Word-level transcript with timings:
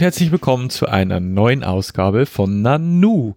Und 0.00 0.04
herzlich 0.04 0.32
willkommen 0.32 0.70
zu 0.70 0.86
einer 0.86 1.20
neuen 1.20 1.62
Ausgabe 1.62 2.24
von 2.24 2.62
Nanu. 2.62 3.34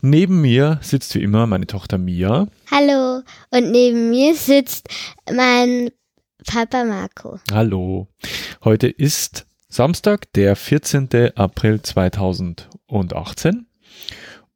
Neben 0.00 0.40
mir 0.40 0.78
sitzt 0.80 1.12
wie 1.16 1.22
immer 1.24 1.48
meine 1.48 1.66
Tochter 1.66 1.98
Mia. 1.98 2.46
Hallo. 2.70 3.22
Und 3.50 3.72
neben 3.72 4.10
mir 4.10 4.36
sitzt 4.36 4.88
mein 5.34 5.90
Papa 6.46 6.84
Marco. 6.84 7.40
Hallo. 7.50 8.06
Heute 8.62 8.86
ist 8.86 9.44
Samstag, 9.68 10.32
der 10.34 10.54
14. 10.54 11.32
April 11.34 11.82
2018. 11.82 13.66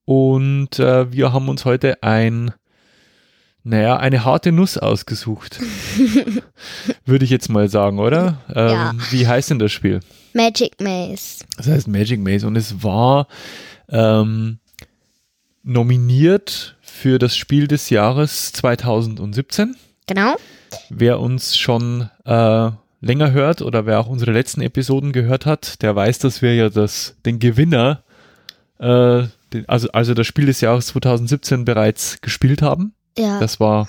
Und 0.04 0.79
äh, 0.79 1.12
wir 1.12 1.32
haben 1.32 1.48
uns 1.48 1.65
heute 1.65 2.04
ein, 2.04 2.52
naja, 3.66 3.97
eine 3.97 4.25
harte 4.25 4.52
Nuss 4.52 4.79
ausgesucht. 4.79 5.59
Würde 7.05 7.24
ich 7.24 7.30
jetzt 7.33 7.48
mal 7.48 7.69
sagen, 7.69 7.98
oder? 7.98 8.38
Ähm, 8.55 8.69
Ja. 8.69 8.95
Wie 9.11 9.27
heißt 9.27 9.51
denn 9.51 9.59
das 9.59 9.73
Spiel? 9.73 10.01
Magic 10.34 10.80
Maze. 10.80 11.45
Das 11.57 11.66
heißt 11.66 11.88
Magic 11.88 12.21
Maze 12.21 12.47
und 12.47 12.55
es 12.55 12.84
war 12.84 13.27
ähm, 13.88 14.59
nominiert 15.65 16.77
für 16.80 17.18
das 17.18 17.37
Spiel 17.37 17.66
des 17.66 17.90
Jahres 17.90 18.52
2017. 18.52 19.74
Genau. 20.07 20.37
Wer 20.88 21.18
uns 21.18 21.57
schon 21.57 22.09
äh, 22.24 22.71
länger 23.01 23.33
hört 23.33 23.62
oder 23.62 23.85
wer 23.85 23.99
auch 23.99 24.07
unsere 24.07 24.30
letzten 24.30 24.60
Episoden 24.60 25.10
gehört 25.10 25.45
hat, 25.45 25.83
der 25.83 25.96
weiß, 25.96 26.21
dass 26.21 26.40
wir 26.40 26.55
ja 26.55 26.68
das, 26.68 27.16
den 27.27 27.40
Gewinner, 27.40 28.05
äh, 28.79 29.24
den, 29.52 29.68
also, 29.68 29.90
also 29.90 30.15
das 30.15 30.29
Spiel 30.29 30.46
des 30.46 30.60
Jahres 30.60 30.87
2017 30.88 31.65
bereits 31.65 32.21
gespielt 32.21 32.62
haben. 32.62 32.93
Ja, 33.18 33.40
Das 33.40 33.60
war 33.60 33.88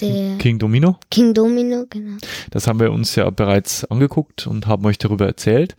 der 0.00 0.36
King 0.38 0.58
Domino. 0.58 0.98
King 1.10 1.32
Domino, 1.34 1.86
genau. 1.88 2.18
Das 2.50 2.66
haben 2.66 2.80
wir 2.80 2.92
uns 2.92 3.14
ja 3.14 3.28
bereits 3.30 3.84
angeguckt 3.84 4.46
und 4.46 4.66
haben 4.66 4.84
euch 4.84 4.98
darüber 4.98 5.26
erzählt. 5.26 5.76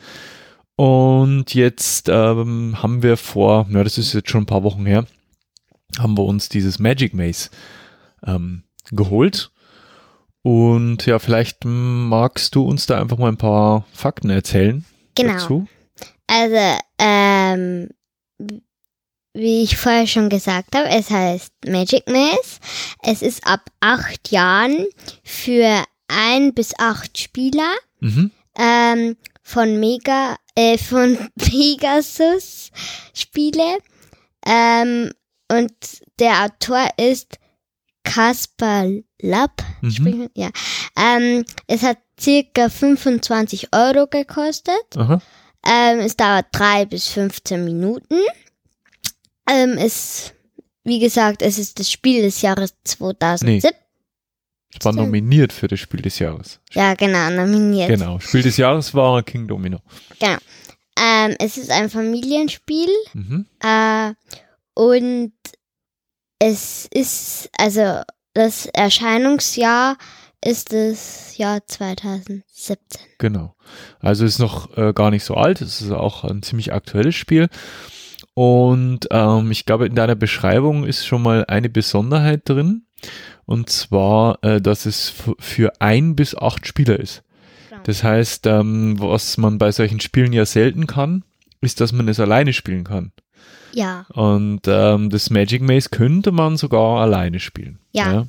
Und 0.75 1.53
jetzt 1.53 2.07
ähm, 2.09 2.81
haben 2.81 3.01
wir 3.03 3.17
vor, 3.17 3.67
ja, 3.69 3.83
das 3.83 3.97
ist 3.97 4.13
jetzt 4.13 4.29
schon 4.29 4.43
ein 4.43 4.47
paar 4.47 4.63
Wochen 4.63 4.85
her, 4.85 5.05
haben 5.99 6.17
wir 6.17 6.23
uns 6.25 6.49
dieses 6.49 6.77
Magic 6.79 7.13
Maze 7.13 7.49
ähm, 8.25 8.63
geholt. 8.91 9.51
Und 10.43 11.05
ja, 11.05 11.19
vielleicht 11.19 11.65
magst 11.65 12.55
du 12.55 12.63
uns 12.63 12.85
da 12.85 12.99
einfach 13.01 13.17
mal 13.17 13.27
ein 13.29 13.37
paar 13.37 13.85
Fakten 13.91 14.29
erzählen 14.29 14.85
Genau. 15.15 15.33
dazu. 15.33 15.67
Also, 16.27 16.77
ähm, 16.99 17.89
wie 19.37 19.63
ich 19.63 19.77
vorher 19.77 20.07
schon 20.07 20.29
gesagt 20.29 20.75
habe, 20.75 20.89
es 20.89 21.09
heißt 21.09 21.53
Magic 21.67 22.07
Maze. 22.07 22.59
Es 23.03 23.21
ist 23.21 23.45
ab 23.47 23.61
acht 23.79 24.31
Jahren 24.31 24.85
für 25.23 25.83
ein 26.07 26.53
bis 26.53 26.73
acht 26.79 27.17
Spieler 27.17 27.73
Mhm. 27.99 28.31
ähm, 28.57 29.17
von 29.43 29.79
Mega, 29.79 30.35
äh, 30.55 30.77
von 30.77 31.17
Pegasus 31.39 32.71
Spiele. 33.13 33.77
Ähm, 34.45 35.11
und 35.51 35.73
der 36.19 36.43
Autor 36.45 36.87
ist 36.97 37.37
Kaspar 38.03 38.87
Lapp. 39.21 39.63
Mhm. 39.81 39.91
Spricht 39.91 40.17
man- 40.17 40.29
Ja. 40.35 40.49
Ähm, 40.97 41.45
es 41.67 41.83
hat 41.83 41.97
circa 42.19 42.69
25 42.69 43.69
Euro 43.73 44.07
gekostet. 44.07 44.75
Ähm, 44.95 45.99
es 45.99 46.15
dauert 46.15 46.45
drei 46.51 46.85
bis 46.85 47.07
15 47.09 47.63
Minuten. 47.65 48.17
Ähm, 49.49 49.77
es, 49.77 50.33
wie 50.83 50.99
gesagt, 50.99 51.41
es 51.41 51.57
ist 51.57 51.79
das 51.79 51.91
Spiel 51.91 52.21
des 52.21 52.41
Jahres 52.41 52.73
2017. 52.83 53.71
Es 54.77 54.85
war 54.85 54.93
nominiert 54.93 55.53
für 55.53 55.67
das 55.67 55.79
Spiel 55.79 56.01
des 56.01 56.19
Jahres. 56.19 56.59
Ja, 56.73 56.93
genau, 56.93 57.29
nominiert. 57.29 57.89
Genau. 57.89 58.19
Spiel 58.19 58.43
des 58.43 58.57
Jahres 58.57 58.93
war 58.93 59.23
King 59.23 59.47
Domino. 59.47 59.79
Ähm, 60.99 61.35
es 61.39 61.57
ist 61.57 61.71
ein 61.71 61.89
Familienspiel 61.89 62.89
Mhm. 63.13 63.45
äh, 63.61 64.13
und 64.73 65.33
es 66.39 66.87
ist, 66.91 67.49
also 67.57 68.01
das 68.33 68.67
Erscheinungsjahr 68.67 69.97
ist 70.43 70.71
das 70.73 71.37
Jahr 71.37 71.65
2017. 71.65 73.01
Genau. 73.17 73.55
Also 73.99 74.25
ist 74.25 74.39
noch 74.39 74.77
äh, 74.77 74.93
gar 74.93 75.09
nicht 75.09 75.23
so 75.23 75.33
alt. 75.33 75.61
Es 75.61 75.81
ist 75.81 75.91
auch 75.91 76.23
ein 76.23 76.43
ziemlich 76.43 76.73
aktuelles 76.73 77.15
Spiel. 77.15 77.49
Und 78.37 79.07
ähm, 79.09 79.49
ich 79.49 79.65
glaube, 79.65 79.87
in 79.87 79.95
deiner 79.95 80.13
Beschreibung 80.13 80.83
ist 80.83 81.07
schon 81.07 81.23
mal 81.23 81.45
eine 81.47 81.69
Besonderheit 81.69 82.41
drin. 82.47 82.83
Und 83.45 83.71
zwar, 83.71 84.37
äh, 84.43 84.61
dass 84.61 84.85
es 84.85 85.11
für 85.39 85.73
ein 85.81 86.15
bis 86.15 86.35
acht 86.35 86.67
Spieler 86.67 86.99
ist. 86.99 87.23
Das 87.81 88.03
heißt, 88.03 88.45
ähm, 88.45 88.99
was 88.99 89.39
man 89.39 89.57
bei 89.57 89.71
solchen 89.71 89.99
Spielen 89.99 90.33
ja 90.33 90.45
selten 90.45 90.85
kann, 90.85 91.23
ist, 91.61 91.81
dass 91.81 91.93
man 91.93 92.07
es 92.09 92.19
alleine 92.19 92.53
spielen 92.53 92.83
kann. 92.83 93.11
Ja, 93.73 94.05
Und 94.13 94.61
ähm, 94.67 95.09
das 95.09 95.31
Magic 95.31 95.63
Maze 95.63 95.89
könnte 95.89 96.31
man 96.31 96.57
sogar 96.57 97.01
alleine 97.01 97.39
spielen. 97.39 97.79
Ja. 97.91 98.27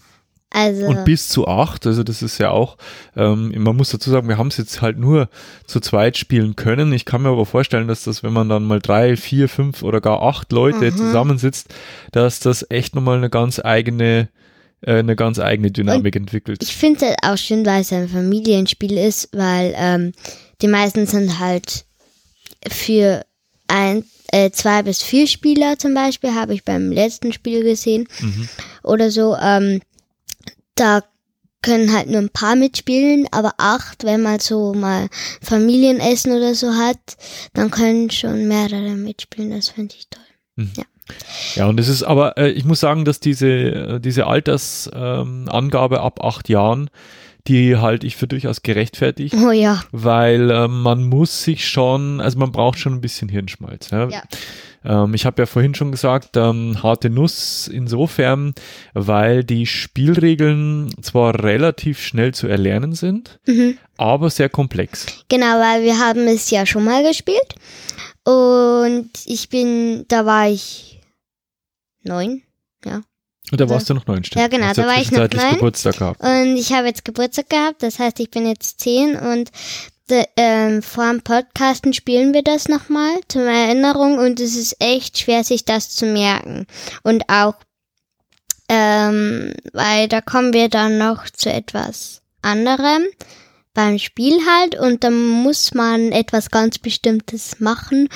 Also 0.51 0.87
Und 0.87 1.05
bis 1.05 1.29
zu 1.29 1.47
acht, 1.47 1.87
also 1.87 2.03
das 2.03 2.23
ist 2.23 2.39
ja 2.39 2.51
auch, 2.51 2.79
ähm, 3.17 3.53
man 3.63 3.77
muss 3.77 3.91
dazu 3.91 4.11
sagen, 4.11 4.29
wir 4.29 4.39
haben 4.39 4.49
es 4.49 4.57
jetzt 4.57 4.81
halt 4.81 4.99
nur 4.99 5.29
zu 5.67 5.79
zweit 5.81 6.17
spielen 6.17 6.57
können. 6.57 6.93
Ich 6.93 7.05
kann 7.05 7.23
mir 7.23 7.29
aber 7.29 7.45
vorstellen, 7.47 7.87
dass 7.87 8.05
das, 8.05 8.23
wenn 8.23 8.33
man 8.33 8.49
dann 8.49 8.65
mal 8.65 8.79
drei, 8.81 9.17
vier, 9.17 9.49
fünf 9.49 9.83
oder 9.83 10.01
gar 10.01 10.23
acht 10.23 10.51
Leute 10.53 10.91
Mhm. 10.91 10.97
zusammensitzt, 10.97 11.69
dass 12.13 12.41
das 12.41 12.65
echt 12.71 12.95
nochmal 12.95 13.19
eine 13.19 13.29
ganz 13.31 13.61
eigene, 13.63 14.29
äh, 14.81 14.95
eine 15.01 15.17
ganz 15.17 15.39
eigene 15.39 15.71
Dynamik 15.71 16.17
entwickelt. 16.17 16.63
ich 16.63 16.75
finde 16.75 17.01
es 17.01 17.07
halt 17.09 17.19
auch 17.23 17.37
schön, 17.37 17.67
weil 17.67 17.83
es 17.83 17.93
ein 17.93 18.09
Familienspiel 18.09 18.97
ist, 18.97 19.29
weil 19.33 19.75
ähm, 19.77 20.13
die 20.63 20.69
meisten 20.69 21.07
sind 21.07 21.39
halt 21.41 21.85
für 22.71 23.25
ein, 23.69 24.05
äh, 24.33 24.51
zwei 24.51 24.83
bis 24.83 25.03
vier 25.03 25.27
Spieler 25.27 25.79
zum 25.79 25.95
Beispiel, 25.95 26.35
habe 26.35 26.55
ich 26.55 26.65
beim 26.65 26.91
letzten 26.91 27.33
Spiel 27.33 27.63
gesehen 27.63 28.09
Mhm. 28.21 28.49
oder 28.83 29.11
so. 29.11 29.37
Ähm, 29.41 29.81
da 30.81 31.03
können 31.63 31.93
halt 31.93 32.09
nur 32.09 32.21
ein 32.21 32.31
paar 32.31 32.55
mitspielen, 32.57 33.27
aber 33.33 33.55
acht, 33.59 34.05
wenn 34.05 34.23
man 34.23 34.39
so 34.39 34.75
mal 34.75 35.09
Familienessen 35.43 36.33
oder 36.33 36.55
so 36.55 36.75
hat, 36.75 36.99
dann 37.53 37.71
können 37.71 38.11
schon 38.11 38.47
mehrere 38.47 38.95
mitspielen. 38.95 39.51
Das 39.51 39.71
finde 39.71 39.95
ich 39.99 40.09
toll. 40.09 40.23
Ja, 41.55 41.67
und 41.67 41.81
es 41.81 41.89
ist 41.89 42.03
aber, 42.03 42.37
äh, 42.37 42.51
ich 42.51 42.65
muss 42.65 42.81
sagen, 42.81 43.05
dass 43.05 43.21
diese, 43.21 43.49
äh, 43.49 44.01
diese 44.01 44.27
Altersangabe 44.27 45.97
ähm, 45.97 46.03
ab 46.03 46.23
acht 46.23 46.49
Jahren, 46.49 46.91
die 47.47 47.77
halte 47.77 48.07
ich 48.07 48.17
für 48.17 48.27
durchaus 48.27 48.63
gerechtfertigt. 48.63 49.35
Oh 49.35 49.51
ja. 49.51 49.83
weil 49.91 50.51
ähm, 50.51 50.83
man 50.83 51.05
muss 51.05 51.45
sich 51.45 51.67
schon, 51.67 52.21
also 52.21 52.39
man 52.39 52.53
braucht 52.53 52.79
schon 52.79 52.95
ein 52.95 53.01
bisschen 53.01 53.29
Hirnschmalz. 53.29 53.91
Ja? 53.91 54.09
Ja. 54.09 54.23
Ähm, 54.85 55.15
ich 55.15 55.27
habe 55.27 55.43
ja 55.43 55.47
vorhin 55.47 55.75
schon 55.75 55.91
gesagt, 55.93 56.37
ähm, 56.37 56.83
harte 56.83 57.11
Nuss 57.11 57.69
insofern, 57.69 58.55
weil 58.95 59.45
die 59.45 59.67
Spielregeln 59.67 60.91
zwar 61.03 61.43
relativ 61.43 62.01
schnell 62.01 62.33
zu 62.35 62.47
erlernen 62.47 62.95
sind, 62.95 63.41
Mhm. 63.47 63.79
aber 63.97 64.31
sehr 64.31 64.49
komplex. 64.49 65.07
Genau, 65.29 65.59
weil 65.59 65.83
wir 65.83 65.99
haben 65.99 66.27
es 66.29 66.51
ja 66.51 66.67
schon 66.67 66.85
mal 66.85 67.03
gespielt. 67.03 67.55
Und 68.25 69.11
ich 69.27 69.49
bin, 69.49 70.05
da 70.09 70.27
war 70.27 70.49
ich 70.51 71.01
neun. 72.03 72.43
Und 73.51 73.61
da 73.61 73.69
warst 73.69 73.89
du 73.89 73.95
noch 73.95 74.07
neun 74.07 74.25
Stück. 74.25 74.39
Ja, 74.39 74.49
genau, 74.49 74.67
ja 74.67 74.75
da 74.75 74.87
war 74.87 75.01
ich 75.01 75.11
noch 75.11 75.21
neun. 75.31 75.55
Geburtstag 75.55 75.97
gehabt. 75.99 76.21
Und 76.21 76.57
ich 76.57 76.73
habe 76.73 76.87
jetzt 76.87 77.05
Geburtstag 77.05 77.49
gehabt, 77.49 77.83
das 77.83 77.99
heißt, 77.99 78.21
ich 78.21 78.31
bin 78.31 78.47
jetzt 78.47 78.81
zehn 78.81 79.17
und 79.17 79.51
de, 80.11 80.25
ähm, 80.37 80.83
vor 80.83 81.11
dem 81.11 81.23
Podcasten 81.23 81.93
spielen 81.93 82.35
wir 82.35 82.43
das 82.43 82.69
nochmal 82.69 83.21
zur 83.29 83.43
Erinnerung 83.43 84.19
und 84.19 84.41
es 84.41 84.57
ist 84.57 84.77
echt 84.81 85.19
schwer, 85.19 85.45
sich 85.45 85.65
das 85.65 85.91
zu 85.91 86.07
merken. 86.07 86.67
Und 87.03 87.29
auch, 87.29 87.55
ähm, 88.69 89.55
weil 89.73 90.09
da 90.09 90.21
kommen 90.21 90.53
wir 90.53 90.69
dann 90.69 90.99
noch 90.99 91.29
zu 91.31 91.51
etwas 91.51 92.23
anderem 92.43 93.05
beim 93.75 93.99
Spiel 93.99 94.39
halt 94.47 94.75
und 94.77 95.05
dann 95.05 95.27
muss 95.27 95.73
man 95.75 96.13
etwas 96.13 96.51
ganz 96.51 96.79
Bestimmtes 96.79 97.61
machen 97.61 98.09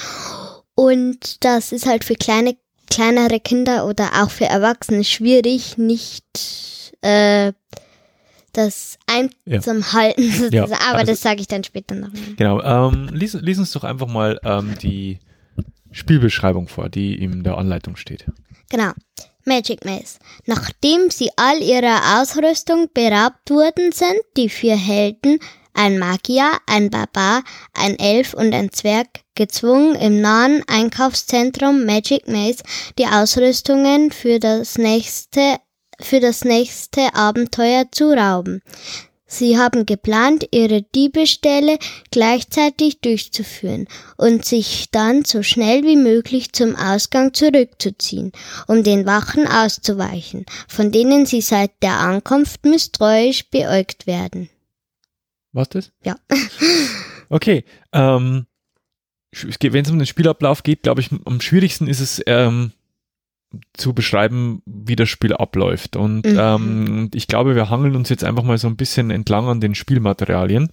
und 0.75 1.45
das 1.45 1.73
ist 1.73 1.87
halt 1.87 2.05
für 2.05 2.15
kleine 2.15 2.57
kleinere 2.91 3.41
Kinder 3.41 3.87
oder 3.87 4.23
auch 4.23 4.31
für 4.31 4.45
Erwachsene 4.45 5.05
schwierig, 5.05 5.79
nicht 5.79 6.25
äh, 7.01 7.53
das 8.53 8.99
einzuhalten, 9.07 10.31
sozusagen. 10.31 10.73
aber 10.75 10.99
also- 10.99 11.13
das 11.13 11.21
sage 11.21 11.41
ich 11.41 11.49
dann 11.49 11.65
später 11.65 11.95
noch. 11.95 12.13
mal. 12.13 12.35
Genau. 12.37 12.63
Ähm, 12.63 13.09
lies, 13.13 13.35
lies 13.35 13.59
uns 13.59 13.73
doch 13.73 13.85
einfach 13.85 14.07
mal 14.09 14.39
ähm, 14.45 14.75
die 14.81 15.19
Spielbeschreibung 15.91 16.69
vor, 16.69 16.89
die 16.89 17.15
in 17.15 17.43
der 17.45 17.59
Anleitung 17.59 17.97
steht. 17.97 18.25
Genau. 18.71 18.93
Magic 19.45 19.85
Maze. 19.85 20.19
Nachdem 20.47 21.11
sie 21.11 21.31
all 21.37 21.61
ihrer 21.61 22.21
Ausrüstung 22.21 22.89
beraubt 22.95 23.51
worden 23.51 23.91
sind, 23.93 24.21
die 24.37 24.49
vier 24.49 24.77
Helden, 24.77 25.39
ein 25.75 25.99
Magier, 25.99 26.51
ein 26.67 26.91
Barbar, 26.91 27.43
ein 27.75 27.99
Elf 27.99 28.35
und 28.35 28.55
ein 28.55 28.73
Zwerg, 28.73 29.09
gezwungen, 29.35 29.95
im 29.95 30.21
nahen 30.21 30.63
Einkaufszentrum 30.69 31.87
Magic 31.87 32.29
Maze 32.29 32.63
die 32.99 33.07
Ausrüstungen 33.07 34.11
für 34.11 34.39
das 34.39 34.77
nächste, 34.79 35.57
für 36.05 36.21
das 36.21 36.45
nächste 36.45 37.15
Abenteuer 37.15 37.87
zu 37.91 38.13
rauben. 38.13 38.63
Sie 39.33 39.57
haben 39.57 39.87
geplant, 39.87 40.47
ihre 40.51 40.83
Diebestelle 40.83 41.79
gleichzeitig 42.11 43.01
durchzuführen 43.01 43.89
und 44.19 44.45
sich 44.45 44.91
dann 44.91 45.25
so 45.25 45.43
schnell 45.43 45.85
wie 45.85 45.97
möglich 45.97 46.53
zum 46.53 46.77
Ausgang 46.77 47.33
zurückzuziehen, 47.33 48.33
um 48.67 48.83
den 48.83 49.07
Wachen 49.07 49.47
auszuweichen, 49.47 50.45
von 50.69 50.93
denen 50.93 51.25
sie 51.25 51.41
seit 51.41 51.71
der 51.83 51.99
Ankunft 51.99 52.67
misstrauisch 52.67 53.49
beäugt 53.49 54.07
werden. 54.07 54.51
Was 55.53 55.71
das? 55.71 55.93
Ja. 56.05 56.17
Okay. 57.33 57.65
Ähm, 57.95 58.45
Wenn 59.33 59.85
es 59.87 59.91
um 59.91 59.99
den 59.99 60.07
Spielablauf 60.07 60.63
geht, 60.63 60.83
glaube 60.83 61.01
ich, 61.01 61.09
am 61.25 61.41
schwierigsten 61.41 61.87
ist 61.87 62.01
es 62.01 62.23
ähm, 62.27 62.73
zu 63.75 63.93
beschreiben, 63.95 64.63
wie 64.67 64.97
das 64.97 65.09
Spiel 65.09 65.33
abläuft. 65.35 65.97
Und 65.97 66.27
Mhm. 66.27 66.39
ähm, 66.39 67.11
ich 67.15 67.27
glaube, 67.27 67.55
wir 67.55 67.71
hangeln 67.71 67.97
uns 67.97 68.09
jetzt 68.09 68.25
einfach 68.25 68.43
mal 68.43 68.59
so 68.59 68.69
ein 68.69 68.77
bisschen 68.77 69.11
entlang 69.11 69.47
an 69.49 69.61
den 69.61 69.75
Spielmaterialien. 69.75 70.73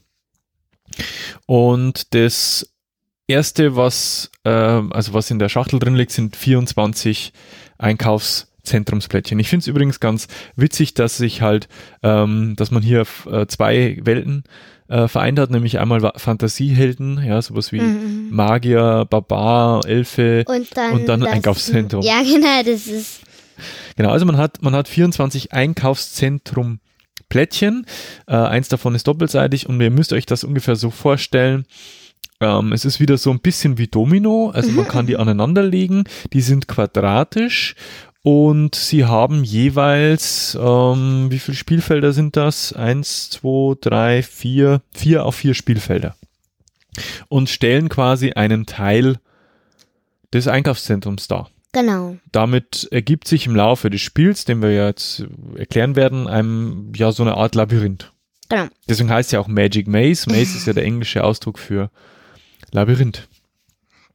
Und 1.46 2.14
das 2.14 2.74
erste, 3.28 3.76
was, 3.76 4.32
ähm, 4.46 4.92
also 4.94 5.14
was 5.14 5.30
in 5.32 5.40
der 5.40 5.50
Schachtel 5.50 5.80
drin 5.80 5.96
liegt, 5.96 6.12
sind 6.12 6.36
24 6.36 7.34
Einkaufszentrumsplättchen. 8.74 9.40
Ich 9.40 9.50
finde 9.50 9.62
es 9.64 9.68
übrigens 9.68 10.00
ganz 10.00 10.28
witzig, 10.56 10.94
dass 10.94 11.18
sich 11.18 11.42
halt, 11.42 11.68
ähm, 12.04 12.56
dass 12.56 12.72
man 12.72 12.84
hier 12.84 13.06
äh, 13.32 13.46
zwei 13.48 14.00
Welten 14.04 14.44
äh, 14.88 15.08
vereint 15.08 15.40
hat, 15.40 15.52
nämlich 15.52 15.80
einmal 15.80 16.12
Fantasiehelden, 16.16 17.24
ja, 17.24 17.42
sowas 17.42 17.72
wie 17.72 17.80
Mhm. 17.82 18.30
Magier, 18.32 19.06
Barbar, 19.10 19.86
Elfe, 19.86 20.44
Und 20.48 20.76
dann, 20.76 20.94
Und 20.94 21.06
dann 21.08 21.22
das- 21.22 21.30
Einkaufszentrum. 21.30 22.02
Ja, 22.04 22.22
genau, 22.24 22.64
das 22.64 22.88
ist. 22.88 23.22
Genau, 23.96 24.12
also 24.12 24.26
man 24.26 24.38
hat, 24.38 24.62
man 24.62 24.74
hat 24.76 24.88
24 24.88 25.52
Einkaufszentrum 25.52 26.80
Plättchen. 27.28 27.86
Äh, 28.28 28.36
eins 28.36 28.70
davon 28.70 28.96
ist 28.96 29.08
doppelseitig 29.08 29.68
und 29.68 29.80
ihr 29.82 29.92
müsst 29.92 30.14
euch 30.14 30.26
das 30.26 30.44
ungefähr 30.44 30.76
so 30.76 30.90
vorstellen. 30.90 31.66
Ähm, 32.42 32.72
es 32.72 32.86
ist 32.86 33.00
wieder 33.02 33.18
so 33.18 33.30
ein 33.32 33.42
bisschen 33.42 33.78
wie 33.78 33.88
Domino, 33.88 34.50
also 34.52 34.72
man 34.72 34.88
kann 34.88 35.06
die 35.06 35.18
aneinanderlegen. 35.18 36.06
Die 36.34 36.42
sind 36.42 36.68
quadratisch 36.70 37.76
und 38.22 38.76
sie 38.76 39.06
haben 39.06 39.44
jeweils, 39.44 40.58
ähm, 40.60 41.28
wie 41.30 41.40
viele 41.40 41.56
Spielfelder 41.58 42.12
sind 42.12 42.36
das? 42.36 42.74
Eins, 42.74 43.30
zwei, 43.30 43.76
drei, 43.80 44.24
vier, 44.24 44.82
vier 44.92 45.26
auf 45.26 45.36
vier 45.36 45.54
Spielfelder. 45.54 46.16
Und 47.30 47.50
stellen 47.50 47.88
quasi 47.88 48.32
einen 48.32 48.66
Teil 48.66 49.20
des 50.34 50.48
Einkaufszentrums 50.48 51.28
dar 51.28 51.50
Genau. 51.72 52.18
damit 52.32 52.88
ergibt 52.92 53.28
sich 53.28 53.46
im 53.46 53.56
Laufe 53.56 53.92
des 53.92 54.02
Spiels, 54.02 54.44
den 54.44 54.62
wir 54.62 54.74
jetzt 54.74 55.26
erklären 55.56 55.96
werden, 55.96 56.28
einem, 56.28 56.92
ja, 56.96 57.12
so 57.12 57.22
eine 57.22 57.36
Art 57.36 57.54
Labyrinth. 57.54 58.12
Genau. 58.50 58.66
Deswegen 58.88 59.12
heißt 59.12 59.32
ja 59.32 59.40
auch 59.40 59.48
Magic 59.48 59.88
Maze. 59.88 60.28
Maze 60.28 60.58
ist 60.58 60.66
ja 60.66 60.74
der 60.74 60.84
englische 60.84 61.24
Ausdruck 61.24 61.60
für 61.60 61.92
Labyrinth. 62.72 63.28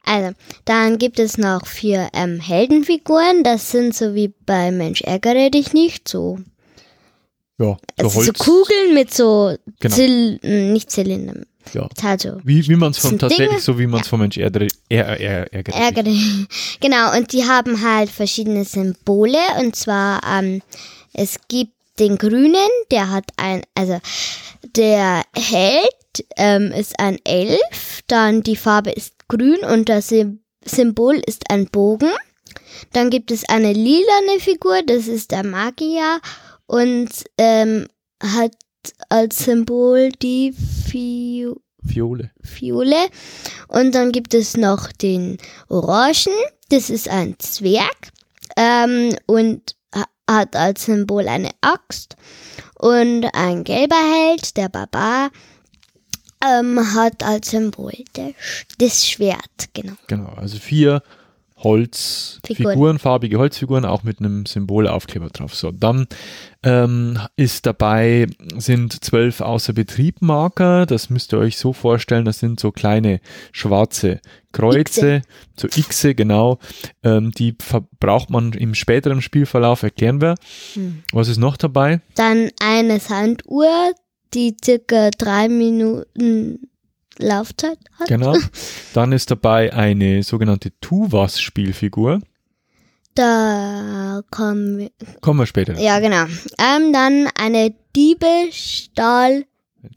Also, 0.05 0.35
dann 0.65 0.97
gibt 0.97 1.19
es 1.19 1.37
noch 1.37 1.65
vier 1.65 2.09
ähm, 2.13 2.39
Heldenfiguren. 2.39 3.43
Das 3.43 3.71
sind 3.71 3.95
so 3.95 4.13
wie 4.15 4.33
bei 4.45 4.71
Mensch 4.71 5.01
ärgere 5.01 5.49
dich 5.49 5.73
nicht, 5.73 6.07
so, 6.07 6.39
Ja, 7.59 7.77
so 7.97 8.03
also 8.05 8.21
so. 8.21 8.33
Kugeln 8.33 8.93
mit 8.93 9.13
so 9.13 9.55
Genau. 9.79 9.95
Zyl 9.95 10.39
äh, 10.43 10.71
nicht 10.71 10.91
Zylindern. 10.91 11.45
Ja. 11.73 11.89
Halt 12.03 12.21
so. 12.21 12.37
Wie, 12.43 12.67
wie 12.67 12.75
man 12.75 12.91
es 12.91 12.99
von 12.99 13.17
tatsächlich 13.17 13.49
Dinge. 13.49 13.61
so, 13.61 13.79
wie 13.79 13.87
man 13.87 14.01
es 14.01 14.07
von 14.07 14.19
Mensch 14.19 14.37
ärgere, 14.37 14.67
er, 14.87 15.19
er, 15.19 15.51
er. 15.51 15.67
Ärgere 15.67 16.03
dich. 16.03 16.45
Genau, 16.79 17.17
und 17.17 17.33
die 17.33 17.45
haben 17.45 17.81
halt 17.81 18.09
verschiedene 18.09 18.65
Symbole. 18.65 19.39
Und 19.59 19.75
zwar, 19.75 20.21
ähm, 20.23 20.61
es 21.13 21.37
gibt 21.47 21.73
den 21.99 22.17
Grünen, 22.17 22.69
der 22.91 23.09
hat 23.09 23.25
ein, 23.37 23.61
also 23.73 23.99
der 24.75 25.23
Held 25.33 26.25
ähm, 26.37 26.71
ist 26.71 26.99
ein 26.99 27.17
Elf, 27.23 28.01
dann 28.07 28.43
die 28.43 28.55
Farbe 28.55 28.91
ist 28.91 29.14
grün 29.27 29.59
und 29.71 29.89
das 29.89 30.09
Sym- 30.11 30.39
Symbol 30.65 31.21
ist 31.25 31.49
ein 31.49 31.67
Bogen. 31.67 32.11
Dann 32.93 33.09
gibt 33.09 33.31
es 33.31 33.47
eine 33.49 33.73
lilane 33.73 34.39
Figur, 34.39 34.81
das 34.85 35.07
ist 35.07 35.31
der 35.31 35.43
Magier 35.45 36.19
und 36.67 37.09
ähm, 37.37 37.87
hat 38.21 38.55
als 39.09 39.37
Symbol 39.45 40.09
die 40.21 40.53
Fi 40.53 41.47
Fiole. 41.85 42.31
Fiole. 42.41 42.95
Und 43.67 43.93
dann 43.93 44.11
gibt 44.11 44.33
es 44.33 44.57
noch 44.57 44.91
den 44.91 45.37
Orangen, 45.69 46.33
das 46.69 46.89
ist 46.89 47.07
ein 47.09 47.35
Zwerg 47.37 48.11
ähm, 48.57 49.15
und 49.27 49.75
ha- 49.93 50.05
hat 50.29 50.55
als 50.55 50.85
Symbol 50.85 51.27
eine 51.27 51.51
Axt. 51.61 52.15
Und 52.79 53.25
ein 53.33 53.63
gelber 53.63 53.95
Held, 53.95 54.57
der 54.57 54.69
Barbar, 54.69 55.29
ähm, 56.43 56.79
hat 56.93 57.23
als 57.23 57.51
Symbol 57.51 57.93
das 58.77 59.07
Schwert, 59.07 59.69
genau. 59.73 59.93
Genau, 60.07 60.33
also 60.35 60.57
vier 60.57 61.01
Holzfiguren, 61.57 62.73
Figuren. 62.73 62.99
farbige 62.99 63.39
Holzfiguren, 63.39 63.85
auch 63.85 64.03
mit 64.03 64.19
einem 64.19 64.45
Symbolaufkleber 64.45 65.29
drauf. 65.29 65.55
So, 65.55 65.71
dann 65.71 66.05
ähm, 66.63 67.17
ist 67.37 67.65
dabei, 67.65 68.27
sind 68.57 69.03
zwölf 69.03 69.39
Außerbetriebmarker. 69.39 70.85
Das 70.85 71.09
müsst 71.09 71.33
ihr 71.33 71.39
euch 71.39 71.57
so 71.57 71.71
vorstellen, 71.71 72.25
das 72.25 72.39
sind 72.39 72.59
so 72.59 72.71
kleine 72.71 73.21
schwarze 73.53 74.19
Kreuze, 74.51 75.21
so 75.57 75.67
Xe, 75.69 76.13
genau. 76.13 76.59
Ähm, 77.03 77.31
die 77.31 77.55
braucht 77.99 78.29
man 78.29 78.51
im 78.51 78.75
späteren 78.75 79.21
Spielverlauf, 79.21 79.81
erklären 79.83 80.21
wir. 80.21 80.35
Hm. 80.73 81.03
Was 81.13 81.29
ist 81.29 81.37
noch 81.37 81.55
dabei? 81.55 82.01
Dann 82.15 82.49
eine 82.61 82.99
Sanduhr, 82.99 83.93
die 84.35 84.55
circa 84.63 85.09
drei 85.11 85.47
Minuten 85.49 86.69
Laufzeit 87.17 87.79
hat. 87.97 88.07
Genau. 88.07 88.35
Dann 88.93 89.11
ist 89.11 89.31
dabei 89.31 89.73
eine 89.73 90.23
sogenannte 90.23 90.71
Tuvas-Spielfigur. 90.81 92.21
Da 93.15 94.21
kommen 94.29 94.77
wir. 94.77 94.89
Kommen 95.21 95.39
wir 95.39 95.45
später. 95.45 95.79
Ja, 95.79 95.99
genau. 95.99 96.25
Ähm, 96.59 96.91
dann 96.91 97.29
eine 97.39 97.73
Diebestahl. 97.95 99.45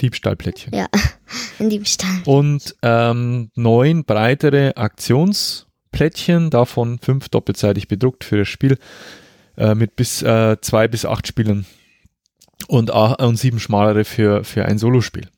Diebstahlplättchen. 0.01 0.73
Ja, 0.73 0.87
ein 1.59 1.69
Diebstahl. 1.69 2.23
und 2.27 2.77
ähm, 2.83 3.51
neun 3.57 4.05
breitere 4.05 4.77
Aktionsplättchen, 4.77 6.51
davon 6.51 7.01
fünf 7.01 7.29
doppelseitig 7.29 7.89
bedruckt 7.89 8.23
für 8.23 8.39
das 8.39 8.49
Spiel 8.49 8.79
äh, 9.57 9.75
mit 9.75 9.97
bis 9.97 10.23
äh, 10.23 10.57
zwei 10.61 10.87
bis 10.87 11.05
acht 11.05 11.27
Spielern 11.27 11.67
und, 12.69 12.93
a- 12.93 13.15
und 13.27 13.37
sieben 13.37 13.59
schmalere 13.59 14.05
für, 14.05 14.45
für 14.45 14.65
ein 14.65 14.79
Solospiel. 14.79 15.29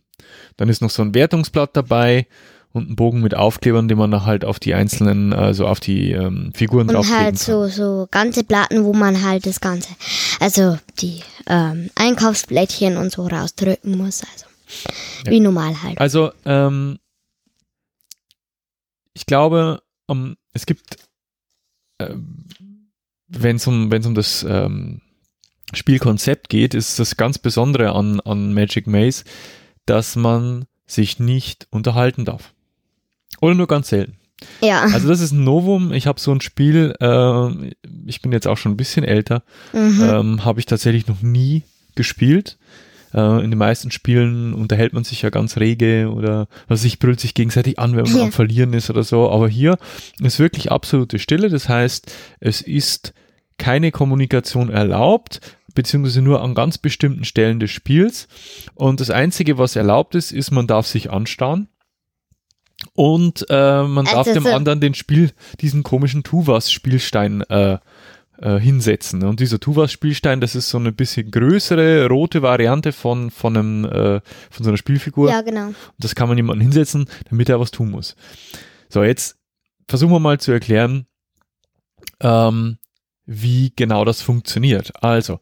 Dann 0.58 0.68
ist 0.68 0.82
noch 0.82 0.90
so 0.90 1.00
ein 1.00 1.14
Wertungsblatt 1.14 1.74
dabei 1.74 2.26
und 2.72 2.90
ein 2.90 2.96
Bogen 2.96 3.22
mit 3.22 3.34
Aufklebern, 3.34 3.88
den 3.88 3.96
man 3.98 4.10
dann 4.10 4.26
halt 4.26 4.44
auf 4.44 4.60
die 4.60 4.74
einzelnen, 4.74 5.32
also 5.32 5.66
auf 5.66 5.80
die 5.80 6.12
ähm, 6.12 6.52
Figuren 6.54 6.88
Und 6.88 6.94
draufkleben 6.94 7.24
halt 7.24 7.34
kann. 7.36 7.44
so, 7.44 7.68
so 7.68 8.08
ganze 8.10 8.44
Platten, 8.44 8.84
wo 8.84 8.92
man 8.92 9.22
halt 9.24 9.46
das 9.46 9.60
Ganze, 9.60 9.88
also 10.38 10.78
die 11.00 11.22
ähm, 11.46 11.90
Einkaufsblättchen 11.94 12.96
und 12.98 13.10
so 13.10 13.26
rausdrücken 13.26 13.96
muss. 13.96 14.22
Also 14.22 14.46
Ja. 15.24 15.32
wie 15.32 15.40
normal 15.40 15.82
halt. 15.82 15.98
Also, 15.98 16.30
ähm, 16.44 16.98
ich 19.14 19.26
glaube, 19.26 19.82
um, 20.06 20.36
es 20.52 20.66
gibt, 20.66 20.96
ähm, 21.98 22.44
wenn 23.28 23.56
es 23.56 23.66
um, 23.66 23.90
wenn's 23.90 24.06
um 24.06 24.14
das 24.14 24.44
ähm, 24.48 25.00
Spielkonzept 25.72 26.48
geht, 26.48 26.74
ist 26.74 26.98
das 26.98 27.16
ganz 27.16 27.38
Besondere 27.38 27.92
an, 27.92 28.20
an 28.20 28.52
Magic 28.54 28.86
Maze, 28.86 29.24
dass 29.86 30.16
man 30.16 30.64
sich 30.86 31.18
nicht 31.18 31.66
unterhalten 31.70 32.24
darf. 32.24 32.52
Oder 33.40 33.54
nur 33.54 33.66
ganz 33.68 33.88
selten. 33.88 34.16
Ja. 34.62 34.82
Also 34.82 35.08
das 35.08 35.20
ist 35.20 35.32
ein 35.32 35.44
Novum. 35.44 35.92
Ich 35.92 36.06
habe 36.06 36.18
so 36.20 36.32
ein 36.32 36.40
Spiel, 36.40 36.94
äh, 37.00 37.72
ich 38.06 38.22
bin 38.22 38.32
jetzt 38.32 38.46
auch 38.48 38.56
schon 38.56 38.72
ein 38.72 38.76
bisschen 38.76 39.04
älter, 39.04 39.42
Mhm. 39.72 40.02
ähm, 40.02 40.44
habe 40.44 40.60
ich 40.60 40.66
tatsächlich 40.66 41.06
noch 41.06 41.22
nie 41.22 41.62
gespielt. 41.94 42.58
Äh, 43.12 43.44
in 43.44 43.50
den 43.50 43.58
meisten 43.58 43.90
Spielen 43.90 44.54
unterhält 44.54 44.92
man 44.92 45.04
sich 45.04 45.22
ja 45.22 45.30
ganz 45.30 45.56
rege 45.58 46.10
oder 46.10 46.48
was 46.68 46.82
sich 46.82 46.98
brüllt 46.98 47.20
sich 47.20 47.34
gegenseitig 47.34 47.78
an, 47.78 47.96
wenn 47.96 48.04
man 48.04 48.16
Ja. 48.16 48.22
am 48.24 48.32
Verlieren 48.32 48.72
ist 48.72 48.88
oder 48.88 49.02
so. 49.02 49.28
Aber 49.30 49.48
hier 49.48 49.76
ist 50.22 50.38
wirklich 50.38 50.70
absolute 50.72 51.18
Stille. 51.18 51.48
Das 51.50 51.68
heißt, 51.68 52.10
es 52.40 52.60
ist 52.62 53.12
keine 53.58 53.90
Kommunikation 53.90 54.70
erlaubt, 54.70 55.40
beziehungsweise 55.74 56.22
nur 56.22 56.42
an 56.42 56.54
ganz 56.54 56.78
bestimmten 56.78 57.24
Stellen 57.24 57.60
des 57.60 57.70
Spiels. 57.70 58.28
Und 58.74 59.00
das 59.00 59.10
Einzige, 59.10 59.58
was 59.58 59.76
erlaubt 59.76 60.14
ist, 60.14 60.32
ist, 60.32 60.50
man 60.50 60.66
darf 60.66 60.86
sich 60.86 61.10
anstarren. 61.10 61.68
Und 62.94 63.46
äh, 63.50 63.82
man 63.82 64.06
darf 64.06 64.26
Also 64.26 64.34
dem 64.34 64.44
so- 64.44 64.52
anderen 64.54 64.80
den 64.80 64.94
Spiel, 64.94 65.32
diesen 65.60 65.82
komischen 65.82 66.22
Tuvas-Spielstein 66.22 67.42
äh, 67.42 67.78
äh, 68.38 68.58
hinsetzen. 68.58 69.22
Und 69.24 69.40
dieser 69.40 69.60
Tuvas-Spielstein, 69.60 70.40
das 70.40 70.54
ist 70.54 70.70
so 70.70 70.78
eine 70.78 70.92
bisschen 70.92 71.30
größere, 71.30 72.08
rote 72.08 72.40
Variante 72.40 72.92
von, 72.92 73.30
von, 73.30 73.56
einem, 73.56 73.84
äh, 73.84 74.20
von 74.50 74.64
so 74.64 74.70
einer 74.70 74.78
Spielfigur. 74.78 75.28
ja, 75.30 75.42
genau. 75.42 75.66
Und 75.66 75.76
das 75.98 76.14
kann 76.14 76.28
man 76.28 76.38
jemandem 76.38 76.62
hinsetzen, 76.62 77.06
damit 77.28 77.50
er 77.50 77.60
was 77.60 77.70
tun 77.70 77.90
muss. 77.90 78.16
So, 78.88 79.02
jetzt 79.02 79.36
versuchen 79.88 80.12
wir 80.12 80.20
mal 80.20 80.40
zu 80.40 80.52
erklären, 80.52 81.06
ähm, 82.20 82.78
wie 83.32 83.72
genau 83.76 84.04
das 84.04 84.22
funktioniert. 84.22 84.92
Also, 85.02 85.38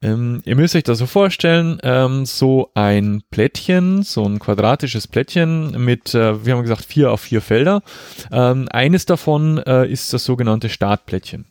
Ähm, 0.00 0.42
ihr 0.44 0.54
müsst 0.54 0.76
euch 0.76 0.84
das 0.84 0.98
so 0.98 1.06
vorstellen, 1.06 1.80
ähm, 1.82 2.24
so 2.24 2.70
ein 2.74 3.24
Plättchen, 3.32 4.04
so 4.04 4.24
ein 4.24 4.38
quadratisches 4.38 5.08
Plättchen 5.08 5.72
mit, 5.84 6.14
äh, 6.14 6.44
wir 6.44 6.54
haben 6.54 6.62
gesagt, 6.62 6.84
vier 6.84 7.10
auf 7.10 7.22
vier 7.22 7.40
Felder. 7.40 7.82
Ähm, 8.30 8.68
eines 8.70 9.06
davon 9.06 9.58
äh, 9.58 9.90
ist 9.90 10.12
das 10.12 10.24
sogenannte 10.24 10.68
Startplättchen. 10.68 11.46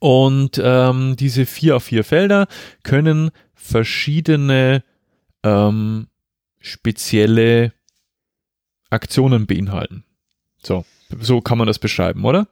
Und 0.00 0.60
ähm, 0.62 1.16
diese 1.16 1.46
vier 1.46 1.76
auf 1.76 1.84
vier 1.84 2.04
Felder 2.04 2.46
können 2.82 3.30
verschiedene 3.54 4.82
ähm, 5.42 6.08
spezielle 6.60 7.72
Aktionen 8.90 9.46
beinhalten. 9.46 10.04
So, 10.62 10.84
so 11.20 11.40
kann 11.40 11.58
man 11.58 11.66
das 11.66 11.78
beschreiben, 11.78 12.24
oder? 12.24 12.48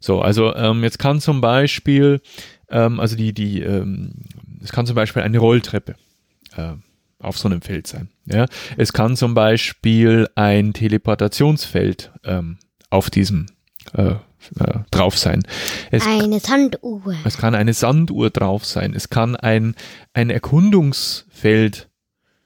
So, 0.00 0.20
also 0.20 0.54
ähm, 0.54 0.82
jetzt 0.82 0.98
kann 0.98 1.20
zum 1.20 1.40
Beispiel, 1.40 2.20
ähm, 2.70 3.00
also 3.00 3.16
die, 3.16 3.32
die, 3.32 3.60
ähm, 3.60 4.12
es 4.62 4.72
kann 4.72 4.86
zum 4.86 4.96
Beispiel 4.96 5.22
eine 5.22 5.38
Rolltreppe 5.38 5.96
äh, 6.56 6.72
auf 7.18 7.38
so 7.38 7.48
einem 7.48 7.60
Feld 7.60 7.86
sein. 7.86 8.08
Ja, 8.24 8.46
es 8.76 8.92
kann 8.92 9.16
zum 9.16 9.34
Beispiel 9.34 10.28
ein 10.34 10.72
Teleportationsfeld 10.72 12.12
ähm, 12.24 12.58
auf 12.88 13.10
diesem 13.10 13.46
äh, 13.92 14.14
äh, 14.58 14.78
drauf 14.90 15.18
sein. 15.18 15.42
Es 15.90 16.06
Eine 16.06 16.40
Sanduhr. 16.40 17.14
es 17.24 17.36
kann 17.36 17.54
eine 17.54 17.74
Sanduhr 17.74 18.30
drauf 18.30 18.64
sein. 18.64 18.94
Es 18.94 19.10
kann 19.10 19.36
ein, 19.36 19.74
ein 20.14 20.30
Erkundungsfeld 20.30 21.89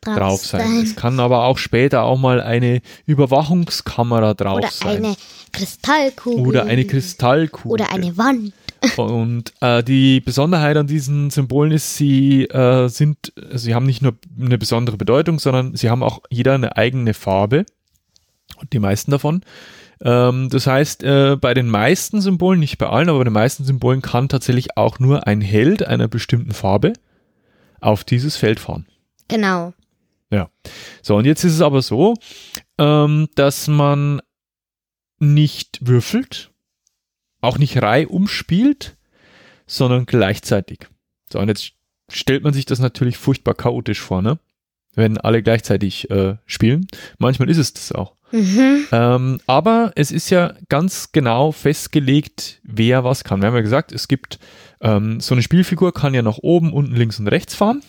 drauf 0.04 0.44
sein. 0.44 0.82
Es 0.82 0.96
kann 0.96 1.18
aber 1.20 1.44
auch 1.44 1.58
später 1.58 2.02
auch 2.02 2.18
mal 2.18 2.40
eine 2.40 2.80
Überwachungskamera 3.06 4.34
drauf 4.34 4.58
Oder 4.58 4.70
sein. 4.70 5.04
eine 5.04 5.16
Kristallkugel. 5.52 6.46
Oder 6.46 6.64
eine 6.66 6.84
Kristallkugel. 6.84 7.73
Oder 7.73 7.90
eine 7.92 8.16
Wand. 8.16 8.52
Und 8.96 9.52
äh, 9.61 9.82
die 9.82 10.20
Besonderheit 10.20 10.76
an 10.76 10.87
diesen 10.87 11.30
Symbolen 11.30 11.73
ist, 11.73 11.96
sie 11.96 12.44
äh, 12.44 12.88
sind, 12.88 13.32
sie 13.54 13.75
haben 13.75 13.87
nicht 13.87 14.02
nur 14.02 14.14
eine 14.38 14.58
besondere 14.58 14.96
Bedeutung, 14.96 15.38
sondern 15.38 15.75
sie 15.75 15.88
haben 15.88 16.02
auch 16.02 16.20
jeder 16.28 16.54
eine 16.54 16.76
eigene 16.76 17.14
Farbe. 17.14 17.64
Und 18.56 18.73
die 18.73 18.78
meisten 18.78 19.11
davon. 19.11 19.42
Ähm, 20.02 20.49
das 20.50 20.66
heißt, 20.66 21.02
äh, 21.02 21.37
bei 21.40 21.54
den 21.54 21.68
meisten 21.68 22.20
Symbolen, 22.20 22.61
nicht 22.61 22.78
bei 22.78 22.88
allen, 22.88 23.08
aber 23.08 23.18
bei 23.18 23.25
den 23.25 23.32
meisten 23.32 23.64
Symbolen 23.64 24.02
kann 24.02 24.28
tatsächlich 24.28 24.76
auch 24.76 24.99
nur 24.99 25.26
ein 25.26 25.40
Held 25.40 25.87
einer 25.87 26.08
bestimmten 26.08 26.52
Farbe 26.52 26.92
auf 27.80 28.04
dieses 28.04 28.37
Feld 28.37 28.61
fahren. 28.61 28.87
Genau. 29.28 29.73
Ja. 30.34 30.50
So, 31.02 31.16
und 31.16 31.26
jetzt 31.26 31.44
ist 31.44 31.54
es 31.54 31.60
aber 31.60 31.80
so, 31.80 32.14
ähm, 32.78 33.28
dass 33.36 33.68
man 33.68 34.20
nicht 35.20 35.78
würfelt, 35.86 36.50
auch 37.40 37.58
nicht 37.58 37.80
reihum 37.80 38.26
spielt, 38.26 38.96
sondern 39.66 40.06
gleichzeitig. 40.06 40.88
So, 41.32 41.38
und 41.38 41.48
jetzt 41.48 41.72
stellt 42.10 42.42
man 42.42 42.52
sich 42.52 42.66
das 42.66 42.80
natürlich 42.80 43.16
furchtbar 43.16 43.54
chaotisch 43.54 44.00
vor, 44.00 44.22
ne? 44.22 44.38
Wenn 44.96 45.18
alle 45.18 45.42
gleichzeitig 45.42 46.10
äh, 46.10 46.36
spielen. 46.46 46.86
Manchmal 47.18 47.50
ist 47.50 47.58
es 47.58 47.72
das 47.72 47.92
auch. 47.92 48.14
Mhm. 48.30 48.86
Ähm, 48.92 49.40
aber 49.46 49.92
es 49.96 50.12
ist 50.12 50.30
ja 50.30 50.54
ganz 50.68 51.10
genau 51.12 51.52
festgelegt, 51.52 52.60
wer 52.62 53.04
was 53.04 53.24
kann. 53.24 53.40
Wir 53.40 53.48
haben 53.48 53.54
ja 53.54 53.60
gesagt, 53.60 53.92
es 53.92 54.06
gibt 54.08 54.38
ähm, 54.80 55.20
so 55.20 55.34
eine 55.34 55.42
Spielfigur 55.42 55.92
kann 55.92 56.14
ja 56.14 56.22
nach 56.22 56.38
oben, 56.38 56.72
unten, 56.72 56.94
links 56.94 57.18
und 57.18 57.28
rechts 57.28 57.54
fahren. 57.54 57.82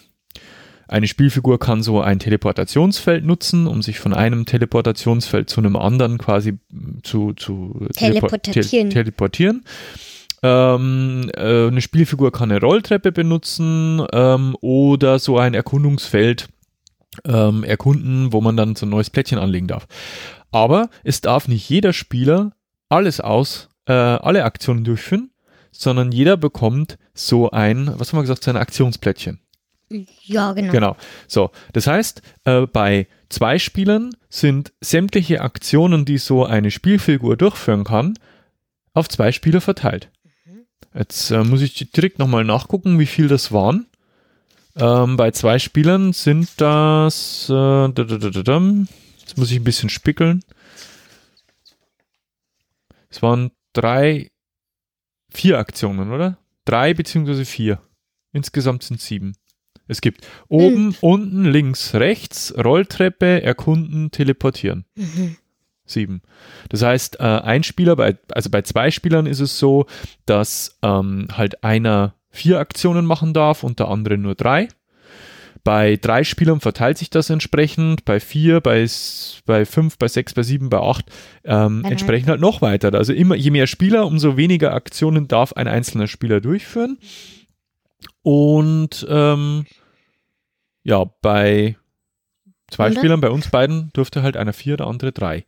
Eine 0.88 1.08
Spielfigur 1.08 1.60
kann 1.60 1.82
so 1.82 2.02
ein 2.02 2.20
Teleportationsfeld 2.20 3.26
nutzen, 3.26 3.68
um 3.68 3.82
sich 3.82 4.00
von 4.00 4.14
einem 4.14 4.46
Teleportationsfeld 4.46 5.50
zu 5.50 5.60
einem 5.62 5.76
anderen 5.76 6.18
quasi 6.18 6.60
zu, 7.04 7.34
zu 7.34 7.88
telepo- 7.96 8.38
Teleportieren. 8.38 8.90
te- 8.90 8.94
teleportieren. 8.94 9.64
Ähm, 10.44 11.32
äh, 11.36 11.68
eine 11.68 11.82
Spielfigur 11.82 12.32
kann 12.32 12.52
eine 12.52 12.62
Rolltreppe 12.62 13.12
benutzen 13.12 14.06
ähm, 14.14 14.56
oder 14.62 15.18
so 15.18 15.40
ein 15.40 15.54
Erkundungsfeld 15.56 16.50
ähm, 17.26 17.64
erkunden, 17.64 18.32
wo 18.32 18.42
man 18.42 18.56
dann 18.58 18.76
so 18.76 18.86
ein 18.86 18.90
neues 18.90 19.10
Plättchen 19.10 19.40
anlegen 19.40 19.68
darf. 19.68 19.88
Aber 20.52 20.90
es 21.04 21.22
darf 21.22 21.48
nicht 21.48 21.68
jeder 21.70 21.94
Spieler 21.94 22.52
alles 22.90 23.20
aus, 23.22 23.70
äh, 23.88 23.94
alle 23.94 24.44
Aktionen 24.44 24.84
durchführen, 24.84 25.32
sondern 25.72 26.12
jeder 26.12 26.38
bekommt 26.38 26.98
so 27.14 27.50
ein, 27.50 27.92
was 27.98 28.12
haben 28.12 28.20
wir 28.20 28.24
gesagt, 28.24 28.44
so 28.44 28.52
ein 28.52 28.58
Aktionsplättchen. 28.58 29.40
Ja, 29.90 30.54
genau. 30.54 30.72
Genau. 30.72 30.98
So, 31.28 31.52
das 31.74 31.88
heißt, 31.88 32.22
äh, 32.46 32.62
bei 32.66 33.08
zwei 33.30 33.60
Spielern 33.60 34.16
sind 34.30 34.74
sämtliche 34.82 35.42
Aktionen, 35.42 36.06
die 36.06 36.18
so 36.18 36.46
eine 36.46 36.72
Spielfigur 36.72 37.38
durchführen 37.38 37.84
kann, 37.84 38.18
auf 38.94 39.10
zwei 39.10 39.32
Spieler 39.32 39.62
verteilt. 39.62 40.10
Jetzt 40.94 41.30
äh, 41.32 41.44
muss 41.44 41.62
ich 41.62 41.92
direkt 41.92 42.20
nochmal 42.20 42.46
nachgucken, 42.46 43.00
wie 43.00 43.06
viel 43.06 43.28
das 43.28 43.52
waren. 43.52 43.86
Ähm, 44.78 45.18
bei 45.18 45.32
zwei 45.32 45.60
Spielern 45.60 46.14
sind 46.14 46.50
das, 46.60 47.48
äh, 47.50 47.86
jetzt 47.88 49.38
muss 49.38 49.52
ich 49.52 49.58
ein 49.58 49.64
bisschen 49.64 49.90
spickeln. 49.90 50.44
Es 53.10 53.22
waren 53.22 53.52
drei, 53.74 54.32
vier 55.30 55.60
Aktionen, 55.60 56.12
oder? 56.12 56.38
Drei 56.66 56.94
beziehungsweise 56.94 57.46
vier. 57.46 57.82
Insgesamt 58.34 58.84
sind 58.84 59.00
sieben. 59.00 59.36
Es 59.88 60.02
gibt 60.02 60.28
oben, 60.48 60.96
unten, 61.02 61.46
links, 61.46 61.94
rechts, 61.94 62.54
Rolltreppe, 62.58 63.44
erkunden, 63.44 64.12
teleportieren. 64.12 64.86
Mhm. 64.96 65.38
Sieben. 65.86 66.22
Das 66.70 66.82
heißt, 66.82 67.20
äh, 67.20 67.24
ein 67.24 67.62
Spieler, 67.62 67.96
bei, 67.96 68.18
also 68.32 68.50
bei 68.50 68.64
zwei 68.64 68.90
Spielern 68.90 69.28
ist 69.28 69.40
es 69.40 69.60
so, 69.60 69.86
dass 70.26 70.80
ähm, 70.82 71.28
halt 71.32 71.64
einer 71.64 72.16
vier 72.32 72.60
Aktionen 72.60 73.06
machen 73.06 73.34
darf 73.34 73.64
und 73.64 73.80
der 73.80 73.90
andere 73.90 74.18
nur 74.18 74.34
drei. 74.34 74.68
Bei 75.64 75.96
drei 75.96 76.24
Spielern 76.24 76.60
verteilt 76.60 77.00
sich 77.00 77.10
das 77.10 77.32
entsprechend, 77.32 78.06
bei 78.06 78.20
vier, 78.20 78.62
bei, 78.62 78.86
bei 79.48 79.66
fünf, 79.66 79.98
bei 79.98 80.08
sechs, 80.08 80.34
bei 80.36 80.44
sieben, 80.44 80.70
bei 80.70 80.80
acht 80.80 81.06
ähm, 81.44 81.84
entsprechend 81.86 82.30
halt 82.30 82.40
noch 82.40 82.62
weiter. 82.62 82.94
Also 82.94 83.14
immer, 83.14 83.36
je 83.36 83.50
mehr 83.50 83.66
Spieler, 83.66 84.06
umso 84.06 84.38
weniger 84.38 84.74
Aktionen 84.74 85.28
darf 85.28 85.54
ein 85.54 85.68
einzelner 85.68 86.08
Spieler 86.08 86.40
durchführen. 86.40 87.00
Und 88.24 89.06
ähm, 89.10 89.66
ja, 90.84 91.04
bei 91.22 91.78
zwei 92.70 92.88
Oder? 92.92 92.98
Spielern, 93.00 93.22
bei 93.22 93.30
uns 93.30 93.50
beiden, 93.50 93.90
durfte 93.94 94.24
halt 94.24 94.38
einer 94.38 94.54
vier, 94.54 94.78
der 94.78 94.88
andere 94.88 95.12
drei. 95.12 95.46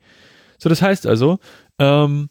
So, 0.58 0.70
das 0.70 0.82
heißt 0.82 1.06
also, 1.06 1.40
ähm, 1.80 2.30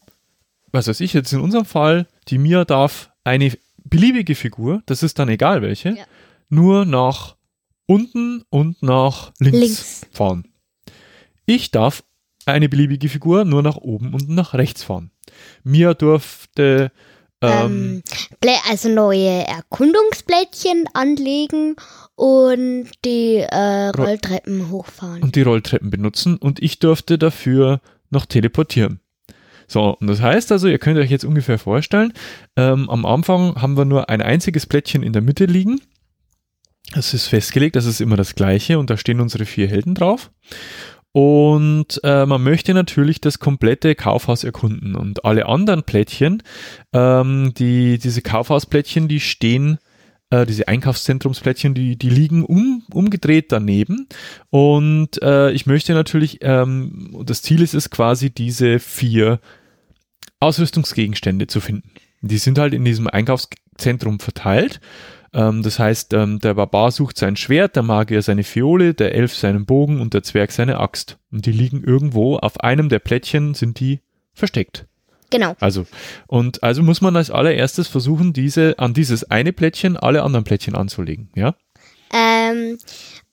was 0.73 0.89
weiß 0.89 1.01
ich, 1.01 1.13
jetzt 1.13 1.33
in 1.33 1.41
unserem 1.41 1.65
Fall, 1.65 2.07
die 2.29 2.39
Mia 2.39 2.65
darf 2.65 3.11
eine 3.25 3.53
beliebige 3.85 4.35
Figur, 4.35 4.83
das 4.87 5.03
ist 5.03 5.19
dann 5.19 5.29
egal 5.29 5.63
welche, 5.63 5.91
Ja. 5.91 6.05
nur 6.49 6.85
nach 6.85 7.37
unten 7.87 8.43
und 8.51 8.83
nach 8.83 9.33
links, 9.39 9.61
Links. 9.61 10.07
fahren. 10.13 10.49
Ich 11.47 11.71
darf 11.71 12.03
eine 12.47 12.69
beliebige 12.69 13.09
Figur 13.09 13.45
nur 13.45 13.63
nach 13.63 13.77
oben 13.77 14.13
und 14.15 14.29
nach 14.29 14.55
rechts 14.55 14.83
fahren. 14.83 15.11
Mia 15.63 15.95
durfte 15.95 16.91
ähm, 17.43 18.03
Ähm, 18.43 18.61
also 18.69 18.89
neue 18.89 19.47
Erkundungsplättchen 19.47 20.87
anlegen 20.95 21.77
und 22.15 22.89
die 23.05 23.37
äh, 23.39 23.89
Rolltreppen 23.89 24.71
hochfahren. 24.71 25.23
und 25.23 25.37
die 25.37 25.43
Rolltreppen 25.43 25.91
benutzen 25.91 26.37
und 26.37 26.63
ich 26.63 26.79
durfte 26.79 27.19
dafür 27.19 27.81
noch 28.11 28.27
teleportieren. 28.27 29.01
So, 29.69 29.97
und 29.99 30.07
das 30.07 30.21
heißt 30.21 30.53
also, 30.53 30.69
ihr 30.69 30.79
könnt 30.79 30.99
euch 30.99 31.11
jetzt 31.11 31.25
ungefähr 31.25 31.59
vorstellen, 31.59 32.13
ähm, 32.57 32.89
am 32.89 33.05
Anfang 33.05 33.61
haben 33.61 33.77
wir 33.77 33.85
nur 33.85 34.09
ein 34.09 34.23
einziges 34.23 34.65
Plättchen 34.67 35.03
in 35.03 35.13
der 35.13 35.23
Mitte 35.23 35.45
liegen. 35.47 35.81
Das 36.95 37.13
ist 37.15 37.27
festgelegt, 37.27 37.75
das 37.75 37.85
ist 37.85 38.01
immer 38.01 38.17
das 38.17 38.37
gleiche 38.37 38.79
und 38.79 38.91
da 38.91 38.97
stehen 38.97 39.21
unsere 39.21 39.45
vier 39.45 39.67
Helden 39.67 39.95
drauf. 39.97 40.31
Und 41.17 41.99
äh, 42.05 42.27
man 42.27 42.43
möchte 42.43 42.75
natürlich 42.75 43.23
das 43.23 43.39
komplette 43.39 43.95
Kaufhaus 43.95 44.45
erkunden 44.45 44.95
und 44.95 45.25
alle 45.25 45.47
anderen 45.47 45.83
Plättchen, 45.83 46.43
ähm, 46.93 47.55
die, 47.57 47.97
diese 47.97 48.21
Kaufhausplättchen, 48.21 49.09
die 49.09 49.21
stehen, 49.21 49.79
äh, 50.29 50.45
diese 50.45 50.69
Einkaufszentrumsplättchen, 50.69 51.73
die, 51.73 51.97
die 51.97 52.11
liegen 52.11 52.45
um, 52.45 52.83
umgedreht 52.93 53.51
daneben. 53.51 54.09
Und 54.51 55.23
äh, 55.23 55.53
ich 55.53 55.65
möchte 55.65 55.95
natürlich, 55.95 56.41
ähm, 56.43 57.17
das 57.25 57.41
Ziel 57.41 57.63
ist 57.63 57.73
es 57.73 57.89
quasi, 57.89 58.29
diese 58.29 58.79
vier 58.79 59.41
Ausrüstungsgegenstände 60.39 61.47
zu 61.47 61.63
finden. 61.63 61.93
Die 62.21 62.37
sind 62.37 62.59
halt 62.59 62.75
in 62.75 62.85
diesem 62.85 63.07
Einkaufszentrum 63.07 64.21
verteilt. 64.21 64.83
Ähm, 65.37 65.63
das 65.63 65.79
heißt, 65.79 66.15
ähm, 66.15 66.41
der 66.41 66.55
Barbar 66.55 66.91
sucht 66.91 67.19
sein 67.19 67.37
Schwert, 67.37 67.77
der 67.77 67.83
Magier 67.83 68.23
seine 68.23 68.43
Fiole, 68.43 68.95
der 68.95 69.15
Elf 69.15 69.35
seinen 69.35 69.67
Bogen 69.67 70.01
und 70.01 70.15
der 70.15 70.23
Zwerg 70.23 70.51
seine 70.51 70.81
Axt. 70.81 71.19
Und 71.31 71.45
die 71.45 71.53
liegen 71.53 71.85
irgendwo 71.85 72.37
auf 72.39 72.61
einem 72.61 72.89
der 72.89 73.01
Plättchen, 73.01 73.53
sind 73.53 73.79
die 73.79 74.01
versteckt. 74.33 74.87
genau. 75.31 75.55
Also, 75.61 75.87
und 76.27 76.63
also 76.63 76.83
muss 76.83 77.03
man 77.03 77.17
als 77.17 77.31
allererstes 77.31 77.87
versuchen, 77.87 78.33
diese, 78.33 78.79
an 78.79 78.95
dieses 78.95 79.31
eine 79.31 79.53
Plättchen 79.53 79.97
alle 79.97 80.23
anderen 80.23 80.45
Plättchen 80.45 80.75
anzulegen, 80.75 81.31
ja? 81.35 81.55
Ähm, 82.13 82.47
Ähm, 82.47 82.79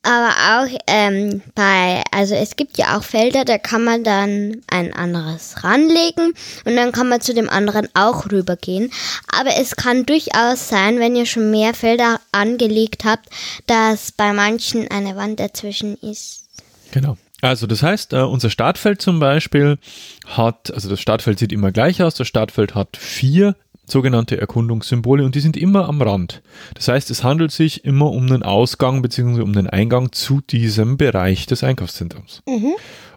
aber 0.03 0.29
auch 0.29 0.79
ähm, 0.87 1.41
bei, 1.55 2.03
also 2.11 2.35
es 2.35 2.55
gibt 2.55 2.77
ja 2.77 2.97
auch 2.97 3.03
Felder, 3.03 3.45
da 3.45 3.57
kann 3.57 3.83
man 3.83 4.03
dann 4.03 4.61
ein 4.67 4.93
anderes 4.93 5.63
ranlegen 5.63 6.33
und 6.65 6.75
dann 6.75 6.91
kann 6.91 7.07
man 7.07 7.21
zu 7.21 7.33
dem 7.33 7.49
anderen 7.49 7.87
auch 7.93 8.29
rübergehen. 8.31 8.91
Aber 9.37 9.51
es 9.57 9.75
kann 9.75 10.05
durchaus 10.05 10.67
sein, 10.67 10.99
wenn 10.99 11.15
ihr 11.15 11.25
schon 11.25 11.51
mehr 11.51 11.73
Felder 11.73 12.19
angelegt 12.33 13.05
habt, 13.05 13.29
dass 13.65 14.11
bei 14.11 14.33
manchen 14.33 14.89
eine 14.91 15.15
Wand 15.15 15.39
dazwischen 15.39 15.95
ist. 15.97 16.43
Genau. 16.91 17.17
Also 17.41 17.67
das 17.67 17.83
heißt, 17.83 18.13
äh, 18.13 18.21
unser 18.21 18.49
Startfeld 18.49 19.01
zum 19.01 19.19
Beispiel 19.19 19.77
hat, 20.25 20.71
also 20.73 20.89
das 20.89 21.01
Startfeld 21.01 21.39
sieht 21.39 21.51
immer 21.51 21.73
gleich 21.73 22.01
aus, 22.01 22.15
das 22.15 22.27
Startfeld 22.27 22.73
hat 22.73 22.95
vier 22.95 23.55
sogenannte 23.85 24.39
Erkundungssymbole 24.39 25.23
und 25.25 25.35
die 25.35 25.39
sind 25.39 25.57
immer 25.57 25.87
am 25.87 26.01
Rand. 26.01 26.41
Das 26.73 26.87
heißt, 26.87 27.11
es 27.11 27.23
handelt 27.23 27.51
sich 27.51 27.85
immer 27.85 28.11
um 28.11 28.25
einen 28.25 28.43
Ausgang 28.43 29.01
bzw. 29.01 29.41
um 29.41 29.53
den 29.53 29.67
Eingang 29.67 30.11
zu 30.11 30.41
diesem 30.41 30.97
Bereich 30.97 31.45
des 31.45 31.63
Einkaufszentrums. 31.63 32.41
Mhm. 32.47 32.73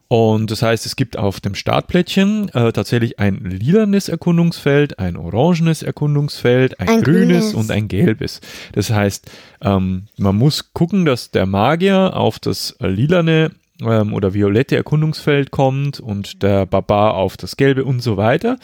Und 0.09 0.53
das 0.53 0.63
heißt, 0.63 0.87
es 0.87 0.95
gibt 0.95 1.19
auf 1.19 1.41
dem 1.41 1.57
Startplättchen 1.57 2.49
äh, 2.51 2.73
tatsächlich 2.73 3.19
ein 3.19 3.41
lilanes 3.45 4.09
Erkundungsfeld, 4.09 5.01
ein 5.01 5.17
orangenes 5.17 5.83
Erkundungsfeld, 5.83 6.79
ein, 6.79 6.89
Ein 6.89 7.03
grünes, 7.03 7.51
grünes. 7.51 7.55
und 7.55 7.71
ein 7.73 7.89
gelbes. 7.89 8.41
Das 8.73 8.91
heißt, 8.91 9.29
ähm, 9.63 10.05
man 10.17 10.37
muss 10.37 10.73
gucken, 10.73 11.07
dass 11.07 11.33
der 11.33 11.47
Magier 11.47 12.17
auf 12.17 12.39
das 12.39 12.77
lilane 12.79 13.51
ähm, 13.81 14.15
oder 14.15 14.33
violette 14.33 14.77
Erkundungsfeld 14.77 15.51
kommt 15.51 15.99
und 15.99 16.41
der 16.43 16.67
Barbar 16.67 17.15
auf 17.15 17.37
das 17.37 17.57
gelbe 17.57 17.85
und 17.85 18.01
so 18.01 18.17
weiter. 18.17 18.59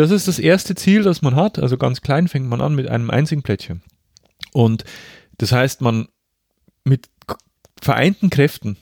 Das 0.00 0.10
ist 0.10 0.28
das 0.28 0.38
erste 0.38 0.74
Ziel, 0.74 1.02
das 1.02 1.20
man 1.22 1.36
hat. 1.36 1.58
Also 1.58 1.76
ganz 1.76 2.00
klein 2.00 2.28
fängt 2.28 2.48
man 2.48 2.60
an 2.60 2.74
mit 2.74 2.88
einem 2.88 3.10
einzigen 3.10 3.42
Plättchen. 3.42 3.82
Und 4.52 4.84
das 5.38 5.52
heißt, 5.52 5.80
man 5.80 6.08
mit 6.84 7.08
vereinten 7.82 8.30
Kräften 8.30 8.76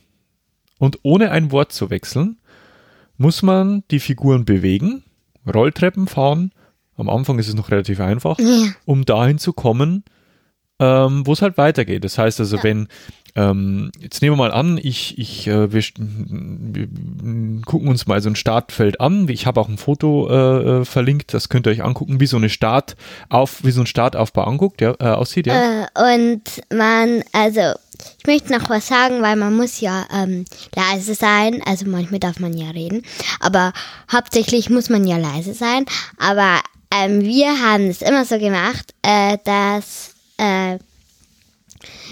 und 0.79 0.99
ohne 1.03 1.31
ein 1.31 1.51
Wort 1.51 1.73
zu 1.73 1.91
wechseln, 1.91 2.39
muss 3.17 3.43
man 3.43 3.83
die 3.91 4.01
Figuren 4.01 4.45
bewegen, 4.45 5.03
Rolltreppen 5.53 6.07
fahren. 6.07 6.53
Am 6.97 7.09
Anfang 7.09 7.39
ist 7.39 7.49
es 7.49 7.55
noch 7.55 7.71
relativ 7.71 8.01
einfach, 8.01 8.39
Ja. 8.39 8.67
um 8.85 9.05
dahin 9.05 9.39
zu 9.39 9.53
kommen, 9.53 10.05
ähm, 10.79 11.27
wo 11.27 11.33
es 11.33 11.43
halt 11.43 11.59
weitergeht. 11.59 12.05
Das 12.05 12.17
heißt 12.19 12.39
also, 12.41 12.63
wenn, 12.63 12.87
ähm, 13.39 13.93
jetzt 14.01 14.21
nehmen 14.21 14.37
wir 14.37 14.49
mal 14.49 14.53
an, 14.53 14.81
ich, 14.83 15.17
ich, 15.17 15.47
äh, 15.47 15.73
wir, 15.73 15.83
wir 15.97 16.89
gucken 17.65 17.89
uns 17.89 18.09
mal 18.09 18.21
so 18.21 18.29
ein 18.29 18.35
Startfeld 18.35 19.01
an. 19.01 19.29
Ich 19.29 19.47
habe 19.47 19.61
auch 19.61 19.69
ein 19.69 19.79
Foto 19.79 20.29
äh, 20.29 20.81
äh, 20.81 20.85
verlinkt, 20.85 21.33
das 21.33 21.49
könnt 21.49 21.69
ihr 21.69 21.71
euch 21.71 21.85
angucken, 21.85 22.19
wie 22.19 22.27
so 22.27 22.37
eine 22.37 22.49
Start 22.49 22.97
auf, 23.29 23.63
wie 23.63 23.71
so 23.71 23.83
ein 23.83 23.87
Startaufbau 23.87 24.43
anguckt, 24.43 24.81
ja, 24.81 24.95
äh, 24.99 25.05
aussieht, 25.05 25.47
ja. 25.47 25.85
Äh, 25.85 26.19
und 26.19 26.43
man, 26.77 27.23
also 27.31 27.61
ich 28.19 28.27
möchte 28.27 28.53
noch 28.53 28.69
was 28.71 28.89
sagen, 28.89 29.23
weil 29.23 29.37
man 29.37 29.57
muss 29.57 29.81
ja 29.81 30.05
ähm, 30.13 30.45
leise 30.75 31.15
sein. 31.15 31.63
Also 31.65 31.87
manchmal 31.87 32.19
darf 32.19 32.41
man 32.41 32.57
ja 32.57 32.71
reden, 32.71 33.03
aber 33.39 33.73
hauptsächlich 34.13 34.69
muss 34.69 34.89
man 34.89 35.07
ja 35.07 35.17
leise 35.17 35.55
sein. 35.55 35.85
Aber 36.19 36.59
ähm, 36.93 37.23
wir 37.23 37.61
haben 37.61 37.87
es 37.87 38.03
immer 38.03 38.25
so 38.25 38.37
gemacht, 38.39 38.95
äh, 39.03 39.39
dass 39.45 40.15
äh, 40.39 40.79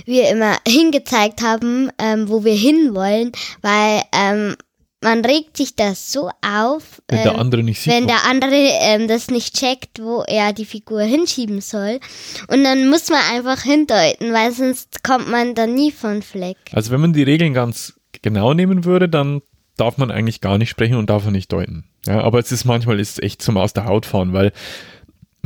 wir 0.05 0.31
immer 0.31 0.57
hingezeigt 0.69 1.43
haben, 1.43 1.91
ähm, 1.99 2.29
wo 2.29 2.45
wir 2.45 2.55
hinwollen, 2.55 3.33
weil 3.63 4.03
ähm, 4.13 4.57
man 5.03 5.25
regt 5.25 5.57
sich 5.57 5.77
das 5.77 6.11
so 6.13 6.31
auf, 6.43 7.03
wenn 7.09 7.23
der 7.23 7.35
ähm, 7.35 7.41
andere 7.41 7.63
nicht 7.63 7.81
sieht. 7.81 7.93
wenn 7.93 8.07
der 8.07 8.25
andere 8.25 8.57
ähm, 8.81 9.09
das 9.09 9.31
nicht 9.31 9.55
checkt, 9.55 10.01
wo 10.03 10.23
er 10.27 10.53
die 10.53 10.65
Figur 10.65 11.03
hinschieben 11.03 11.61
soll. 11.61 12.01
Und 12.49 12.65
dann 12.65 12.89
muss 12.89 13.09
man 13.11 13.21
einfach 13.33 13.63
hindeuten, 13.63 14.33
weil 14.33 14.53
sonst 14.53 15.05
kommt 15.05 15.31
man 15.31 15.55
da 15.55 15.67
nie 15.67 15.93
von 15.93 16.23
Fleck. 16.23 16.57
Also 16.73 16.91
wenn 16.91 17.01
man 17.01 17.13
die 17.13 17.23
Regeln 17.23 17.55
ganz 17.55 17.95
genau 18.23 18.55
nehmen 18.55 18.85
würde, 18.85 19.09
dann 19.09 19.43
darf 19.77 19.99
man 19.99 20.11
eigentlich 20.11 20.41
gar 20.41 20.59
nicht 20.59 20.71
sprechen 20.71 20.97
und 20.97 21.11
darf 21.11 21.25
er 21.25 21.31
nicht 21.31 21.53
deuten. 21.53 21.85
Ja, 22.07 22.23
aber 22.23 22.39
es 22.39 22.51
ist 22.51 22.65
manchmal 22.65 22.99
ist 22.99 23.23
echt 23.23 23.43
zum 23.43 23.57
aus 23.59 23.75
der 23.75 23.85
Haut 23.85 24.07
fahren, 24.07 24.33
weil 24.33 24.53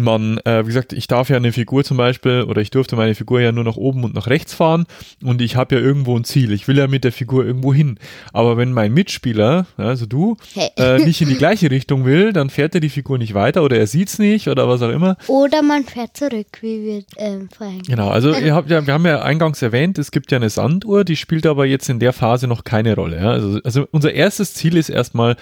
man, 0.03 0.39
äh, 0.45 0.63
wie 0.65 0.69
gesagt, 0.69 0.93
ich 0.93 1.07
darf 1.07 1.29
ja 1.31 1.37
eine 1.37 1.53
Figur 1.53 1.85
zum 1.85 1.97
Beispiel 1.97 2.43
oder 2.43 2.61
ich 2.61 2.71
durfte 2.71 2.97
meine 2.97 3.15
Figur 3.15 3.41
ja 3.41 3.53
nur 3.53 3.65
nach 3.65 3.77
oben 3.77 4.05
und 4.05 4.15
nach 4.15 4.27
rechts 4.29 4.55
fahren 4.55 4.87
und 5.23 5.41
ich 5.43 5.57
habe 5.57 5.75
ja 5.77 5.81
irgendwo 5.81 6.17
ein 6.17 6.25
Ziel. 6.25 6.53
Ich 6.53 6.69
will 6.69 6.79
ja 6.79 6.87
mit 6.87 7.05
der 7.05 7.13
Figur 7.13 7.45
irgendwo 7.45 7.73
hin. 7.75 7.99
Aber 8.33 8.57
wenn 8.57 8.73
mein 8.73 8.93
Mitspieler, 8.93 9.67
also 9.77 10.07
du, 10.07 10.37
Hey. 10.55 10.71
äh, 10.77 10.99
nicht 11.05 11.21
in 11.21 11.29
die 11.29 11.37
gleiche 11.37 11.71
Richtung 11.71 12.05
will, 12.05 12.33
dann 12.33 12.51
fährt 12.51 12.75
er 12.75 12.81
die 12.81 12.89
Figur 12.89 13.19
nicht 13.19 13.35
weiter 13.35 13.63
oder 13.63 13.79
er 13.79 13.87
sieht's 13.87 14.19
nicht 14.19 14.49
oder 14.49 14.69
was 14.69 14.83
auch 14.83 14.91
immer. 14.91 15.17
Oder 15.27 15.63
man 15.63 15.85
fährt 15.85 16.17
zurück, 16.17 16.59
wie 16.61 16.85
wir 16.85 17.03
ähm, 17.17 17.49
vorhin. 17.57 17.83
Genau, 17.83 18.09
also 18.09 18.35
ihr 18.35 18.55
habt 18.55 18.71
ja, 18.71 18.87
wir 18.87 18.95
haben 18.95 19.07
ja 19.07 19.23
eingangs 19.23 19.63
erwähnt, 19.63 19.99
es 19.99 20.11
gibt 20.11 20.33
ja 20.33 20.37
eine 20.37 20.51
Sanduhr, 20.51 21.05
die 21.05 21.17
spielt 21.17 21.47
aber 21.47 21.67
jetzt 21.67 21.89
in 21.89 21.99
der 21.99 22.13
Phase 22.13 22.47
noch 22.47 22.65
keine 22.65 22.95
Rolle. 22.95 23.17
Ja? 23.17 23.31
Also, 23.31 23.61
also 23.65 23.87
unser 23.91 24.13
erstes 24.13 24.55
Ziel 24.55 24.77
ist 24.77 24.89
erstmal 24.89 25.37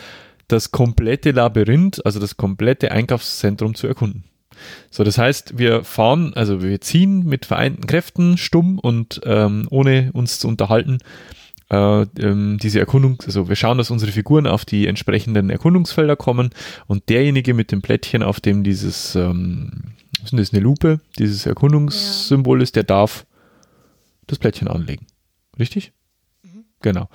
das 0.48 0.70
komplette 0.70 1.30
Labyrinth, 1.30 2.04
also 2.04 2.18
das 2.18 2.36
komplette 2.36 2.90
Einkaufszentrum 2.90 3.74
zu 3.74 3.86
erkunden. 3.86 4.24
So, 4.90 5.04
das 5.04 5.18
heißt, 5.18 5.58
wir 5.58 5.84
fahren, 5.84 6.32
also 6.34 6.62
wir 6.62 6.80
ziehen 6.80 7.24
mit 7.24 7.46
vereinten 7.46 7.86
Kräften 7.86 8.38
stumm 8.38 8.78
und 8.78 9.20
ähm, 9.24 9.66
ohne 9.70 10.10
uns 10.12 10.38
zu 10.38 10.48
unterhalten 10.48 10.98
äh, 11.70 12.02
ähm, 12.18 12.58
diese 12.62 12.80
Erkundung, 12.80 13.18
also 13.26 13.48
wir 13.48 13.56
schauen, 13.56 13.78
dass 13.78 13.90
unsere 13.90 14.12
Figuren 14.12 14.46
auf 14.46 14.64
die 14.64 14.86
entsprechenden 14.86 15.50
Erkundungsfelder 15.50 16.16
kommen 16.16 16.50
und 16.86 17.08
derjenige 17.08 17.54
mit 17.54 17.72
dem 17.72 17.82
Plättchen, 17.82 18.22
auf 18.22 18.40
dem 18.40 18.64
dieses, 18.64 19.14
ähm, 19.14 19.94
was 20.20 20.32
ist 20.32 20.38
das, 20.38 20.52
eine 20.52 20.62
Lupe, 20.62 21.00
dieses 21.18 21.46
Erkundungssymbol 21.46 22.62
ist, 22.62 22.76
der 22.76 22.84
darf 22.84 23.26
das 24.26 24.38
Plättchen 24.38 24.68
anlegen. 24.68 25.06
Richtig? 25.58 25.92
Genau. 26.80 27.08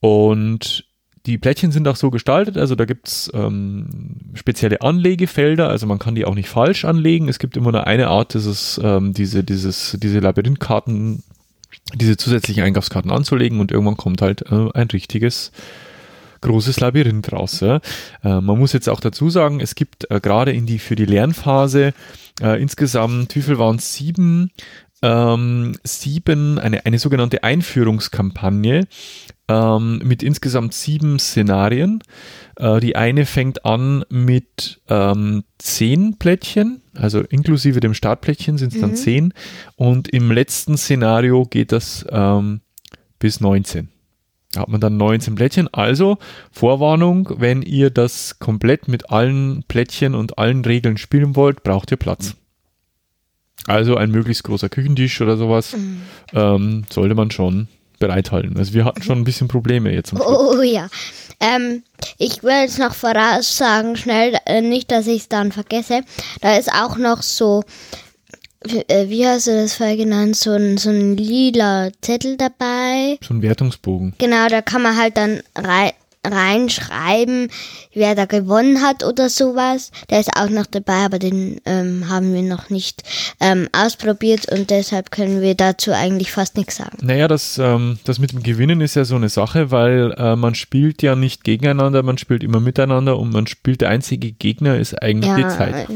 Und 0.00 0.84
die 1.26 1.38
Plättchen 1.38 1.70
sind 1.70 1.86
auch 1.86 1.96
so 1.96 2.10
gestaltet, 2.10 2.56
also 2.56 2.74
da 2.74 2.86
gibt's 2.86 3.30
ähm, 3.34 4.16
spezielle 4.34 4.80
Anlegefelder, 4.80 5.68
also 5.68 5.86
man 5.86 5.98
kann 5.98 6.14
die 6.14 6.24
auch 6.24 6.34
nicht 6.34 6.48
falsch 6.48 6.84
anlegen. 6.84 7.28
Es 7.28 7.38
gibt 7.38 7.56
immer 7.56 7.72
nur 7.72 7.86
eine 7.86 8.08
Art, 8.08 8.34
dieses, 8.34 8.80
ähm, 8.82 9.12
diese, 9.12 9.44
dieses, 9.44 9.96
diese 10.00 10.20
Labyrinthkarten, 10.20 11.22
diese 11.94 12.16
zusätzlichen 12.16 12.62
Einkaufskarten 12.62 13.10
anzulegen 13.10 13.60
und 13.60 13.70
irgendwann 13.70 13.96
kommt 13.96 14.22
halt 14.22 14.42
äh, 14.50 14.68
ein 14.72 14.88
richtiges 14.88 15.52
großes 16.40 16.80
Labyrinth 16.80 17.32
raus. 17.32 17.60
Ja. 17.60 17.80
Äh, 18.24 18.40
man 18.40 18.58
muss 18.58 18.72
jetzt 18.72 18.88
auch 18.88 19.00
dazu 19.00 19.28
sagen, 19.30 19.60
es 19.60 19.74
gibt 19.74 20.10
äh, 20.10 20.20
gerade 20.20 20.52
in 20.52 20.66
die 20.66 20.78
für 20.78 20.96
die 20.96 21.04
Lernphase 21.04 21.92
äh, 22.40 22.60
insgesamt, 22.60 23.34
wie 23.36 23.42
viel 23.42 23.58
waren 23.58 23.76
es? 23.76 23.92
Sieben, 23.92 24.50
ähm, 25.02 25.76
sieben, 25.82 26.58
eine, 26.58 26.84
eine 26.86 26.98
sogenannte 26.98 27.42
Einführungskampagne 27.42 28.86
ähm, 29.50 29.98
mit 30.04 30.22
insgesamt 30.22 30.74
sieben 30.74 31.18
Szenarien. 31.18 32.02
Äh, 32.56 32.78
die 32.80 32.94
eine 32.94 33.26
fängt 33.26 33.64
an 33.64 34.04
mit 34.08 34.80
ähm, 34.88 35.44
zehn 35.58 36.18
Plättchen, 36.18 36.82
also 36.94 37.20
inklusive 37.20 37.80
dem 37.80 37.94
Startplättchen 37.94 38.58
sind 38.58 38.72
es 38.74 38.80
dann 38.80 38.90
Mhm. 38.90 38.96
zehn. 38.96 39.34
Und 39.76 40.08
im 40.08 40.30
letzten 40.30 40.76
Szenario 40.76 41.44
geht 41.44 41.72
das 41.72 42.06
ähm, 42.10 42.60
bis 43.18 43.40
19. 43.40 43.88
Da 44.52 44.62
hat 44.62 44.68
man 44.68 44.80
dann 44.80 44.96
19 44.96 45.34
Plättchen. 45.36 45.68
Also 45.72 46.18
Vorwarnung, 46.50 47.34
wenn 47.38 47.62
ihr 47.62 47.90
das 47.90 48.38
komplett 48.40 48.88
mit 48.88 49.10
allen 49.10 49.64
Plättchen 49.68 50.14
und 50.14 50.38
allen 50.38 50.64
Regeln 50.64 50.96
spielen 50.96 51.36
wollt, 51.36 51.62
braucht 51.62 51.90
ihr 51.92 51.96
Platz. 51.96 52.36
Also 53.66 53.96
ein 53.96 54.10
möglichst 54.10 54.42
großer 54.44 54.68
Küchentisch 54.68 55.20
oder 55.20 55.36
sowas 55.36 55.76
Mhm. 55.76 56.00
ähm, 56.34 56.84
sollte 56.90 57.14
man 57.14 57.30
schon 57.30 57.68
bereithalten. 58.00 58.56
Also 58.56 58.74
wir 58.74 58.84
hatten 58.84 59.02
schon 59.02 59.18
ein 59.18 59.24
bisschen 59.24 59.46
Probleme 59.46 59.92
jetzt. 59.92 60.12
Oh, 60.12 60.56
oh 60.56 60.62
ja. 60.62 60.88
Ähm, 61.38 61.84
ich 62.18 62.42
will 62.42 62.62
jetzt 62.62 62.78
noch 62.78 62.94
voraussagen, 62.94 63.96
schnell, 63.96 64.36
äh, 64.46 64.60
nicht, 64.60 64.90
dass 64.90 65.06
ich 65.06 65.22
es 65.22 65.28
dann 65.28 65.52
vergesse. 65.52 66.02
Da 66.40 66.56
ist 66.56 66.72
auch 66.72 66.96
noch 66.96 67.22
so, 67.22 67.62
äh, 68.62 69.08
wie 69.08 69.26
hast 69.26 69.46
du 69.46 69.52
das 69.52 69.74
vorher 69.74 69.96
genannt, 69.96 70.36
so 70.36 70.50
ein, 70.50 70.76
so 70.76 70.90
ein 70.90 71.16
lila 71.16 71.90
Zettel 72.02 72.36
dabei. 72.36 73.18
So 73.22 73.32
ein 73.32 73.42
Wertungsbogen. 73.42 74.14
Genau, 74.18 74.48
da 74.48 74.60
kann 74.60 74.82
man 74.82 74.96
halt 74.96 75.16
dann 75.16 75.40
rei 75.56 75.94
reinschreiben, 76.26 77.48
wer 77.94 78.14
da 78.14 78.26
gewonnen 78.26 78.82
hat 78.82 79.04
oder 79.04 79.30
sowas. 79.30 79.90
Der 80.10 80.20
ist 80.20 80.30
auch 80.36 80.50
noch 80.50 80.66
dabei, 80.66 81.04
aber 81.04 81.18
den 81.18 81.60
ähm, 81.64 82.08
haben 82.08 82.34
wir 82.34 82.42
noch 82.42 82.68
nicht 82.68 83.02
ähm, 83.40 83.68
ausprobiert 83.72 84.50
und 84.50 84.70
deshalb 84.70 85.10
können 85.10 85.40
wir 85.40 85.54
dazu 85.54 85.92
eigentlich 85.92 86.30
fast 86.30 86.56
nichts 86.56 86.76
sagen. 86.76 86.98
Naja, 87.00 87.26
das, 87.26 87.58
ähm, 87.58 87.98
das 88.04 88.18
mit 88.18 88.32
dem 88.32 88.42
Gewinnen 88.42 88.80
ist 88.80 88.96
ja 88.96 89.04
so 89.04 89.16
eine 89.16 89.28
Sache, 89.28 89.70
weil 89.70 90.12
äh, 90.18 90.36
man 90.36 90.54
spielt 90.54 91.02
ja 91.02 91.16
nicht 91.16 91.44
gegeneinander, 91.44 92.02
man 92.02 92.18
spielt 92.18 92.42
immer 92.42 92.60
miteinander 92.60 93.18
und 93.18 93.32
man 93.32 93.46
spielt, 93.46 93.80
der 93.80 93.88
einzige 93.88 94.32
Gegner 94.32 94.78
ist 94.78 95.02
eigentlich 95.02 95.34
die 95.34 95.48
Zeit. 95.48 95.88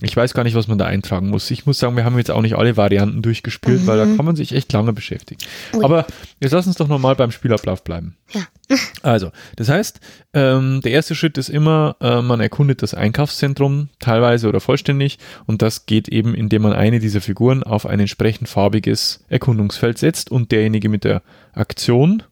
Ich 0.00 0.16
weiß 0.16 0.32
gar 0.32 0.44
nicht, 0.44 0.54
was 0.54 0.68
man 0.68 0.78
da 0.78 0.84
eintragen 0.84 1.28
muss. 1.28 1.50
Ich 1.50 1.66
muss 1.66 1.80
sagen, 1.80 1.96
wir 1.96 2.04
haben 2.04 2.16
jetzt 2.18 2.30
auch 2.30 2.40
nicht 2.40 2.54
alle 2.54 2.76
Varianten 2.76 3.20
durchgespielt, 3.20 3.86
weil 3.86 3.98
da 3.98 4.06
kann 4.06 4.24
man 4.24 4.36
sich 4.36 4.52
echt 4.52 4.72
lange 4.72 4.92
beschäftigen. 4.92 5.40
Ui. 5.74 5.84
Aber 5.84 6.06
jetzt 6.38 6.52
lass 6.52 6.68
uns 6.68 6.76
doch 6.76 6.86
nochmal 6.86 7.16
beim 7.16 7.32
Spielablauf 7.32 7.82
bleiben. 7.84 8.16
Ja. 8.32 8.42
Also, 9.02 9.30
das 9.56 9.68
heißt, 9.68 10.00
ähm, 10.34 10.80
der 10.82 10.92
erste 10.92 11.14
Schritt 11.14 11.38
ist 11.38 11.48
immer, 11.48 11.96
äh, 12.00 12.20
man 12.20 12.40
erkundet 12.40 12.82
das 12.82 12.94
Einkaufszentrum 12.94 13.88
teilweise 14.00 14.48
oder 14.48 14.60
vollständig 14.60 15.18
und 15.46 15.62
das 15.62 15.86
geht 15.86 16.08
eben, 16.08 16.34
indem 16.34 16.62
man 16.62 16.72
eine 16.72 16.98
dieser 16.98 17.20
Figuren 17.20 17.62
auf 17.62 17.86
ein 17.86 18.00
entsprechend 18.00 18.48
farbiges 18.48 19.24
Erkundungsfeld 19.28 19.98
setzt 19.98 20.30
und 20.30 20.52
derjenige 20.52 20.88
mit 20.88 21.04
der 21.04 21.22
Aktion 21.52 22.24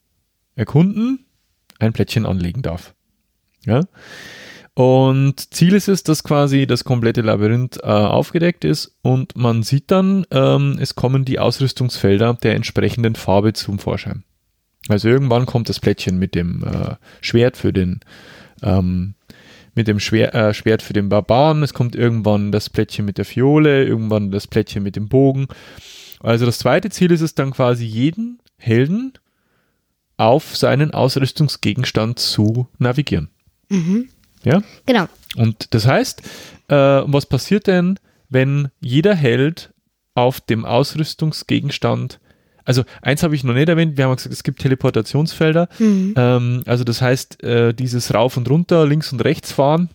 erkunden 0.56 1.24
ein 1.78 1.92
Plättchen 1.92 2.26
anlegen 2.26 2.62
darf. 2.62 2.94
Ja. 3.64 3.82
Und 4.76 5.54
Ziel 5.54 5.72
ist 5.72 5.88
es, 5.88 6.02
dass 6.02 6.22
quasi 6.22 6.66
das 6.66 6.84
komplette 6.84 7.22
Labyrinth 7.22 7.78
äh, 7.78 7.86
aufgedeckt 7.86 8.62
ist 8.62 8.94
und 9.00 9.34
man 9.34 9.62
sieht 9.62 9.90
dann, 9.90 10.26
ähm, 10.30 10.76
es 10.78 10.94
kommen 10.94 11.24
die 11.24 11.38
Ausrüstungsfelder 11.38 12.34
der 12.34 12.56
entsprechenden 12.56 13.14
Farbe 13.14 13.54
zum 13.54 13.78
Vorschein. 13.78 14.24
Also 14.88 15.08
irgendwann 15.08 15.46
kommt 15.46 15.70
das 15.70 15.80
Plättchen 15.80 16.18
mit 16.18 16.34
dem 16.34 16.62
äh, 16.62 16.96
Schwert 17.22 17.56
für 17.56 17.72
den 17.72 18.00
ähm, 18.62 19.14
mit 19.74 19.88
dem 19.88 19.98
Schwer, 19.98 20.34
äh, 20.34 20.52
Schwert 20.52 20.82
für 20.82 20.92
den 20.92 21.08
Barbaren, 21.08 21.62
es 21.62 21.72
kommt 21.72 21.96
irgendwann 21.96 22.52
das 22.52 22.68
Plättchen 22.68 23.06
mit 23.06 23.16
der 23.16 23.24
Fiole, 23.24 23.82
irgendwann 23.82 24.30
das 24.30 24.46
Plättchen 24.46 24.82
mit 24.82 24.94
dem 24.94 25.08
Bogen. 25.08 25.46
Also 26.20 26.44
das 26.44 26.58
zweite 26.58 26.90
Ziel 26.90 27.12
ist 27.12 27.22
es 27.22 27.34
dann 27.34 27.52
quasi 27.52 27.86
jeden 27.86 28.40
Helden 28.58 29.14
auf 30.18 30.54
seinen 30.54 30.90
Ausrüstungsgegenstand 30.90 32.18
zu 32.18 32.68
navigieren. 32.78 33.30
Mhm. 33.70 34.10
Ja? 34.46 34.62
Genau. 34.86 35.06
Und 35.34 35.74
das 35.74 35.86
heißt, 35.86 36.22
äh, 36.68 36.74
was 36.74 37.26
passiert 37.26 37.66
denn, 37.66 37.98
wenn 38.28 38.68
jeder 38.80 39.14
Held 39.14 39.72
auf 40.14 40.40
dem 40.40 40.64
Ausrüstungsgegenstand, 40.64 42.20
also 42.64 42.84
eins 43.02 43.22
habe 43.22 43.34
ich 43.34 43.44
noch 43.44 43.54
nicht 43.54 43.68
erwähnt, 43.68 43.96
wir 43.96 44.04
haben 44.04 44.16
gesagt, 44.16 44.32
es 44.32 44.42
gibt 44.44 44.60
Teleportationsfelder, 44.60 45.68
Mhm. 45.78 46.14
ähm, 46.16 46.62
also 46.66 46.84
das 46.84 47.02
heißt, 47.02 47.42
äh, 47.42 47.74
dieses 47.74 48.14
Rauf 48.14 48.36
und 48.36 48.48
Runter, 48.48 48.86
links 48.86 49.12
und 49.12 49.20
rechts 49.24 49.52
fahren, 49.52 49.88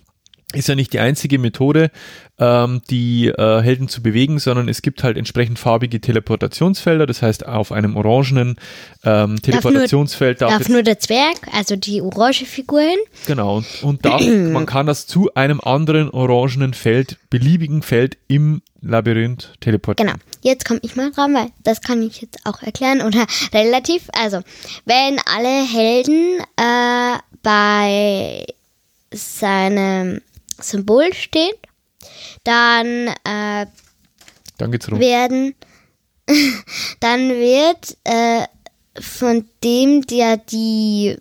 ist 0.54 0.68
ja 0.68 0.76
nicht 0.76 0.94
die 0.94 1.00
einzige 1.00 1.40
Methode, 1.40 1.92
ähm, 2.40 2.82
die 2.90 3.28
äh, 3.28 3.62
Helden 3.62 3.88
zu 3.88 4.02
bewegen, 4.02 4.40
sondern 4.40 4.68
es 4.68 4.82
gibt 4.82 5.04
halt 5.04 5.18
entsprechend 5.18 5.60
farbige 5.60 6.02
Teleportationsfelder. 6.02 7.06
Das 7.06 7.22
heißt, 7.22 7.46
auf 7.46 7.72
einem 7.72 7.96
orangenen 7.96 8.56
ähm, 9.04 9.42
Teleportationsfeld 9.42 10.42
darf, 10.42 10.52
Darf 10.52 10.60
jetzt 10.60 10.70
nur 10.70 10.84
der 10.84 11.00
Zwerg, 11.00 11.36
also 11.54 11.76
die 11.76 12.02
orange 12.02 12.46
Figur 12.46 12.82
hin. 12.82 13.00
Genau, 13.28 13.58
und, 13.58 13.84
und 13.84 14.06
darf, 14.06 14.22
man 14.26 14.66
kann 14.66 14.86
das 14.86 15.08
zu 15.08 15.34
einem 15.36 15.62
anderen 15.62 16.10
orangenen 16.10 16.74
Feld, 16.74 17.18
beliebigen 17.30 17.82
Feld 17.82 18.18
im 18.28 18.62
Labyrinth 18.82 19.54
teleportieren. 19.60 20.14
Genau. 20.14 20.22
Jetzt 20.42 20.66
komme 20.66 20.80
ich 20.82 20.96
mal 20.96 21.12
dran, 21.12 21.34
weil 21.36 21.48
das 21.64 21.82
kann 21.82 22.02
ich 22.02 22.22
jetzt 22.22 22.40
auch 22.46 22.62
erklären 22.64 23.02
oder 23.06 23.26
relativ. 23.54 24.10
Also, 24.14 24.42
wenn 24.86 25.20
alle 25.26 25.66
Helden 25.66 26.40
äh, 26.58 27.20
bei 27.44 28.46
seinem 29.14 30.22
Symbol 30.64 31.14
stehen, 31.14 31.54
dann 32.44 33.08
äh, 33.24 33.68
Dann 34.58 34.72
geht's 34.72 34.92
rum. 34.92 35.00
werden, 35.00 35.54
dann 37.00 37.30
wird 37.30 37.96
äh, 38.04 38.44
von 39.00 39.46
dem, 39.64 40.02
der 40.08 40.36
die 40.38 41.16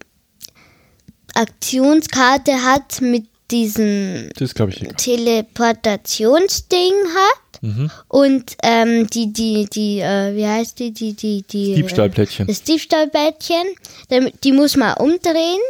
Aktionskarte 1.34 2.62
hat 2.64 3.00
mit 3.00 3.26
diesem 3.50 4.28
Das. 4.36 4.52
Teleportationsding 4.54 6.92
hat 7.14 7.40
Mhm. 7.62 7.90
und 8.08 8.56
ähm, 8.62 9.06
die, 9.08 9.34
die, 9.34 9.68
die, 9.70 9.98
äh, 10.00 10.34
wie 10.34 10.46
heißt 10.46 10.78
die, 10.78 10.92
die, 10.92 11.12
die, 11.12 11.42
die 11.42 11.74
Diebstahlplättchen. 11.74 12.46
Das 12.46 12.62
Diebstahlbettchen, 12.62 13.66
damit- 14.08 14.42
die 14.44 14.52
muss 14.52 14.78
man 14.78 14.94
umdrehen 14.96 15.60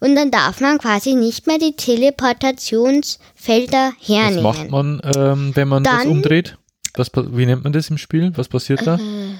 und 0.00 0.14
dann 0.16 0.30
darf 0.30 0.60
man 0.60 0.78
quasi 0.78 1.14
nicht 1.14 1.46
mehr 1.46 1.58
die 1.58 1.76
Teleportationsfelder 1.76 3.92
Was 3.98 4.08
hernehmen. 4.08 4.42
macht 4.42 4.70
man, 4.70 5.00
ähm, 5.16 5.52
wenn 5.54 5.68
man 5.68 5.84
das 5.84 5.98
Dann- 5.98 6.08
umdreht? 6.08 6.58
Was, 6.96 7.10
wie 7.14 7.46
nennt 7.46 7.64
man 7.64 7.72
das 7.72 7.90
im 7.90 7.98
Spiel? 7.98 8.32
Was 8.36 8.48
passiert 8.48 8.86
da? 8.86 8.96
Äh. 8.96 9.34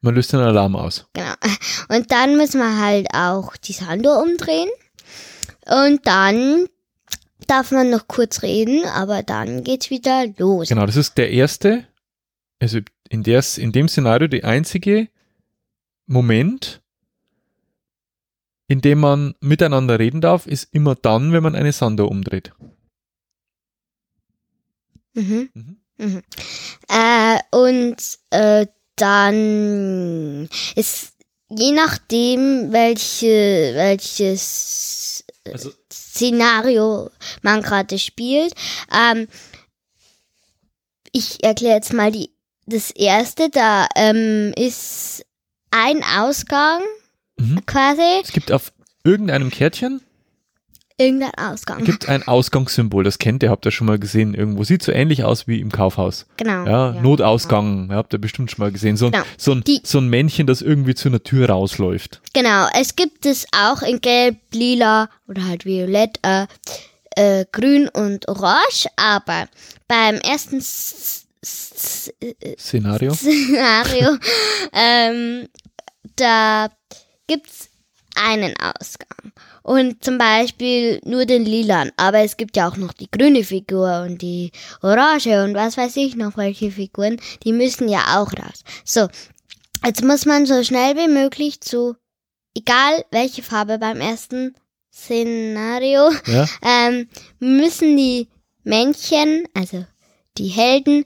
Man 0.00 0.14
löst 0.14 0.32
den 0.32 0.40
Alarm 0.40 0.74
aus. 0.76 1.06
Genau. 1.12 1.32
Und 1.88 2.10
dann 2.10 2.36
müssen 2.36 2.58
wir 2.58 2.80
halt 2.80 3.06
auch 3.14 3.56
die 3.56 3.72
Sanduhr 3.72 4.20
umdrehen. 4.22 4.68
Und 5.66 6.06
dann 6.06 6.66
darf 7.46 7.70
man 7.70 7.90
noch 7.90 8.08
kurz 8.08 8.42
reden, 8.42 8.84
aber 8.86 9.22
dann 9.22 9.62
geht's 9.62 9.90
wieder 9.90 10.26
los. 10.38 10.68
Genau, 10.68 10.86
das 10.86 10.96
ist 10.96 11.18
der 11.18 11.30
erste, 11.30 11.84
also 12.60 12.78
in, 13.10 13.22
der, 13.22 13.44
in 13.58 13.70
dem 13.72 13.88
Szenario 13.88 14.26
der 14.26 14.44
einzige 14.44 15.08
Moment, 16.06 16.80
in 18.72 18.80
dem 18.80 19.00
man 19.00 19.34
miteinander 19.40 19.98
reden 19.98 20.22
darf, 20.22 20.46
ist 20.46 20.68
immer 20.72 20.94
dann, 20.94 21.32
wenn 21.32 21.42
man 21.42 21.54
eine 21.54 21.72
Sanduhr 21.72 22.10
umdreht. 22.10 22.52
Mhm. 25.12 25.50
Mhm. 25.52 25.76
Mhm. 25.98 26.22
Äh, 26.88 27.38
und 27.50 27.96
äh, 28.30 28.66
dann 28.96 30.48
ist 30.74 31.12
je 31.50 31.72
nachdem, 31.72 32.72
welche, 32.72 33.72
welches 33.74 35.22
Also, 35.44 35.70
Szenario 35.92 37.10
man 37.42 37.60
gerade 37.60 37.98
spielt. 37.98 38.54
Ähm, 38.90 39.28
ich 41.12 41.44
erkläre 41.44 41.74
jetzt 41.74 41.92
mal 41.92 42.10
die, 42.10 42.30
das 42.64 42.90
erste. 42.90 43.50
Da 43.50 43.86
ähm, 43.96 44.54
ist 44.56 45.26
ein 45.70 46.02
Ausgang 46.02 46.80
mhm. 47.38 47.64
quasi. 47.66 48.02
es 48.22 48.32
gibt 48.32 48.52
auf 48.52 48.72
irgendeinem 49.04 49.50
Kärtchen 49.50 50.00
Irgendein 50.98 51.32
Ausgang. 51.34 51.82
gibt 51.84 52.08
ein 52.08 52.22
Ausgangssymbol. 52.28 53.02
Das 53.02 53.18
kennt 53.18 53.42
ihr, 53.42 53.50
habt 53.50 53.64
ihr 53.64 53.72
schon 53.72 53.86
mal 53.86 53.98
gesehen 53.98 54.34
irgendwo. 54.34 54.62
Sieht 54.62 54.82
so 54.82 54.92
ähnlich 54.92 55.24
aus 55.24 55.48
wie 55.48 55.58
im 55.58 55.72
Kaufhaus. 55.72 56.26
Genau. 56.36 56.64
Ja, 56.66 56.92
Notausgang, 56.92 57.88
ja, 57.90 57.96
habt 57.96 58.12
ihr 58.12 58.20
bestimmt 58.20 58.50
schon 58.50 58.62
mal 58.62 58.70
gesehen. 58.70 58.96
So, 58.96 59.06
ein- 59.06 59.12
Genau. 59.12 59.24
so, 59.38 59.52
ein, 59.52 59.64
Die- 59.64 59.80
so 59.82 59.98
ein 59.98 60.08
Männchen, 60.08 60.46
das 60.46 60.60
irgendwie 60.62 60.94
zu 60.94 61.08
einer 61.08 61.22
Tür 61.22 61.48
rausläuft. 61.48 62.20
Genau. 62.34 62.68
Es 62.78 62.94
gibt 62.94 63.24
es 63.26 63.46
auch 63.56 63.82
in 63.82 64.00
Gelb, 64.00 64.36
Lila 64.52 65.08
oder 65.26 65.44
halt 65.48 65.64
Violett, 65.64 66.20
äh, 66.22 66.46
äh, 67.16 67.46
Grün 67.50 67.88
und 67.88 68.28
Orange. 68.28 68.86
Aber 68.96 69.48
beim 69.88 70.16
ersten 70.16 70.58
S 70.58 71.24
S 71.40 72.12
Szenario. 72.58 73.14
Szenario, 73.14 74.16
ähm, 74.72 75.48
da 76.16 76.68
gibt's 77.32 77.70
einen 78.14 78.54
Ausgang. 78.58 79.32
Und 79.62 80.04
zum 80.04 80.18
Beispiel 80.18 81.00
nur 81.04 81.24
den 81.24 81.44
lilan. 81.44 81.92
Aber 81.96 82.18
es 82.18 82.36
gibt 82.36 82.56
ja 82.56 82.68
auch 82.68 82.76
noch 82.76 82.92
die 82.92 83.10
grüne 83.10 83.44
Figur 83.44 84.02
und 84.06 84.20
die 84.20 84.52
orange 84.82 85.42
und 85.44 85.54
was 85.54 85.76
weiß 85.76 85.96
ich 85.96 86.16
noch 86.16 86.36
welche 86.36 86.70
Figuren. 86.70 87.18
Die 87.44 87.52
müssen 87.52 87.88
ja 87.88 88.20
auch 88.20 88.32
raus. 88.32 88.64
So, 88.84 89.08
jetzt 89.84 90.04
muss 90.04 90.26
man 90.26 90.46
so 90.46 90.62
schnell 90.62 90.96
wie 90.96 91.08
möglich 91.08 91.60
zu, 91.60 91.96
egal 92.54 93.04
welche 93.10 93.42
Farbe 93.42 93.78
beim 93.78 94.00
ersten 94.00 94.54
Szenario, 94.92 96.10
Ja, 96.26 96.46
ähm, 96.62 97.08
müssen 97.38 97.96
die 97.96 98.28
Männchen, 98.64 99.44
also 99.54 99.86
die 100.36 100.48
Helden, 100.48 101.04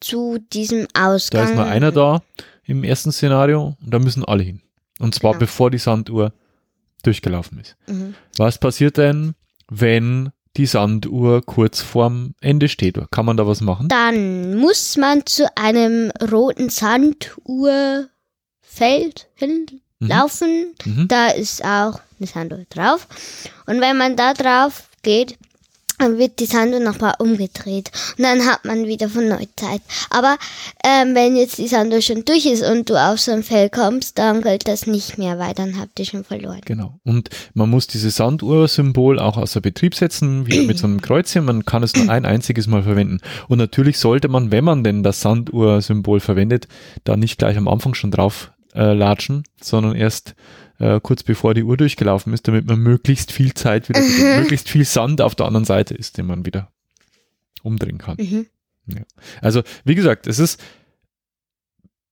zu 0.00 0.38
diesem 0.52 0.86
Ausgang. 0.92 1.44
da 1.44 1.48
ist 1.48 1.54
nur 1.54 1.64
einer 1.64 1.92
da 1.92 2.22
im 2.64 2.84
ersten 2.84 3.10
Szenario 3.12 3.76
und 3.82 3.90
da 3.90 3.98
müssen 3.98 4.24
alle 4.24 4.42
hin. 4.42 4.60
Und 4.98 5.14
zwar 5.14 5.32
Genau. 5.32 5.40
bevor 5.40 5.70
die 5.70 5.78
Sanduhr 5.78 6.32
durchgelaufen 7.02 7.58
ist. 7.60 7.76
Mhm. 7.86 8.14
Was 8.38 8.58
passiert 8.58 8.96
denn, 8.96 9.34
wenn 9.68 10.30
die 10.56 10.66
Sanduhr 10.66 11.42
kurz 11.44 11.80
vorm 11.80 12.34
Ende 12.40 12.68
steht? 12.68 12.98
Kann 13.10 13.26
man 13.26 13.36
da 13.36 13.46
was 13.46 13.60
machen? 13.60 13.88
Dann 13.88 14.56
muss 14.56 14.96
man 14.96 15.26
zu 15.26 15.46
einem 15.56 16.12
roten 16.30 16.70
Sanduhrfeld 16.70 18.08
hinlaufen. 19.34 20.74
Mhm. 20.84 21.08
Da 21.08 21.28
ist 21.28 21.64
auch 21.64 22.00
eine 22.18 22.26
Sanduhr 22.26 22.64
drauf. 22.70 23.06
Und 23.66 23.80
wenn 23.80 23.96
man 23.96 24.16
da 24.16 24.32
drauf 24.34 24.88
geht, 25.02 25.36
dann 25.98 26.18
wird 26.18 26.40
die 26.40 26.46
Sanduhr 26.46 26.80
nochmal 26.80 27.14
umgedreht. 27.18 27.90
Und 28.18 28.24
dann 28.24 28.44
hat 28.46 28.64
man 28.64 28.86
wieder 28.86 29.08
von 29.08 29.28
neu 29.28 29.44
Zeit. 29.56 29.80
Aber 30.10 30.36
ähm, 30.84 31.14
wenn 31.14 31.36
jetzt 31.36 31.58
die 31.58 31.68
Sanduhr 31.68 32.00
schon 32.00 32.24
durch 32.24 32.46
ist 32.46 32.62
und 32.62 32.90
du 32.90 32.96
auf 32.96 33.20
so 33.20 33.32
ein 33.32 33.42
Feld 33.42 33.72
kommst, 33.72 34.18
dann 34.18 34.42
gilt 34.42 34.68
das 34.68 34.86
nicht 34.86 35.18
mehr, 35.18 35.38
weil 35.38 35.54
dann 35.54 35.78
habt 35.78 35.98
ihr 35.98 36.06
schon 36.06 36.24
verloren. 36.24 36.60
Genau. 36.64 36.98
Und 37.04 37.30
man 37.54 37.70
muss 37.70 37.86
dieses 37.86 38.16
Sanduhr-Symbol 38.16 39.18
auch 39.18 39.36
außer 39.36 39.60
Betrieb 39.60 39.94
setzen, 39.94 40.46
wie 40.46 40.66
mit 40.66 40.78
so 40.78 40.86
einem 40.86 41.00
Kreuzchen. 41.02 41.44
Man 41.44 41.64
kann 41.64 41.82
es 41.82 41.94
nur 41.94 42.10
ein 42.10 42.24
einziges 42.24 42.66
Mal 42.66 42.82
verwenden. 42.82 43.20
Und 43.48 43.58
natürlich 43.58 43.98
sollte 43.98 44.28
man, 44.28 44.50
wenn 44.50 44.64
man 44.64 44.84
denn 44.84 45.02
das 45.02 45.20
Sanduhr-Symbol 45.20 46.20
verwendet, 46.20 46.68
da 47.04 47.16
nicht 47.16 47.38
gleich 47.38 47.56
am 47.56 47.68
Anfang 47.68 47.94
schon 47.94 48.10
drauf 48.10 48.52
äh, 48.74 48.92
latschen, 48.92 49.44
sondern 49.60 49.94
erst 49.94 50.34
äh, 50.78 51.00
kurz 51.00 51.22
bevor 51.22 51.54
die 51.54 51.62
Uhr 51.62 51.76
durchgelaufen 51.76 52.32
ist, 52.32 52.48
damit 52.48 52.66
man 52.66 52.78
möglichst 52.78 53.32
viel 53.32 53.54
Zeit 53.54 53.88
wieder, 53.88 54.00
gewinnt, 54.00 54.36
möglichst 54.40 54.68
viel 54.68 54.84
Sand 54.84 55.20
auf 55.20 55.34
der 55.34 55.46
anderen 55.46 55.64
Seite 55.64 55.94
ist, 55.94 56.18
den 56.18 56.26
man 56.26 56.46
wieder 56.46 56.70
umdrehen 57.62 57.98
kann. 57.98 58.16
Mhm. 58.18 58.46
Also, 59.40 59.62
wie 59.84 59.94
gesagt, 59.94 60.26
es 60.26 60.38
ist 60.38 60.62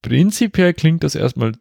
prinzipiell 0.01 0.75
klingt 0.75 1.05
das 1.05 1.15
erstmal 1.15 1.53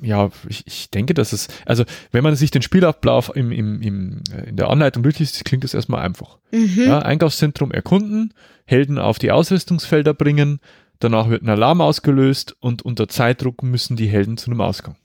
ja, 0.00 0.30
ich, 0.48 0.66
ich 0.66 0.90
denke, 0.90 1.14
dass 1.14 1.32
es, 1.32 1.48
also 1.66 1.84
wenn 2.12 2.22
man 2.22 2.36
sich 2.36 2.50
den 2.50 2.62
Spielablauf 2.62 3.34
im, 3.34 3.52
im, 3.52 3.82
im, 3.82 4.22
äh, 4.32 4.48
in 4.48 4.56
der 4.56 4.70
Anleitung 4.70 5.02
durchliest, 5.02 5.44
klingt 5.44 5.64
das 5.64 5.74
erstmal 5.74 6.02
einfach. 6.02 6.38
Mhm. 6.50 6.84
Ja, 6.86 7.00
Einkaufszentrum 7.00 7.70
erkunden, 7.70 8.34
Helden 8.64 8.98
auf 8.98 9.18
die 9.18 9.30
Ausrüstungsfelder 9.30 10.14
bringen, 10.14 10.60
danach 10.98 11.28
wird 11.28 11.42
ein 11.42 11.48
Alarm 11.48 11.80
ausgelöst 11.80 12.56
und 12.60 12.82
unter 12.82 13.08
Zeitdruck 13.08 13.62
müssen 13.62 13.96
die 13.96 14.08
Helden 14.08 14.36
zu 14.36 14.50
einem 14.50 14.60
Ausgang. 14.60 14.96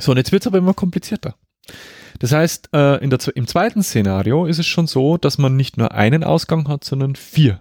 So, 0.00 0.12
und 0.12 0.18
jetzt 0.18 0.32
wird 0.32 0.42
es 0.42 0.46
aber 0.46 0.58
immer 0.58 0.74
komplizierter. 0.74 1.34
Das 2.18 2.32
heißt, 2.32 2.70
äh, 2.72 3.02
in 3.02 3.10
der, 3.10 3.18
im 3.34 3.46
zweiten 3.46 3.82
Szenario 3.82 4.46
ist 4.46 4.58
es 4.58 4.66
schon 4.66 4.86
so, 4.86 5.16
dass 5.16 5.38
man 5.38 5.56
nicht 5.56 5.76
nur 5.76 5.92
einen 5.92 6.24
Ausgang 6.24 6.68
hat, 6.68 6.84
sondern 6.84 7.16
vier. 7.16 7.60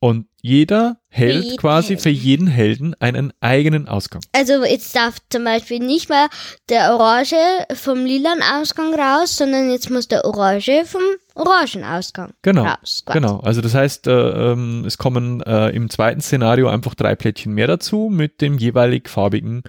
Und 0.00 0.26
jeder 0.42 0.98
hält 1.08 1.44
jeden 1.44 1.56
quasi 1.56 1.88
Helden. 1.88 2.02
für 2.02 2.10
jeden 2.10 2.46
Helden 2.46 2.94
einen 3.00 3.32
eigenen 3.40 3.88
Ausgang. 3.88 4.20
Also 4.32 4.62
jetzt 4.62 4.94
darf 4.94 5.16
zum 5.30 5.44
Beispiel 5.44 5.78
nicht 5.78 6.10
mehr 6.10 6.28
der 6.68 6.92
Orange 6.92 7.36
vom 7.72 8.04
lilan 8.04 8.40
Ausgang 8.42 8.92
raus, 8.94 9.36
sondern 9.38 9.70
jetzt 9.70 9.88
muss 9.88 10.06
der 10.06 10.26
Orange 10.26 10.84
vom 10.84 11.00
orangen 11.34 11.84
Ausgang 11.84 12.34
Genau, 12.42 12.64
raus. 12.64 13.02
quasi. 13.06 13.18
Genau, 13.18 13.40
also 13.40 13.62
das 13.62 13.74
heißt, 13.74 14.06
äh, 14.06 14.12
ähm, 14.52 14.84
es 14.86 14.98
kommen 14.98 15.40
äh, 15.40 15.70
im 15.70 15.88
zweiten 15.88 16.20
Szenario 16.20 16.68
einfach 16.68 16.94
drei 16.94 17.14
Plättchen 17.14 17.54
mehr 17.54 17.66
dazu 17.66 18.10
mit 18.12 18.42
dem 18.42 18.58
jeweilig 18.58 19.08
farbigen 19.08 19.62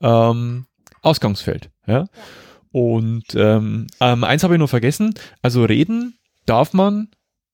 ähm, 0.00 0.66
Ausgangsfeld. 1.02 1.70
Ja? 1.86 2.06
Und 2.72 3.34
ähm, 3.34 3.86
ähm, 4.00 4.24
eins 4.24 4.42
habe 4.42 4.54
ich 4.54 4.60
noch 4.60 4.70
vergessen, 4.70 5.14
also 5.42 5.64
reden 5.64 6.14
darf 6.46 6.72
man 6.72 7.08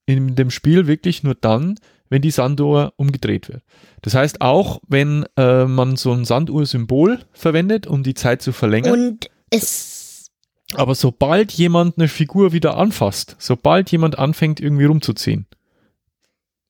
in 0.07 0.37
dem 0.37 0.51
Spiel 0.51 0.87
wirklich 0.87 1.23
nur 1.23 1.35
dann, 1.35 1.79
wenn 2.09 2.23
die 2.23 2.31
Sanduhr 2.31 2.93
umgedreht 2.97 3.49
wird. 3.49 3.63
Das 4.03 4.15
heißt, 4.15 4.41
auch 4.41 4.81
wenn 4.87 5.27
äh, 5.37 5.65
man 5.65 5.97
so 5.97 6.13
ein 6.13 6.25
Sanduhr-Symbol 6.25 7.21
verwendet, 7.33 7.87
um 7.87 8.03
die 8.03 8.15
Zeit 8.15 8.43
zu 8.43 8.53
verlängern, 8.53 8.93
Und 8.93 9.31
es 9.51 10.31
aber 10.75 10.95
sobald 10.95 11.53
jemand 11.53 11.99
eine 11.99 12.09
Figur 12.09 12.53
wieder 12.53 12.77
anfasst, 12.77 13.37
sobald 13.39 13.91
jemand 13.93 14.19
anfängt 14.19 14.61
irgendwie 14.61 14.85
rumzuziehen, 14.85 15.47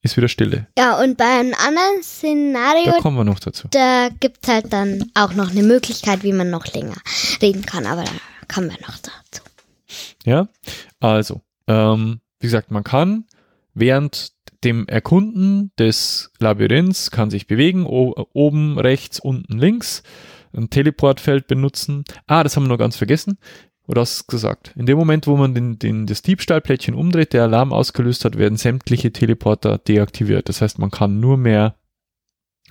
ist 0.07 0.16
wieder 0.16 0.29
Stille. 0.29 0.66
ja 0.79 0.99
und 1.03 1.16
bei 1.16 1.25
einem 1.25 1.55
anderen 1.55 1.97
Da 1.99 2.03
Szenario, 2.03 2.92
kommen 3.01 3.16
wir 3.19 3.25
noch 3.25 3.38
dazu. 3.38 3.69
da 3.71 4.09
gibt's 4.21 4.49
halt 4.49 4.73
dann 4.73 5.11
auch 5.14 5.35
noch 5.35 5.51
eine 5.51 5.62
Möglichkeit, 5.62 6.23
wie 6.23 6.33
man 6.33 6.51
noch 6.51 6.66
länger 6.73 6.97
reden 7.42 7.64
kann, 7.66 7.87
aber 7.87 8.05
da 8.05 8.11
kommen 8.53 8.71
wir 8.71 8.79
noch 8.87 8.97
dazu. 8.99 9.42
Ja, 10.25 10.49
also, 11.01 11.42
ähm, 11.69 12.21
wie 12.40 12.47
gesagt, 12.47 12.71
man 12.71 12.83
kann 12.85 13.25
während 13.75 14.33
dem 14.64 14.88
Erkunden 14.88 15.71
des 15.79 16.31
Labyrinths 16.40 17.11
kann 17.11 17.31
sich 17.31 17.47
bewegen, 17.47 17.85
oben, 17.87 18.79
rechts, 18.79 19.21
unten, 19.21 19.59
links, 19.59 20.03
ein 20.55 20.71
Teleportfeld 20.71 21.47
benutzen. 21.47 22.05
Ah, 22.27 22.42
das 22.42 22.57
haben 22.57 22.64
wir 22.64 22.69
noch 22.71 22.79
ganz 22.79 22.97
vergessen. 22.97 23.38
Oder 23.87 24.01
hast 24.01 24.22
du 24.22 24.25
gesagt? 24.27 24.72
In 24.77 24.87
dem 24.87 24.99
Moment, 24.99 25.27
wo 25.27 25.37
man 25.37 25.55
den, 25.55 25.79
den, 25.79 26.07
das 26.07 26.22
Diebstahlplättchen 26.22 26.94
umdreht, 26.94 27.33
der 27.33 27.44
Alarm 27.44 27.72
ausgelöst 27.72 28.25
hat, 28.25 28.37
werden 28.37 28.59
sämtliche 28.59 29.12
Teleporter 29.12 29.79
deaktiviert. 29.79 30.49
Das 30.49 30.61
heißt, 30.61 30.79
man 30.79 30.90
kann 30.90 31.20
nur 31.20 31.37
mehr 31.37 31.77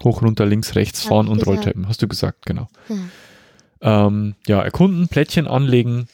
hoch, 0.03 0.21
runter, 0.21 0.45
links, 0.45 0.75
rechts 0.75 1.03
Hab 1.03 1.09
fahren 1.09 1.27
und 1.27 1.39
gesagt. 1.39 1.57
Rolltappen. 1.57 1.87
Hast 1.87 2.01
du 2.01 2.07
gesagt, 2.07 2.45
genau. 2.45 2.67
Ja. 2.89 4.07
Ähm, 4.07 4.35
ja, 4.47 4.61
erkunden, 4.61 5.07
Plättchen 5.07 5.47
anlegen. 5.47 6.07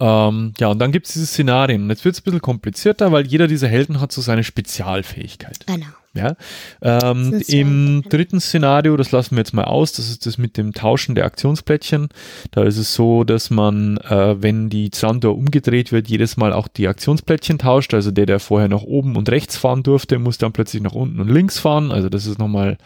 Ähm, 0.00 0.52
ja, 0.58 0.68
und 0.68 0.78
dann 0.78 0.92
gibt 0.92 1.06
es 1.06 1.12
diese 1.12 1.26
Szenarien. 1.26 1.84
Und 1.84 1.90
jetzt 1.90 2.04
wird 2.04 2.14
es 2.14 2.20
ein 2.20 2.24
bisschen 2.24 2.42
komplizierter, 2.42 3.12
weil 3.12 3.26
jeder 3.26 3.46
dieser 3.46 3.68
Helden 3.68 4.00
hat 4.00 4.12
so 4.12 4.20
seine 4.20 4.44
Spezialfähigkeit. 4.44 5.66
Genau. 5.66 5.86
Ja? 6.16 6.36
Ähm, 6.82 7.42
Im 7.46 8.02
dritten 8.08 8.40
Szenario, 8.40 8.96
das 8.96 9.12
lassen 9.12 9.36
wir 9.36 9.40
jetzt 9.40 9.54
mal 9.54 9.64
aus, 9.64 9.92
das 9.92 10.08
ist 10.08 10.26
das 10.26 10.38
mit 10.38 10.56
dem 10.56 10.72
Tauschen 10.72 11.14
der 11.14 11.24
Aktionsplättchen. 11.24 12.08
Da 12.50 12.64
ist 12.64 12.78
es 12.78 12.94
so, 12.94 13.24
dass 13.24 13.50
man, 13.50 13.98
äh, 13.98 14.42
wenn 14.42 14.68
die 14.68 14.90
Sanduhr 14.92 15.36
umgedreht 15.36 15.92
wird, 15.92 16.08
jedes 16.08 16.36
Mal 16.36 16.52
auch 16.52 16.68
die 16.68 16.88
Aktionsplättchen 16.88 17.58
tauscht. 17.58 17.94
Also 17.94 18.10
der, 18.10 18.26
der 18.26 18.40
vorher 18.40 18.68
nach 18.68 18.82
oben 18.82 19.16
und 19.16 19.28
rechts 19.28 19.56
fahren 19.56 19.82
durfte, 19.82 20.18
muss 20.18 20.38
dann 20.38 20.52
plötzlich 20.52 20.82
nach 20.82 20.92
unten 20.92 21.20
und 21.20 21.28
links 21.28 21.58
fahren. 21.58 21.92
Also 21.92 22.08
das 22.08 22.26
ist 22.26 22.38
nochmal 22.38 22.78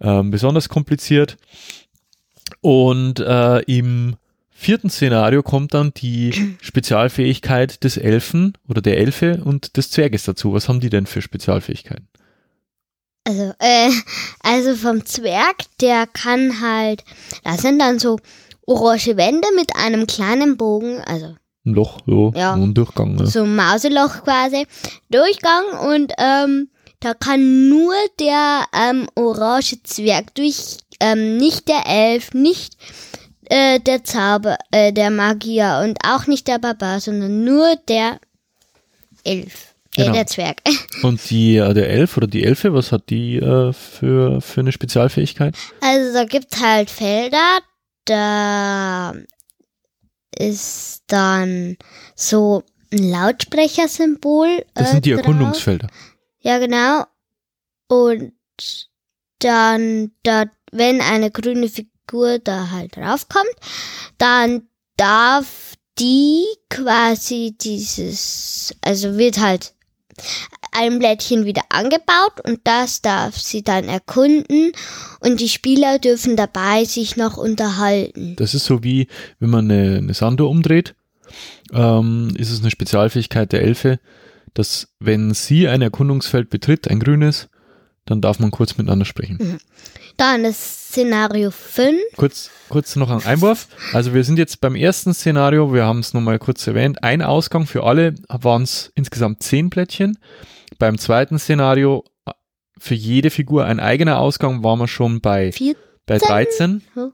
ähm, 0.00 0.30
besonders 0.30 0.68
kompliziert. 0.68 1.36
Und 2.60 3.20
äh, 3.20 3.60
im 3.62 4.16
vierten 4.50 4.90
Szenario 4.90 5.42
kommt 5.42 5.74
dann 5.74 5.92
die 5.94 6.56
Spezialfähigkeit 6.60 7.82
des 7.84 7.96
Elfen 7.96 8.54
oder 8.68 8.80
der 8.80 8.98
Elfe 8.98 9.42
und 9.44 9.76
des 9.76 9.90
Zwerges 9.90 10.24
dazu. 10.24 10.52
Was 10.52 10.68
haben 10.68 10.80
die 10.80 10.90
denn 10.90 11.06
für 11.06 11.22
Spezialfähigkeiten? 11.22 12.08
Also, 13.32 13.54
äh, 13.60 13.90
also 14.42 14.76
vom 14.76 15.06
Zwerg, 15.06 15.56
der 15.80 16.06
kann 16.06 16.60
halt, 16.60 17.02
das 17.44 17.62
sind 17.62 17.78
dann 17.78 17.98
so 17.98 18.18
orange 18.66 19.16
Wände 19.16 19.48
mit 19.56 19.74
einem 19.74 20.06
kleinen 20.06 20.56
Bogen, 20.58 21.00
also 21.00 21.34
Ein 21.64 21.74
Loch, 21.74 22.00
so, 22.06 22.32
Ja. 22.36 22.52
ein 22.52 22.74
Durchgang. 22.74 23.14
Ne? 23.14 23.26
so 23.26 23.44
ein 23.44 23.56
Mauseloch 23.56 24.22
quasi, 24.24 24.66
Durchgang 25.10 25.64
und 25.88 26.12
ähm, 26.18 26.68
da 27.00 27.14
kann 27.14 27.68
nur 27.70 27.94
der 28.20 28.64
ähm, 28.74 29.08
orange 29.14 29.82
Zwerg 29.82 30.34
durch, 30.34 30.76
ähm, 31.00 31.38
nicht 31.38 31.68
der 31.68 31.86
Elf, 31.86 32.34
nicht 32.34 32.76
äh, 33.46 33.80
der 33.80 34.04
Zauber, 34.04 34.58
äh, 34.72 34.92
der 34.92 35.10
Magier 35.10 35.80
und 35.84 35.98
auch 36.04 36.26
nicht 36.26 36.48
der 36.48 36.58
Barbar, 36.58 37.00
sondern 37.00 37.44
nur 37.44 37.76
der 37.88 38.20
Elf, 39.24 39.71
äh, 39.96 40.02
Genau. 40.02 40.12
der 40.14 40.26
Zwerg. 40.26 40.62
Und 41.02 41.28
die, 41.30 41.56
äh, 41.56 41.74
der 41.74 41.90
Elf 41.90 42.16
oder 42.16 42.26
die 42.26 42.44
Elfe, 42.44 42.72
was 42.74 42.92
hat 42.92 43.10
die 43.10 43.36
äh, 43.36 43.72
für, 43.72 44.40
für 44.40 44.60
eine 44.60 44.72
Spezialfähigkeit? 44.72 45.56
Also 45.80 46.12
da 46.14 46.24
gibt's 46.24 46.60
halt 46.60 46.90
Felder, 46.90 47.58
da 48.04 49.14
ist 50.38 51.02
dann 51.08 51.76
so 52.14 52.62
ein 52.92 53.10
Lautsprechersymbol. 53.10 54.64
Das 54.74 54.88
äh, 54.88 54.92
sind 54.92 55.04
die 55.04 55.10
drauf. 55.10 55.18
Erkundungsfelder. 55.18 55.88
Ja, 56.40 56.58
genau. 56.58 57.04
Und 57.88 58.32
dann, 59.40 60.12
da, 60.22 60.44
wenn 60.70 61.00
eine 61.00 61.30
grüne 61.30 61.68
Figur 61.68 62.38
da 62.38 62.70
halt 62.70 62.96
draufkommt, 62.96 63.54
dann 64.18 64.68
darf 64.96 65.74
die 65.98 66.44
quasi 66.70 67.54
dieses, 67.60 68.74
also 68.80 69.18
wird 69.18 69.38
halt 69.38 69.74
ein 70.72 70.98
Blättchen 70.98 71.44
wieder 71.44 71.62
angebaut 71.68 72.40
und 72.44 72.60
das 72.64 73.02
darf 73.02 73.38
sie 73.38 73.62
dann 73.62 73.84
erkunden 73.84 74.72
und 75.20 75.40
die 75.40 75.48
Spieler 75.48 75.98
dürfen 75.98 76.36
dabei 76.36 76.84
sich 76.84 77.16
noch 77.16 77.36
unterhalten. 77.36 78.36
Das 78.36 78.54
ist 78.54 78.64
so 78.64 78.82
wie, 78.82 79.08
wenn 79.38 79.50
man 79.50 79.70
eine, 79.70 79.98
eine 79.98 80.14
Sanduhr 80.14 80.48
umdreht, 80.48 80.94
ähm, 81.72 82.34
ist 82.36 82.50
es 82.50 82.60
eine 82.60 82.70
Spezialfähigkeit 82.70 83.52
der 83.52 83.62
Elfe, 83.62 83.98
dass 84.54 84.88
wenn 84.98 85.34
sie 85.34 85.68
ein 85.68 85.82
Erkundungsfeld 85.82 86.50
betritt, 86.50 86.88
ein 86.88 87.00
grünes, 87.00 87.48
dann 88.06 88.20
darf 88.20 88.38
man 88.38 88.50
kurz 88.50 88.76
miteinander 88.76 89.04
sprechen. 89.04 89.58
Dann 90.16 90.42
das 90.42 90.88
Szenario 90.88 91.50
5. 91.50 91.98
Kurz, 92.16 92.50
kurz 92.68 92.96
noch 92.96 93.10
ein 93.10 93.24
Einwurf. 93.24 93.68
Also 93.92 94.12
wir 94.12 94.24
sind 94.24 94.38
jetzt 94.38 94.60
beim 94.60 94.74
ersten 94.74 95.14
Szenario, 95.14 95.72
wir 95.72 95.84
haben 95.84 96.00
es 96.00 96.12
nochmal 96.12 96.38
kurz 96.38 96.66
erwähnt, 96.66 97.02
ein 97.02 97.22
Ausgang 97.22 97.66
für 97.66 97.84
alle 97.84 98.14
waren 98.28 98.62
es 98.62 98.92
insgesamt 98.94 99.42
zehn 99.42 99.70
Plättchen. 99.70 100.18
Beim 100.78 100.98
zweiten 100.98 101.38
Szenario 101.38 102.04
äh, 102.26 102.32
für 102.78 102.94
jede 102.94 103.30
Figur 103.30 103.64
ein 103.64 103.80
eigener 103.80 104.18
Ausgang 104.18 104.62
waren 104.62 104.80
wir 104.80 104.88
schon 104.88 105.20
bei, 105.20 105.52
Vier. 105.52 105.76
bei 106.06 106.18
13. 106.18 106.82
Hm. 106.94 107.12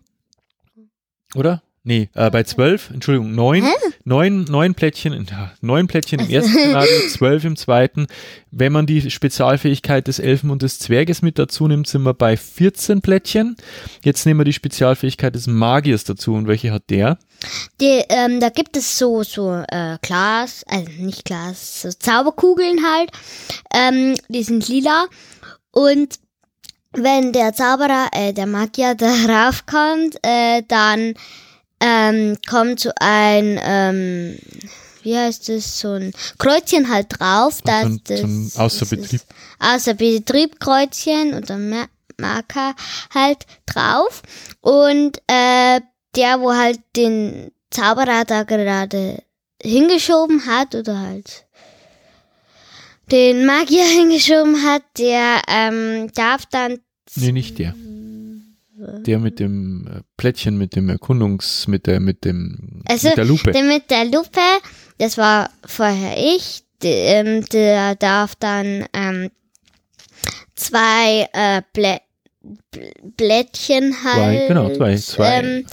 Oder? 1.34 1.62
Nee, 1.84 2.10
äh, 2.14 2.30
bei 2.30 2.42
12, 2.42 2.90
Entschuldigung, 2.90 3.34
neun, 3.34 3.64
neun, 4.04 4.44
neun 4.44 4.74
Plättchen, 4.74 5.26
neun 5.60 5.86
Plättchen 5.86 6.20
im 6.20 6.28
ersten 6.30 6.52
Szenario, 6.52 7.08
zwölf 7.08 7.44
im 7.44 7.56
zweiten. 7.56 8.06
Wenn 8.50 8.72
man 8.72 8.86
die 8.86 9.10
Spezialfähigkeit 9.10 10.06
des 10.06 10.18
Elfen 10.18 10.50
und 10.50 10.62
des 10.62 10.78
Zwerges 10.78 11.22
mit 11.22 11.38
dazu 11.38 11.66
nimmt, 11.68 11.86
sind 11.86 12.02
wir 12.02 12.14
bei 12.14 12.36
14 12.36 13.00
Plättchen. 13.00 13.56
Jetzt 14.02 14.26
nehmen 14.26 14.40
wir 14.40 14.44
die 14.44 14.52
Spezialfähigkeit 14.52 15.34
des 15.34 15.46
Magiers 15.46 16.04
dazu. 16.04 16.34
Und 16.34 16.46
welche 16.46 16.72
hat 16.72 16.90
der? 16.90 17.18
Die, 17.80 18.02
ähm, 18.08 18.40
da 18.40 18.48
gibt 18.48 18.76
es 18.76 18.98
so, 18.98 19.22
so 19.22 19.62
äh, 19.68 19.98
Glas, 20.02 20.64
also 20.66 20.90
nicht 20.98 21.24
Glas, 21.24 21.82
so 21.82 21.90
Zauberkugeln 21.90 22.80
halt. 22.84 23.10
Ähm, 23.72 24.14
die 24.28 24.42
sind 24.42 24.68
lila. 24.68 25.06
Und 25.70 26.18
wenn 26.92 27.32
der 27.32 27.52
Zauberer, 27.52 28.08
äh, 28.12 28.32
der 28.32 28.46
Magier 28.46 28.94
darauf 28.96 29.66
kommt, 29.66 30.16
äh, 30.22 30.62
dann 30.66 31.14
ähm, 31.80 32.36
kommt 32.48 32.80
so 32.80 32.90
ein, 33.00 33.58
ähm, 33.62 34.38
wie 35.02 35.16
heißt 35.16 35.48
das, 35.48 35.78
so 35.80 35.92
ein 35.92 36.12
Kreuzchen 36.38 36.88
halt 36.88 37.06
drauf. 37.18 37.60
dass 37.62 37.82
So 37.82 37.88
ein- 37.88 38.00
so 38.06 38.14
ein 38.26 38.44
das, 38.46 38.56
Außerbetrieb. 38.56 39.20
Außerbetriebkreuzchen 39.60 41.34
oder 41.34 41.56
Ma- 41.58 41.88
Marker 42.18 42.74
halt 43.14 43.46
drauf. 43.66 44.22
Und 44.60 45.18
äh, 45.28 45.80
der, 46.16 46.40
wo 46.40 46.52
halt 46.52 46.80
den 46.96 47.50
Zauberer 47.70 48.24
da 48.24 48.42
gerade 48.44 49.22
hingeschoben 49.62 50.46
hat 50.46 50.74
oder 50.74 50.98
halt 50.98 51.44
den 53.10 53.46
Magier 53.46 53.84
hingeschoben 53.86 54.62
hat, 54.64 54.82
der 54.98 55.42
ähm, 55.48 56.10
darf 56.14 56.46
dann. 56.46 56.78
Nee, 57.14 57.32
nicht 57.32 57.58
der. 57.58 57.74
Der 58.78 59.18
mit 59.18 59.40
dem 59.40 59.86
äh, 59.88 60.00
Plättchen, 60.16 60.56
mit 60.56 60.76
dem 60.76 60.88
Erkundungs, 60.88 61.66
mit 61.66 61.86
der, 61.86 61.98
mit 62.00 62.24
dem, 62.24 62.82
Also, 62.86 63.08
mit 63.08 63.16
der 63.16 63.24
Lupe. 63.24 63.50
Der 63.52 63.62
mit 63.64 63.90
der 63.90 64.04
Lupe, 64.04 64.40
das 64.98 65.18
war 65.18 65.50
vorher 65.66 66.16
ich, 66.16 66.62
der, 66.82 67.20
ähm, 67.26 67.44
der 67.46 67.96
darf 67.96 68.34
dann 68.36 68.84
ähm, 68.92 69.30
zwei 70.54 71.28
äh, 71.32 71.62
Blä 71.72 71.98
Bl- 72.72 72.92
Blättchen 73.16 73.94
halt 74.04 74.48
genau, 74.48 74.70
zwei- 74.74 74.96
zwei. 74.96 75.40
Ähm, 75.42 75.66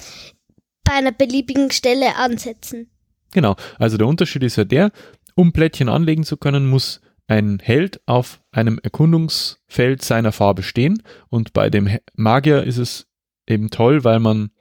bei 0.84 0.94
einer 0.94 1.12
beliebigen 1.12 1.72
Stelle 1.72 2.16
ansetzen. 2.16 2.90
Genau. 3.34 3.56
Also 3.78 3.98
der 3.98 4.08
Unterschied 4.08 4.44
ist 4.44 4.56
ja 4.56 4.64
der, 4.66 4.92
um 5.36 5.54
Plättchen 5.54 5.90
anlegen 5.90 6.24
zu 6.24 6.38
können, 6.38 6.68
muss 6.68 7.02
ein 7.28 7.60
Held 7.62 8.02
auf 8.08 8.42
einem 8.56 8.80
Erkundungsfeld 8.82 10.02
seiner 10.02 10.32
Farbe 10.32 10.64
stehen. 10.64 11.04
Und 11.30 11.54
bei 11.54 11.70
dem 11.70 11.90
Magier 12.16 12.64
ist 12.64 12.78
es 12.78 13.08
eben 13.48 13.70
toll, 13.70 14.04
weil 14.04 14.20
man, 14.20 14.52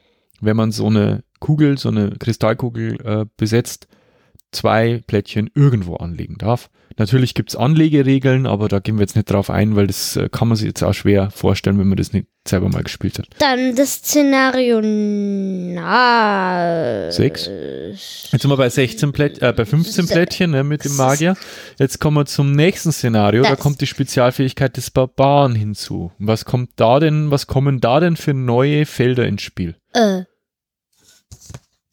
wenn 0.40 0.56
man 0.56 0.72
so 0.72 0.86
eine 0.86 1.22
Kugel, 1.38 1.78
so 1.78 1.90
eine 1.90 2.10
Kristallkugel 2.10 3.00
äh, 3.04 3.26
besetzt, 3.36 3.86
zwei 4.54 5.02
Plättchen 5.06 5.50
irgendwo 5.54 5.96
anlegen 5.96 6.36
darf. 6.38 6.70
Natürlich 6.96 7.34
gibt's 7.34 7.56
Anlegeregeln, 7.56 8.46
aber 8.46 8.68
da 8.68 8.78
gehen 8.78 8.96
wir 8.98 9.00
jetzt 9.02 9.16
nicht 9.16 9.28
drauf 9.28 9.50
ein, 9.50 9.74
weil 9.74 9.88
das 9.88 10.14
äh, 10.16 10.28
kann 10.30 10.46
man 10.46 10.56
sich 10.56 10.68
jetzt 10.68 10.82
auch 10.84 10.92
schwer 10.92 11.30
vorstellen, 11.32 11.76
wenn 11.80 11.88
man 11.88 11.96
das 11.96 12.12
nicht 12.12 12.28
selber 12.46 12.68
mal 12.68 12.84
gespielt 12.84 13.18
hat. 13.18 13.26
Dann 13.40 13.74
das 13.74 13.94
Szenario 13.94 14.80
na 15.84 17.10
Sechs. 17.10 17.46
Jetzt 18.30 18.42
sind 18.42 18.48
wir 18.50 18.56
bei 18.56 18.68
16 18.68 19.12
Plätt, 19.12 19.42
äh, 19.42 19.52
bei 19.52 19.64
15 19.64 20.06
Plättchen 20.06 20.50
ne, 20.52 20.62
mit 20.62 20.84
dem 20.84 20.94
Magier. 20.96 21.36
Jetzt 21.78 21.98
kommen 22.00 22.16
wir 22.16 22.26
zum 22.26 22.52
nächsten 22.52 22.92
Szenario. 22.92 23.42
Da 23.42 23.50
Das- 23.50 23.58
kommt 23.60 23.80
die 23.80 23.86
Spezialfähigkeit 23.86 24.76
des 24.76 24.90
Barbaren 24.90 25.54
hinzu. 25.54 26.12
Was 26.18 26.44
kommt 26.44 26.70
da 26.76 27.00
denn, 27.00 27.30
was 27.32 27.46
kommen 27.46 27.80
da 27.80 27.98
denn 28.00 28.16
für 28.16 28.34
neue 28.34 28.86
Felder 28.86 29.26
ins 29.26 29.42
Spiel? 29.42 29.74
Äh. 29.92 30.22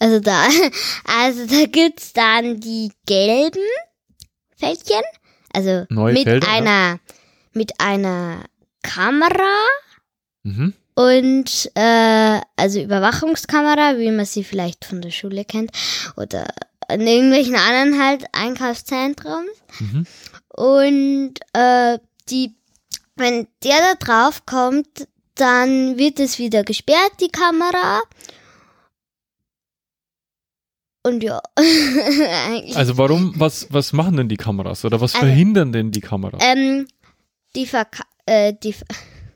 Also 0.02 0.20
da, 0.20 0.48
also 1.06 1.46
da 1.46 1.66
gibt's 1.68 2.12
dann 2.14 2.60
die 2.60 2.92
gelben 3.06 3.62
Fältchen, 4.58 5.04
also 5.54 5.86
Neue 5.90 6.14
mit 6.14 6.24
Felder, 6.24 6.48
ja. 6.48 6.54
einer 6.54 7.00
mit 7.54 7.80
einer 7.80 8.44
Kamera 8.82 9.54
Mhm. 10.44 10.74
und 10.96 11.72
äh, 11.76 12.40
also 12.56 12.82
Überwachungskamera, 12.82 14.00
wie 14.00 14.10
man 14.10 14.26
sie 14.26 14.44
vielleicht 14.44 14.86
von 14.86 15.02
der 15.02 15.12
Schule 15.12 15.46
kennt 15.46 15.70
oder 16.18 16.48
in 16.92 17.06
irgendwelchen 17.06 17.56
anderen 17.56 18.02
halt 18.04 18.26
Einkaufszentren 18.32 19.46
Mhm. 19.80 20.08
und 20.50 21.34
äh, 21.54 22.00
die 22.30 22.56
wenn 23.18 23.48
der 23.64 23.78
da 23.78 23.94
drauf 24.00 24.48
kommt, 24.48 25.08
dann 25.36 26.00
wird 26.00 26.20
es 26.20 26.40
wieder 26.40 26.64
gesperrt 26.64 27.12
die 27.20 27.30
Kamera 27.30 28.02
und 31.04 31.24
ja, 31.24 31.42
eigentlich. 31.56 32.76
Also 32.78 32.98
warum, 32.98 33.34
was, 33.38 33.68
was 33.72 33.94
machen 33.94 34.18
denn 34.18 34.30
die 34.30 34.38
Kameras 34.38 34.86
oder 34.86 35.02
was 35.02 35.16
Also- 35.16 35.26
verhindern 35.26 35.72
denn 35.72 35.92
die 35.92 36.02
Kameras? 36.02 36.42
Ähm, 36.44 36.88
die, 37.56 37.66
Verka 37.66 38.04
äh, 38.26 38.54
die, 38.64 38.76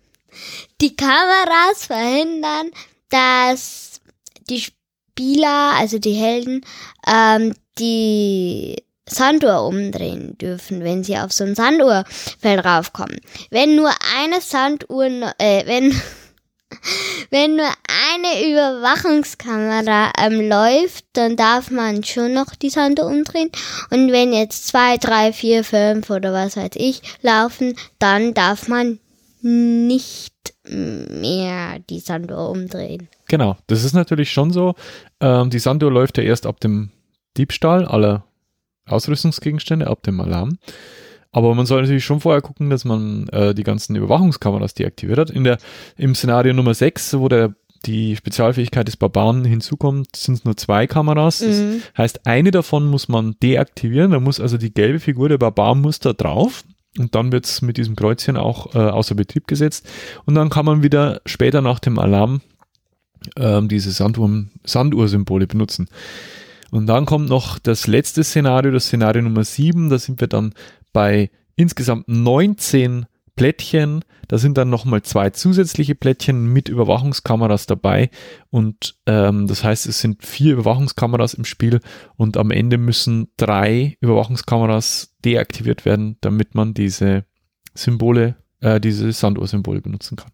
die 0.82 0.95
Kameras 0.95 1.86
verhindern, 1.88 2.71
dass 3.10 4.01
die 4.49 4.62
Spieler, 4.62 5.73
also 5.75 5.97
die 5.99 6.13
Helden, 6.13 6.65
ähm, 7.08 7.54
die 7.80 8.84
Sanduhr 9.08 9.63
umdrehen 9.63 10.38
dürfen, 10.38 10.84
wenn 10.84 11.04
sie 11.04 11.17
auf 11.17 11.32
so 11.32 11.43
ein 11.43 11.54
Sanduhrfeld 11.56 12.65
raufkommen. 12.65 13.19
Wenn 13.51 13.75
nur 13.75 13.91
eine 14.17 14.41
Sanduhr, 14.41 15.06
äh, 15.38 15.65
wenn, 15.67 15.99
wenn 17.30 17.56
nur 17.56 17.69
eine 18.12 18.52
Überwachungskamera 18.52 20.12
ähm, 20.19 20.48
läuft, 20.48 21.06
dann 21.13 21.36
darf 21.36 21.71
man 21.71 22.04
schon 22.04 22.34
noch 22.34 22.56
die 22.56 22.69
Sanduhr 22.69 23.08
umdrehen. 23.08 23.50
Und 23.91 24.12
wenn 24.12 24.34
jetzt 24.34 24.67
zwei, 24.67 24.98
drei, 24.98 25.34
vier, 25.34 25.63
fünf 25.63 26.10
oder 26.10 26.34
was 26.34 26.58
weiß 26.58 26.71
ich 26.76 27.02
laufen, 27.21 27.76
dann 28.00 28.34
darf 28.34 28.67
man 28.67 29.00
nicht 29.41 30.34
mehr 30.67 31.80
die 31.89 32.00
Sanduhr 32.00 32.50
umdrehen. 32.50 33.08
Genau, 33.28 33.58
das 33.67 33.84
ist 33.84 33.93
natürlich 33.93 34.32
schon 34.32 34.52
so. 34.52 34.76
Ähm, 35.19 35.50
die 35.50 35.60
Sanduhr 35.60 35.91
läuft 35.91 36.17
ja 36.17 36.24
erst 36.24 36.45
ab 36.45 36.60
dem 36.60 36.91
Diebstahl 37.38 37.86
aller 37.86 38.24
Ausrüstungsgegenstände, 38.88 39.88
ab 39.88 40.04
dem 40.04 40.19
Alarm. 40.19 40.58
Aber 41.36 41.54
man 41.54 41.65
soll 41.65 41.82
natürlich 41.82 42.06
schon 42.06 42.21
vorher 42.21 42.41
gucken, 42.41 42.69
dass 42.69 42.86
man 42.86 43.28
äh, 43.28 43.54
die 43.54 43.63
ganzen 43.63 43.93
Überwachungskameras 43.98 44.74
deaktiviert 44.74 45.19
hat. 45.19 45.30
In 45.30 45.43
der, 45.43 45.58
Im 45.98 46.15
Szenario 46.15 46.54
Nummer 46.54 46.74
6, 46.74 47.19
wo 47.19 47.28
der, 47.28 47.54
die 47.86 48.15
Spezialfähigkeit 48.15 48.88
des 48.88 48.95
Barbaren 48.95 49.43
hinzukommt, 49.43 50.15
sind 50.15 50.36
es 50.36 50.45
nur 50.45 50.56
zwei 50.56 50.88
Kameras. 50.88 51.39
Das 51.39 51.58
Mhm. 51.60 51.82
heißt, 51.98 52.26
eine 52.26 52.52
davon 52.52 52.86
muss 52.86 53.10
man 53.10 53.36
deaktivieren. 53.43 54.12
Da 54.12 54.21
muss 54.21 54.39
also 54.39 54.58
die 54.58 54.74
gelbe 54.74 55.02
Figur 55.02 55.28
der 55.28 55.38
Barbar 55.38 55.76
muss 55.76 56.00
da 56.00 56.13
drauf. 56.13 56.63
Und 56.98 57.13
dann 57.15 57.34
wird 57.34 57.45
es 57.45 57.62
mit 57.62 57.76
diesem 57.76 57.98
Kreuzchen 57.98 58.38
auch 58.38 58.74
äh, 58.74 58.78
außer 58.78 59.15
Betrieb 59.15 59.45
gesetzt. 59.48 59.86
Und 60.24 60.36
dann 60.36 60.50
kann 60.50 60.63
man 60.65 60.84
wieder 60.84 61.19
später 61.26 61.62
nach 61.62 61.80
dem 61.80 62.00
Alarm 62.00 62.39
ähm, 63.36 63.67
diese 63.67 63.91
Sanduhr, 63.91 64.45
Sanduhr-Symbole 64.63 65.48
benutzen. 65.48 65.89
Und 66.71 66.88
dann 66.88 67.06
kommt 67.06 67.28
noch 67.28 67.60
das 67.60 67.88
letzte 67.88 68.24
Szenario, 68.24 68.71
das 68.71 68.86
Szenario 68.86 69.21
Nummer 69.21 69.43
7. 69.43 69.89
Da 69.89 70.00
sind 70.00 70.21
wir 70.21 70.28
dann 70.30 70.54
bei 70.95 71.29
insgesamt 71.58 72.08
19 72.08 73.05
Plättchen. 73.36 74.05
Da 74.29 74.38
sind 74.38 74.58
dann 74.58 74.69
nochmal 74.69 75.01
zwei 75.01 75.29
zusätzliche 75.29 75.93
Plättchen 75.93 76.47
mit 76.53 76.69
Überwachungskameras 76.69 77.65
dabei. 77.65 78.10
Und 78.49 78.95
ähm, 79.05 79.45
das 79.45 79.62
heißt, 79.65 79.88
es 79.88 79.99
sind 79.99 80.25
vier 80.25 80.53
Überwachungskameras 80.53 81.34
im 81.34 81.43
Spiel 81.43 81.81
und 82.15 82.38
am 82.38 82.49
Ende 82.49 82.77
müssen 82.77 83.27
drei 83.36 83.97
Überwachungskameras 83.99 85.17
deaktiviert 85.25 85.84
werden, 85.84 86.15
damit 86.21 86.55
man 86.55 86.73
diese 86.73 87.25
Symbole, 87.73 88.38
äh, 88.62 88.79
diese 88.79 89.12
Sanduhr-Symbole 89.12 89.81
benutzen 89.81 90.15
kann. 90.15 90.31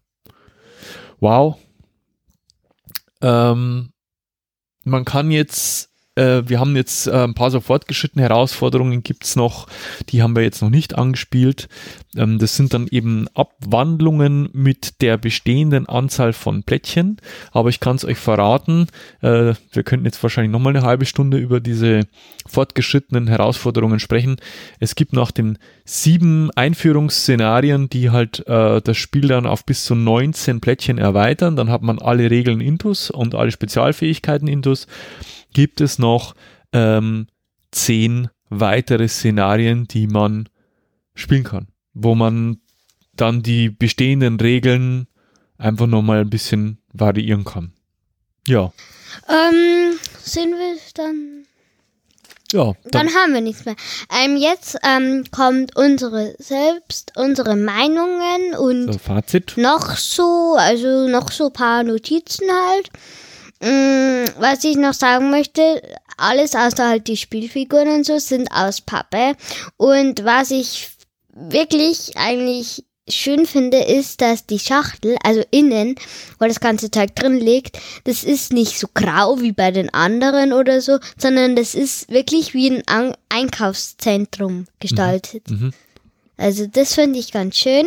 Wow. 1.18 1.58
Ähm, 3.20 3.90
man 4.84 5.04
kann 5.04 5.32
jetzt 5.32 5.91
äh, 6.14 6.42
wir 6.46 6.60
haben 6.60 6.76
jetzt 6.76 7.06
äh, 7.06 7.24
ein 7.24 7.34
paar 7.34 7.50
so 7.50 7.60
fortgeschrittene 7.60 8.22
Herausforderungen 8.22 9.02
gibt's 9.02 9.34
noch, 9.36 9.66
die 10.10 10.22
haben 10.22 10.36
wir 10.36 10.42
jetzt 10.42 10.60
noch 10.60 10.70
nicht 10.70 10.96
angespielt. 10.96 11.68
Ähm, 12.16 12.38
das 12.38 12.56
sind 12.56 12.74
dann 12.74 12.86
eben 12.90 13.26
Abwandlungen 13.34 14.50
mit 14.52 15.00
der 15.00 15.16
bestehenden 15.16 15.88
Anzahl 15.88 16.32
von 16.34 16.64
Plättchen, 16.64 17.16
aber 17.50 17.70
ich 17.70 17.80
kann 17.80 17.96
es 17.96 18.04
euch 18.04 18.18
verraten, 18.18 18.88
äh, 19.22 19.54
wir 19.72 19.82
könnten 19.84 20.04
jetzt 20.04 20.22
wahrscheinlich 20.22 20.52
nochmal 20.52 20.76
eine 20.76 20.84
halbe 20.84 21.06
Stunde 21.06 21.38
über 21.38 21.60
diese 21.60 22.00
fortgeschrittenen 22.46 23.28
Herausforderungen 23.28 23.98
sprechen. 23.98 24.36
Es 24.80 24.94
gibt 24.94 25.14
nach 25.14 25.30
den 25.30 25.58
sieben 25.84 26.50
Einführungsszenarien, 26.50 27.88
die 27.88 28.10
halt 28.10 28.46
äh, 28.46 28.82
das 28.82 28.98
Spiel 28.98 29.28
dann 29.28 29.46
auf 29.46 29.64
bis 29.64 29.84
zu 29.84 29.94
19 29.94 30.60
Plättchen 30.60 30.98
erweitern, 30.98 31.56
dann 31.56 31.70
hat 31.70 31.82
man 31.82 31.98
alle 31.98 32.30
Regeln 32.30 32.60
intus 32.60 33.10
und 33.10 33.34
alle 33.34 33.50
Spezialfähigkeiten 33.50 34.48
intus 34.48 34.86
gibt 35.52 35.80
es 35.80 35.98
noch 35.98 36.34
ähm, 36.72 37.26
zehn 37.70 38.28
weitere 38.48 39.08
Szenarien, 39.08 39.86
die 39.88 40.06
man 40.06 40.48
spielen 41.14 41.44
kann, 41.44 41.68
wo 41.94 42.14
man 42.14 42.58
dann 43.14 43.42
die 43.42 43.70
bestehenden 43.70 44.40
Regeln 44.40 45.06
einfach 45.58 45.86
nochmal 45.86 46.20
ein 46.20 46.30
bisschen 46.30 46.78
variieren 46.92 47.44
kann. 47.44 47.72
Ja, 48.46 48.72
Ähm, 49.28 49.98
sind 50.18 50.52
wir 50.52 50.76
dann 50.94 51.46
ja, 52.52 52.64
dann, 52.64 53.06
Dann 53.06 53.14
haben 53.14 53.32
wir 53.32 53.40
nichts 53.40 53.64
mehr. 53.64 53.76
Ähm, 54.22 54.36
jetzt 54.36 54.76
ähm, 54.82 55.24
kommt 55.30 55.74
unsere 55.74 56.34
selbst, 56.38 57.12
unsere 57.16 57.56
Meinungen 57.56 58.54
und 58.58 59.00
Fazit. 59.00 59.54
noch 59.56 59.96
so, 59.96 60.56
also 60.58 61.08
noch 61.08 61.32
so 61.32 61.48
paar 61.48 61.82
Notizen 61.82 62.46
halt. 62.50 62.90
Mm, 63.62 64.26
was 64.38 64.64
ich 64.64 64.76
noch 64.76 64.92
sagen 64.92 65.30
möchte, 65.30 65.80
alles 66.16 66.54
außer 66.54 66.88
halt 66.88 67.06
die 67.06 67.16
Spielfiguren 67.16 67.88
und 67.88 68.04
so 68.04 68.18
sind 68.18 68.48
aus 68.52 68.80
Pappe. 68.80 69.36
Und 69.76 70.24
was 70.24 70.50
ich 70.50 70.90
wirklich 71.32 72.16
eigentlich 72.16 72.84
schön 73.08 73.46
finde, 73.46 73.78
ist, 73.78 74.20
dass 74.20 74.46
die 74.46 74.58
Schachtel, 74.58 75.16
also 75.22 75.42
innen, 75.50 75.94
wo 76.38 76.46
das 76.46 76.60
ganze 76.60 76.90
Zeug 76.90 77.14
drin 77.14 77.38
liegt, 77.38 77.78
das 78.04 78.24
ist 78.24 78.52
nicht 78.52 78.78
so 78.78 78.88
grau 78.92 79.40
wie 79.40 79.52
bei 79.52 79.70
den 79.70 79.92
anderen 79.92 80.52
oder 80.52 80.80
so, 80.80 80.98
sondern 81.16 81.56
das 81.56 81.74
ist 81.74 82.10
wirklich 82.10 82.54
wie 82.54 82.82
ein 82.86 83.14
Einkaufszentrum 83.28 84.66
gestaltet. 84.80 85.50
Mhm. 85.50 85.72
Also 86.36 86.66
das 86.66 86.94
finde 86.94 87.18
ich 87.18 87.32
ganz 87.32 87.56
schön. 87.56 87.86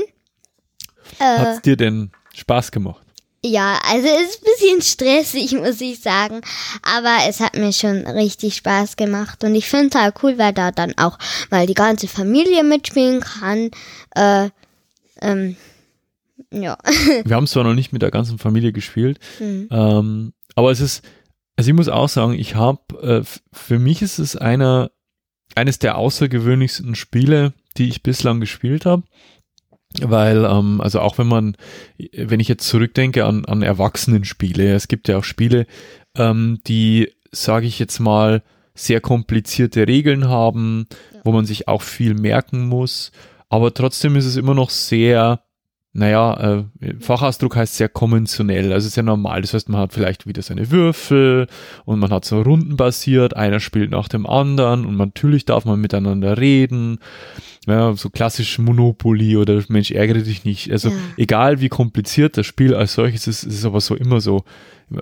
Äh, 1.19 1.37
Hat's 1.37 1.61
dir 1.61 1.77
denn 1.77 2.11
Spaß 2.33 2.71
gemacht? 2.71 3.04
Ja, 3.47 3.77
also 3.87 4.07
es 4.07 4.29
ist 4.31 4.41
ein 4.41 4.45
bisschen 4.45 4.81
stressig, 4.81 5.51
muss 5.53 5.79
ich 5.79 5.99
sagen. 5.99 6.41
Aber 6.81 7.17
es 7.29 7.39
hat 7.39 7.55
mir 7.55 7.71
schon 7.71 8.07
richtig 8.07 8.55
Spaß 8.55 8.95
gemacht. 8.95 9.43
Und 9.43 9.53
ich 9.53 9.67
finde 9.69 9.89
es 9.89 9.95
halt 10.01 10.15
cool, 10.23 10.39
weil 10.39 10.51
da 10.51 10.71
dann 10.71 10.97
auch 10.97 11.19
mal 11.51 11.67
die 11.67 11.75
ganze 11.75 12.07
Familie 12.07 12.63
mitspielen 12.63 13.21
kann. 13.21 13.69
Äh, 14.15 14.49
ähm, 15.21 15.55
ja. 16.51 16.77
Wir 17.23 17.35
haben 17.35 17.45
zwar 17.45 17.63
noch 17.63 17.75
nicht 17.75 17.93
mit 17.93 18.01
der 18.01 18.11
ganzen 18.11 18.39
Familie 18.39 18.73
gespielt, 18.73 19.19
Mhm. 19.39 19.67
ähm, 19.71 20.33
aber 20.55 20.71
es 20.71 20.79
ist, 20.79 21.03
also 21.55 21.69
ich 21.69 21.75
muss 21.75 21.87
auch 21.87 22.09
sagen, 22.09 22.33
ich 22.33 22.55
habe, 22.55 22.81
äh, 23.23 23.23
für 23.53 23.77
mich 23.77 24.01
ist 24.01 24.17
es 24.19 24.35
einer, 24.35 24.89
eines 25.53 25.77
der 25.79 25.97
außergewöhnlichsten 25.97 26.95
Spiele, 26.95 27.53
die 27.77 27.89
ich 27.89 28.01
bislang 28.03 28.39
gespielt 28.39 28.85
habe. 28.85 29.03
Weil, 30.01 30.45
ähm, 30.45 30.81
also 30.81 30.99
auch 30.99 31.17
wenn 31.17 31.27
man, 31.27 31.55
wenn 32.15 32.39
ich 32.39 32.47
jetzt 32.47 32.67
zurückdenke 32.67 33.25
an, 33.25 33.45
an 33.45 33.61
Erwachsenenspiele, 33.61 34.73
es 34.73 34.87
gibt 34.87 35.07
ja 35.07 35.17
auch 35.17 35.23
Spiele, 35.23 35.65
ähm, 36.15 36.59
die, 36.67 37.11
sage 37.31 37.67
ich 37.67 37.79
jetzt 37.79 37.99
mal, 37.99 38.43
sehr 38.73 38.99
komplizierte 38.99 39.87
Regeln 39.87 40.27
haben, 40.27 40.87
wo 41.23 41.31
man 41.31 41.45
sich 41.45 41.67
auch 41.67 41.81
viel 41.81 42.13
merken 42.13 42.67
muss, 42.67 43.11
aber 43.49 43.73
trotzdem 43.73 44.15
ist 44.15 44.25
es 44.25 44.35
immer 44.35 44.53
noch 44.53 44.69
sehr, 44.69 45.44
naja, 45.97 46.57
äh, 46.81 46.93
Fachausdruck 46.99 47.55
heißt 47.55 47.75
sehr 47.77 47.87
konventionell, 47.87 48.73
also 48.73 48.89
sehr 48.89 49.03
normal. 49.03 49.41
Das 49.41 49.53
heißt, 49.53 49.69
man 49.69 49.79
hat 49.79 49.93
vielleicht 49.93 50.27
wieder 50.27 50.41
seine 50.41 50.69
Würfel 50.69 51.47
und 51.85 51.99
man 51.99 52.11
hat 52.11 52.25
so 52.25 52.41
rundenbasiert, 52.41 53.35
einer 53.37 53.61
spielt 53.61 53.91
nach 53.91 54.09
dem 54.09 54.27
anderen 54.27 54.85
und 54.85 54.97
natürlich 54.97 55.45
darf 55.45 55.63
man 55.63 55.79
miteinander 55.79 56.37
reden. 56.37 56.99
Ja, 57.65 57.93
so 57.95 58.09
klassisch 58.09 58.59
Monopoly 58.59 59.37
oder 59.37 59.63
Mensch, 59.69 59.91
ärgere 59.91 60.21
dich 60.21 60.43
nicht. 60.43 60.69
Also 60.69 60.89
Ja. 60.89 60.95
egal 61.15 61.61
wie 61.61 61.69
kompliziert 61.69 62.35
das 62.37 62.45
Spiel 62.45 62.75
als 62.75 62.93
solches 62.95 63.25
ist, 63.27 63.43
ist 63.43 63.55
es 63.59 63.65
aber 63.65 63.79
so 63.79 63.95
immer 63.95 64.19
so, 64.19 64.43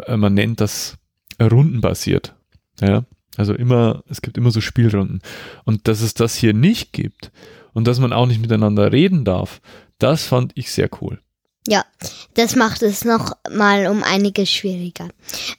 äh, 0.06 0.16
man 0.16 0.36
nennt 0.36 0.62
das 0.62 1.00
rundenbasiert. 1.42 2.36
Ja, 2.82 3.04
also 3.36 3.56
immer, 3.56 4.04
es 4.10 4.22
gibt 4.22 4.38
immer 4.38 4.52
so 4.52 4.62
Spielrunden. 4.62 5.22
Und 5.66 5.88
dass 5.88 6.02
es 6.02 6.14
das 6.14 6.36
hier 6.36 6.54
nicht 6.54 6.94
gibt 6.94 7.32
und 7.74 7.88
dass 7.88 8.00
man 8.00 8.14
auch 8.14 8.28
nicht 8.28 8.42
miteinander 8.42 8.92
reden 8.92 9.26
darf, 9.26 9.60
das 10.00 10.24
fand 10.24 10.52
ich 10.56 10.72
sehr 10.72 10.90
cool. 11.02 11.20
Ja, 11.66 11.86
das 12.34 12.56
macht 12.56 12.82
es 12.82 13.06
noch 13.06 13.38
mal 13.50 13.88
um 13.88 14.04
einiges 14.04 14.52
schwieriger. 14.52 15.10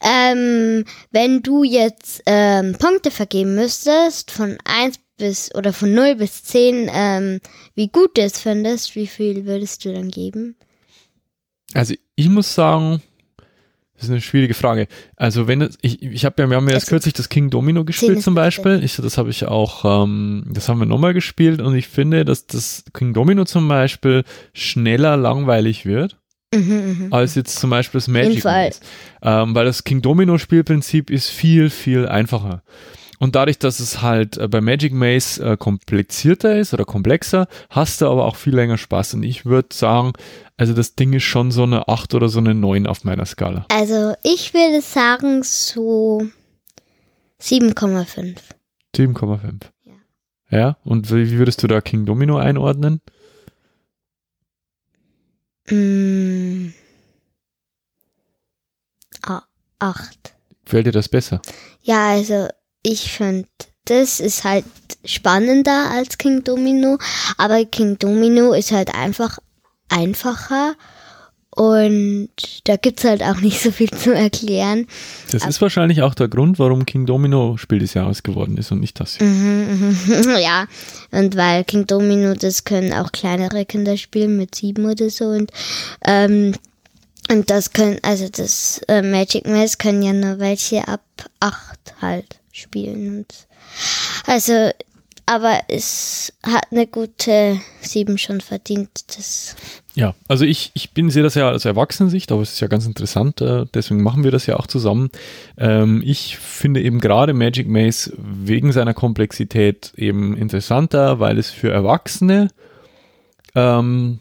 Ähm, 0.03 0.85
wenn 1.11 1.43
du 1.43 1.65
jetzt 1.65 2.23
ähm, 2.27 2.77
Punkte 2.79 3.11
vergeben 3.11 3.55
müsstest, 3.55 4.31
von 4.31 4.59
1 4.65 4.99
bis 5.17 5.55
oder 5.55 5.73
von 5.73 5.95
0 5.95 6.17
bis 6.17 6.43
10, 6.45 6.91
ähm, 6.93 7.41
wie 7.75 7.89
gut 7.89 8.19
du 8.19 8.23
es 8.23 8.39
findest, 8.39 8.97
wie 8.97 9.07
viel 9.07 9.47
würdest 9.47 9.85
du 9.85 9.95
dann 9.95 10.11
geben? 10.11 10.57
Also 11.73 11.95
ich 12.17 12.29
muss 12.29 12.55
sagen, 12.55 13.03
das 13.95 14.05
ist 14.05 14.11
eine 14.11 14.21
schwierige 14.21 14.55
Frage. 14.55 14.89
Also 15.17 15.47
wenn 15.47 15.69
ich, 15.83 16.03
ich 16.03 16.25
habe 16.25 16.43
ja, 16.43 16.51
wir 16.51 16.57
haben 16.57 16.67
ja 16.69 16.75
erst 16.75 16.87
Also, 16.87 16.97
kürzlich 16.97 17.15
das 17.15 17.29
King 17.29 17.51
Domino 17.51 17.85
gespielt 17.85 18.23
zum 18.23 18.35
Beispiel. 18.35 18.83
Ich, 18.83 18.97
das 18.97 19.19
habe 19.19 19.31
ich 19.31 19.47
auch, 19.47 20.05
ähm, 20.05 20.51
das 20.53 20.69
haben 20.69 20.81
wir 20.81 20.87
nochmal 20.87 21.15
gespielt 21.15 21.61
und 21.61 21.75
ich 21.77 21.89
finde, 21.89 22.25
dass 22.25 22.47
das 22.47 22.85
King 22.93 23.15
Domino 23.15 23.45
zum 23.45 23.69
Beispiel 23.69 24.25
schneller 24.53 25.17
langweilig 25.17 25.87
wird 25.87 26.19
Mhm, 26.55 26.97
mhm. 27.07 27.13
als 27.13 27.35
jetzt 27.35 27.59
zum 27.59 27.71
Beispiel 27.71 27.99
das 27.99 28.09
Magic. 28.09 28.45
Ähm, 29.23 29.55
weil 29.55 29.65
das 29.65 29.85
King 29.85 30.03
Domino 30.03 30.39
Spielprinzip 30.39 31.11
ist 31.11 31.31
viel, 31.31 31.71
viel 31.71 32.07
einfacher. 32.07 32.63
Und 33.25 33.37
dadurch, 33.37 33.59
dass 33.59 33.81
es 33.81 34.03
halt 34.03 34.37
äh, 34.37 34.49
bei 34.49 34.61
Magic 34.61 34.93
Maze 34.93 35.43
äh, 35.43 35.57
komplizierter 35.57 36.59
ist 36.59 36.75
oder 36.75 36.85
komplexer, 36.85 37.49
hast 37.71 38.03
du 38.03 38.07
aber 38.07 38.27
auch 38.27 38.37
viel 38.37 38.55
länger 38.55 38.77
Spaß. 38.77 39.15
Und 39.15 39.23
ich 39.23 39.47
würde 39.47 39.69
sagen, 39.73 40.13
also 40.59 40.75
das 40.75 40.95
Ding 40.95 41.15
ist 41.15 41.23
schon 41.23 41.51
so 41.51 41.63
eine 41.63 41.89
8 41.89 42.13
oder 42.13 42.29
so 42.29 42.39
eine 42.39 42.55
9 42.55 42.87
auf 42.87 43.03
meiner 43.05 43.25
Skala. 43.25 43.65
Also 43.71 44.13
ich 44.25 44.53
würde 44.53 44.83
sagen 44.83 45.43
so 45.43 46.23
7,5. 47.41 48.37
7,5. 48.95 49.63
Ja. 49.85 49.93
Ja, 50.51 50.77
und 50.85 51.11
wie 51.11 51.39
würdest 51.39 51.63
du 51.63 51.67
da 51.67 51.81
King 51.81 52.05
Domino 52.05 52.37
einordnen? 52.37 53.01
Mm. 55.71 56.75
Ah, 59.23 59.45
8. 59.79 60.35
Gefällt 60.67 60.89
dir 60.89 60.93
das 60.93 61.09
besser? 61.09 61.41
Ja, 61.81 62.09
also 62.09 62.49
ich 62.85 63.11
finde, 63.11 63.49
das 63.87 64.21
ist 64.21 64.45
halt 64.45 64.65
spannender 65.05 65.91
als 65.91 66.17
King 66.19 66.45
Domino, 66.45 66.99
aber 67.37 67.65
King 67.65 67.99
Domino 67.99 68.53
ist 68.53 68.71
halt 68.71 68.95
einfach 68.95 69.39
einfacher 69.89 70.75
und 71.51 72.31
da 72.65 72.77
gibt's 72.77 73.05
halt 73.05 73.23
auch 73.23 73.41
nicht 73.41 73.61
so 73.61 73.71
viel 73.71 73.91
zu 73.91 74.13
erklären. 74.13 74.87
Das 75.31 75.47
ist 75.47 75.61
wahrscheinlich 75.61 76.03
auch 76.03 76.15
der 76.15 76.29
Grund, 76.29 76.59
warum 76.59 76.85
King 76.85 77.07
Domino 77.07 77.57
Spiel 77.57 77.79
des 77.79 77.95
Jahres 77.95 78.23
geworden 78.23 78.57
ist 78.57 78.73
und 78.73 78.81
nicht 78.81 78.99
das 78.99 79.17
hier. 79.17 79.27
Mhm, 79.27 79.97
mhm. 80.07 80.37
ja, 80.43 80.67
und 81.11 81.37
weil 81.37 81.65
King 81.65 81.87
Domino, 81.87 82.35
das 82.35 82.65
können 82.65 82.93
auch 82.93 83.13
kleinere 83.13 83.65
Kinder 83.65 83.97
spielen 83.97 84.37
mit 84.37 84.55
sieben 84.55 84.85
oder 84.87 85.11
so 85.11 85.27
und 85.27 85.53
ähm, 86.05 86.55
und 87.31 87.49
das 87.49 87.73
können, 87.73 87.99
also 88.03 88.29
das 88.29 88.83
äh, 88.89 89.01
Magic 89.01 89.47
Maze 89.47 89.79
können 89.79 90.03
ja 90.03 90.13
nur 90.13 90.41
welche 90.41 90.87
ab 90.87 91.01
acht 91.41 91.95
halt 92.03 92.39
spielen. 92.55 93.19
Und 93.19 93.47
also, 94.27 94.71
aber 95.27 95.61
es 95.69 96.33
hat 96.43 96.65
eine 96.71 96.87
gute 96.87 97.61
sieben 97.81 98.19
schon 98.19 98.41
verdient. 98.41 98.91
Das 99.17 99.57
Ja, 99.95 100.15
also 100.29 100.45
ich, 100.45 100.71
ich 100.75 100.93
bin 100.93 101.11
sehe 101.11 101.23
das 101.23 101.35
ja 101.35 101.51
aus 101.51 101.65
Erwachsenensicht, 101.65 102.31
aber 102.31 102.43
es 102.43 102.53
ist 102.53 102.61
ja 102.61 102.69
ganz 102.69 102.87
interessant, 102.87 103.41
äh, 103.41 103.65
deswegen 103.75 104.03
machen 104.03 104.25
wir 104.25 104.31
das 104.31 104.47
ja 104.47 104.57
auch 104.57 104.67
zusammen. 104.67 105.11
Ähm, 105.57 106.03
ich 106.05 106.39
finde 106.39 106.83
eben 106.83 107.01
gerade 107.01 107.33
Magic 107.33 107.69
Maze 107.69 108.13
wegen 108.17 108.73
seiner 108.73 108.95
Komplexität 108.95 109.93
eben 109.97 110.37
interessanter, 110.37 111.21
weil 111.21 111.39
es 111.39 111.51
für 111.51 111.71
Erwachsene 111.71 112.49
ähm, 113.55 114.21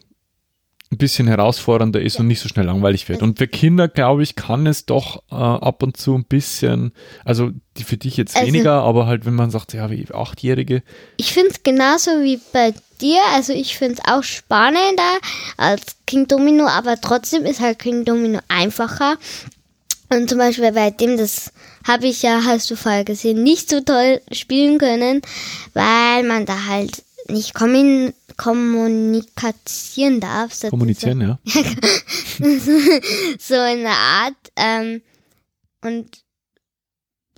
ein 0.94 0.98
bisschen 0.98 1.28
herausfordernder 1.28 2.02
ist 2.02 2.20
und 2.20 2.28
nicht 2.28 2.40
so 2.40 2.48
schnell 2.48 2.66
langweilig 2.66 3.10
wird. 3.10 3.22
Und 3.22 3.38
für 3.40 3.48
Kinder, 3.48 3.88
glaube 3.88 4.24
ich, 4.24 4.36
kann 4.36 4.66
es 4.68 4.86
doch 4.86 5.24
äh, 5.32 5.36
ab 5.36 5.84
und 5.84 5.98
zu 5.98 6.16
ein 6.16 6.24
bisschen, 6.26 6.94
also 7.26 7.52
die 7.78 7.84
für 7.84 7.98
dich 7.98 8.18
jetzt 8.18 8.36
Also- 8.36 8.48
weniger, 8.48 8.82
aber 8.84 9.06
halt, 9.08 9.26
wenn 9.26 9.34
man 9.36 9.50
sagt, 9.52 9.74
ja, 9.74 9.90
wie 9.90 10.06
Achtjährige, 10.14 10.84
Ich 11.18 11.34
finde 11.34 11.50
es 11.52 11.64
genauso 11.64 12.12
wie 12.22 12.40
bei 12.54 12.74
dir. 13.02 13.20
Also 13.34 13.52
ich 13.54 13.78
finde 13.78 13.96
es 13.96 14.10
auch 14.12 14.24
spannender 14.24 15.18
als 15.58 15.82
King 16.08 16.28
Domino, 16.28 16.68
aber 16.68 17.00
trotzdem 17.02 17.44
ist 17.46 17.60
halt 17.60 17.80
King 17.80 18.06
Domino 18.06 18.40
einfacher. 18.48 19.18
Und 20.10 20.30
zum 20.30 20.38
Beispiel 20.38 20.72
bei 20.72 20.92
dem, 20.92 21.18
das 21.18 21.52
habe 21.88 22.06
ich 22.08 22.22
ja, 22.22 22.42
hast 22.46 22.70
du 22.72 22.76
vorher 22.76 23.04
gesehen, 23.04 23.44
nicht 23.44 23.70
so 23.70 23.82
toll 23.82 24.22
spielen 24.32 24.78
können, 24.78 25.22
weil 25.74 26.24
man 26.24 26.46
da 26.46 26.66
halt 26.68 27.04
nicht 27.30 27.54
kommun 27.54 28.14
kommunizieren 28.38 30.20
darf. 30.20 30.52
sozusagen. 30.54 30.72
kommunizieren, 30.72 31.22
ja. 31.22 31.40
so 33.40 33.56
in 33.56 33.82
der 33.84 33.92
Art. 33.98 34.36
Ähm, 34.56 35.02
und 35.82 36.24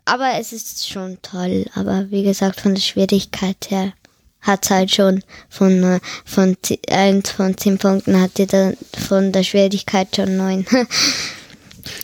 aber 0.05 0.39
es 0.39 0.53
ist 0.53 0.87
schon 0.87 1.17
toll. 1.21 1.65
Aber 1.73 2.11
wie 2.11 2.23
gesagt, 2.23 2.61
von 2.61 2.75
der 2.75 2.81
Schwierigkeit 2.81 3.69
her 3.69 3.93
hat 4.41 4.69
halt 4.69 4.91
schon 4.93 5.23
von 5.49 5.83
äh, 5.83 5.99
von 6.23 6.55
zi- 6.61 6.79
eins 6.89 7.31
von 7.31 7.57
zehn 7.57 7.77
Punkten 7.79 8.21
hat 8.21 8.37
die 8.37 8.45
dann 8.45 8.77
von 8.95 9.31
der 9.31 9.43
Schwierigkeit 9.43 10.15
schon 10.15 10.37
neun. 10.37 10.65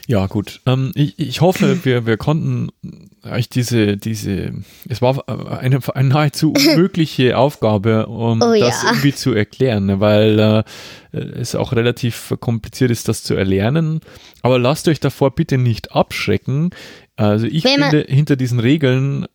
Ja, 0.06 0.28
gut. 0.28 0.62
Ähm, 0.68 0.92
ich, 0.94 1.18
ich 1.18 1.42
hoffe, 1.42 1.84
wir, 1.86 2.06
wir 2.06 2.18
konnten 2.18 2.70
euch 3.24 3.50
diese, 3.50 3.98
diese, 3.98 4.52
es 4.90 5.02
war 5.02 5.28
eine, 5.30 5.80
eine 5.94 6.08
nahezu 6.10 6.52
unmögliche 6.58 7.38
Aufgabe, 7.38 8.08
um 8.08 8.42
Oh 8.42 8.54
das 8.58 8.82
ja. 8.84 8.90
irgendwie 8.90 9.14
zu 9.14 9.34
erklären, 9.34 9.86
ne, 9.86 10.00
weil 10.00 10.40
äh, 11.14 11.18
es 11.18 11.56
auch 11.56 11.74
relativ 11.74 12.34
kompliziert 12.40 12.90
ist, 12.92 13.08
das 13.08 13.24
zu 13.24 13.36
erlernen. 13.36 14.00
Aber 14.42 14.58
lasst 14.60 14.88
euch 14.88 15.00
davor 15.00 15.36
bitte 15.36 15.58
nicht 15.58 15.92
abschrecken. 15.92 16.72
Also 17.16 17.46
ich 17.46 17.64
Wenn 17.64 17.80
man- 17.80 17.92
finde, 17.92 18.06
hinter 18.12 18.36
diesen 18.36 18.60
Regeln 18.60 19.28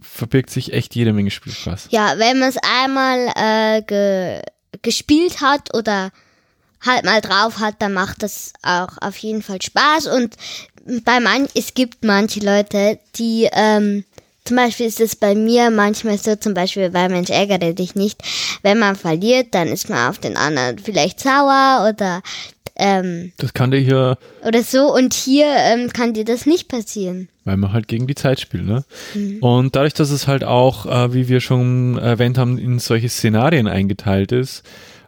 verbirgt 0.00 0.50
sich 0.50 0.72
echt 0.72 0.94
jede 0.94 1.12
Menge 1.12 1.30
Spielspaß. 1.30 1.88
ja, 1.90 2.14
wenn 2.18 2.38
man 2.38 2.48
es 2.48 2.56
einmal 2.58 3.28
äh, 3.36 3.82
ge 3.82 4.40
gespielt 4.82 5.40
hat 5.40 5.74
oder 5.76 6.10
halt 6.84 7.04
mal 7.04 7.20
drauf 7.20 7.60
hat, 7.60 7.76
dann 7.80 7.92
macht 7.92 8.22
das 8.24 8.52
auch 8.62 8.98
auf 9.00 9.16
jeden 9.18 9.42
Fall 9.42 9.62
Spaß. 9.62 10.06
Und 10.08 10.34
bei 11.04 11.20
man, 11.20 11.48
es 11.54 11.74
gibt 11.74 12.04
manche 12.04 12.40
Leute, 12.40 12.98
die, 13.16 13.48
ähm, 13.52 14.04
zum 14.44 14.56
Beispiel 14.56 14.86
ist 14.86 15.00
es 15.00 15.14
bei 15.14 15.34
mir 15.34 15.70
manchmal 15.70 16.18
so, 16.18 16.34
zum 16.36 16.54
Beispiel 16.54 16.90
bei 16.90 17.08
Mensch 17.08 17.30
ärgere 17.30 17.74
dich 17.74 17.94
nicht. 17.94 18.20
Wenn 18.62 18.78
man 18.78 18.96
verliert, 18.96 19.48
dann 19.54 19.68
ist 19.68 19.88
man 19.88 20.08
auf 20.10 20.18
den 20.18 20.36
anderen 20.36 20.78
vielleicht 20.78 21.20
sauer 21.20 21.88
oder, 21.88 22.22
ähm, 22.76 23.32
Das 23.36 23.52
kann 23.54 23.70
dir 23.70 23.78
hier, 23.78 24.18
oder 24.44 24.62
so. 24.62 24.92
Und 24.92 25.14
hier 25.14 25.46
ähm, 25.46 25.92
kann 25.92 26.14
dir 26.14 26.24
das 26.24 26.46
nicht 26.46 26.68
passieren. 26.68 27.28
weil 27.44 27.56
man 27.56 27.72
halt 27.72 27.86
gegen 27.86 28.06
die 28.06 28.14
Zeit 28.14 28.40
spielt, 28.40 28.64
ne? 28.66 28.84
Und 29.40 29.76
dadurch, 29.76 29.94
dass 29.94 30.10
es 30.10 30.26
halt 30.26 30.42
auch, 30.44 30.86
äh, 30.86 31.12
wie 31.12 31.28
wir 31.28 31.40
schon 31.40 31.98
erwähnt 31.98 32.38
haben, 32.38 32.56
in 32.58 32.78
solche 32.78 33.08
Szenarien 33.08 33.66
eingeteilt 33.68 34.32
ist, 34.32 34.62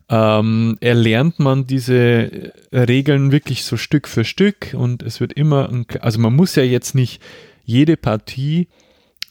ähm, 0.08 0.76
erlernt 0.80 1.38
man 1.38 1.66
diese 1.66 1.96
äh, 1.96 2.52
Regeln 2.72 3.32
wirklich 3.32 3.64
so 3.64 3.76
Stück 3.76 4.06
für 4.06 4.24
Stück 4.24 4.74
und 4.76 5.02
es 5.02 5.20
wird 5.20 5.32
immer, 5.32 5.68
ein, 5.70 5.86
also 6.00 6.20
man 6.20 6.34
muss 6.34 6.54
ja 6.56 6.62
jetzt 6.62 6.94
nicht 6.94 7.22
jede 7.64 7.96
Partie 7.96 8.68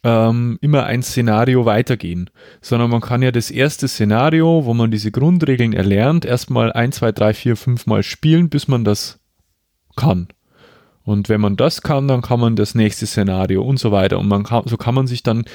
ähm, 0.03 0.57
immer 0.61 0.85
ein 0.85 1.03
Szenario 1.03 1.65
weitergehen, 1.65 2.29
sondern 2.61 2.89
man 2.89 3.01
kann 3.01 3.21
ja 3.21 3.31
das 3.31 3.51
erste 3.51 3.87
Szenario, 3.87 4.65
wo 4.65 4.73
man 4.73 4.91
diese 4.91 5.11
Grundregeln 5.11 5.73
erlernt, 5.73 6.25
erstmal 6.25 6.73
ein, 6.73 6.91
zwei, 6.91 7.11
drei, 7.11 7.33
vier, 7.33 7.55
fünf 7.55 7.85
Mal 7.85 8.03
spielen, 8.03 8.49
bis 8.49 8.67
man 8.67 8.83
das 8.83 9.19
kann. 9.95 10.27
Und 11.03 11.29
wenn 11.29 11.41
man 11.41 11.55
das 11.55 11.81
kann, 11.81 12.07
dann 12.07 12.21
kann 12.21 12.39
man 12.39 12.55
das 12.55 12.75
nächste 12.75 13.05
Szenario 13.05 13.61
und 13.61 13.77
so 13.77 13.91
weiter. 13.91 14.19
Und 14.19 14.27
man 14.27 14.43
kann, 14.43 14.63
so 14.65 14.77
kann 14.77 14.95
man 14.95 15.05
sich 15.05 15.21
dann 15.21 15.45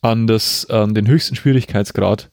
an, 0.00 0.26
das, 0.26 0.68
an 0.70 0.94
den 0.94 1.06
höchsten 1.06 1.36
Schwierigkeitsgrad 1.36 2.30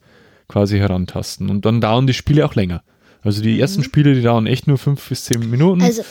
quasi 0.48 0.78
herantasten. 0.78 1.50
Und 1.50 1.64
dann 1.64 1.80
dauern 1.80 2.06
die 2.06 2.14
Spiele 2.14 2.44
auch 2.44 2.54
länger. 2.54 2.82
Also 3.22 3.42
die 3.42 3.54
mhm. 3.54 3.60
ersten 3.60 3.82
Spiele, 3.82 4.14
die 4.14 4.22
dauern 4.22 4.46
echt 4.46 4.68
nur 4.68 4.78
fünf 4.78 5.08
bis 5.08 5.24
zehn 5.24 5.50
Minuten. 5.50 5.82
Also, 5.82 6.02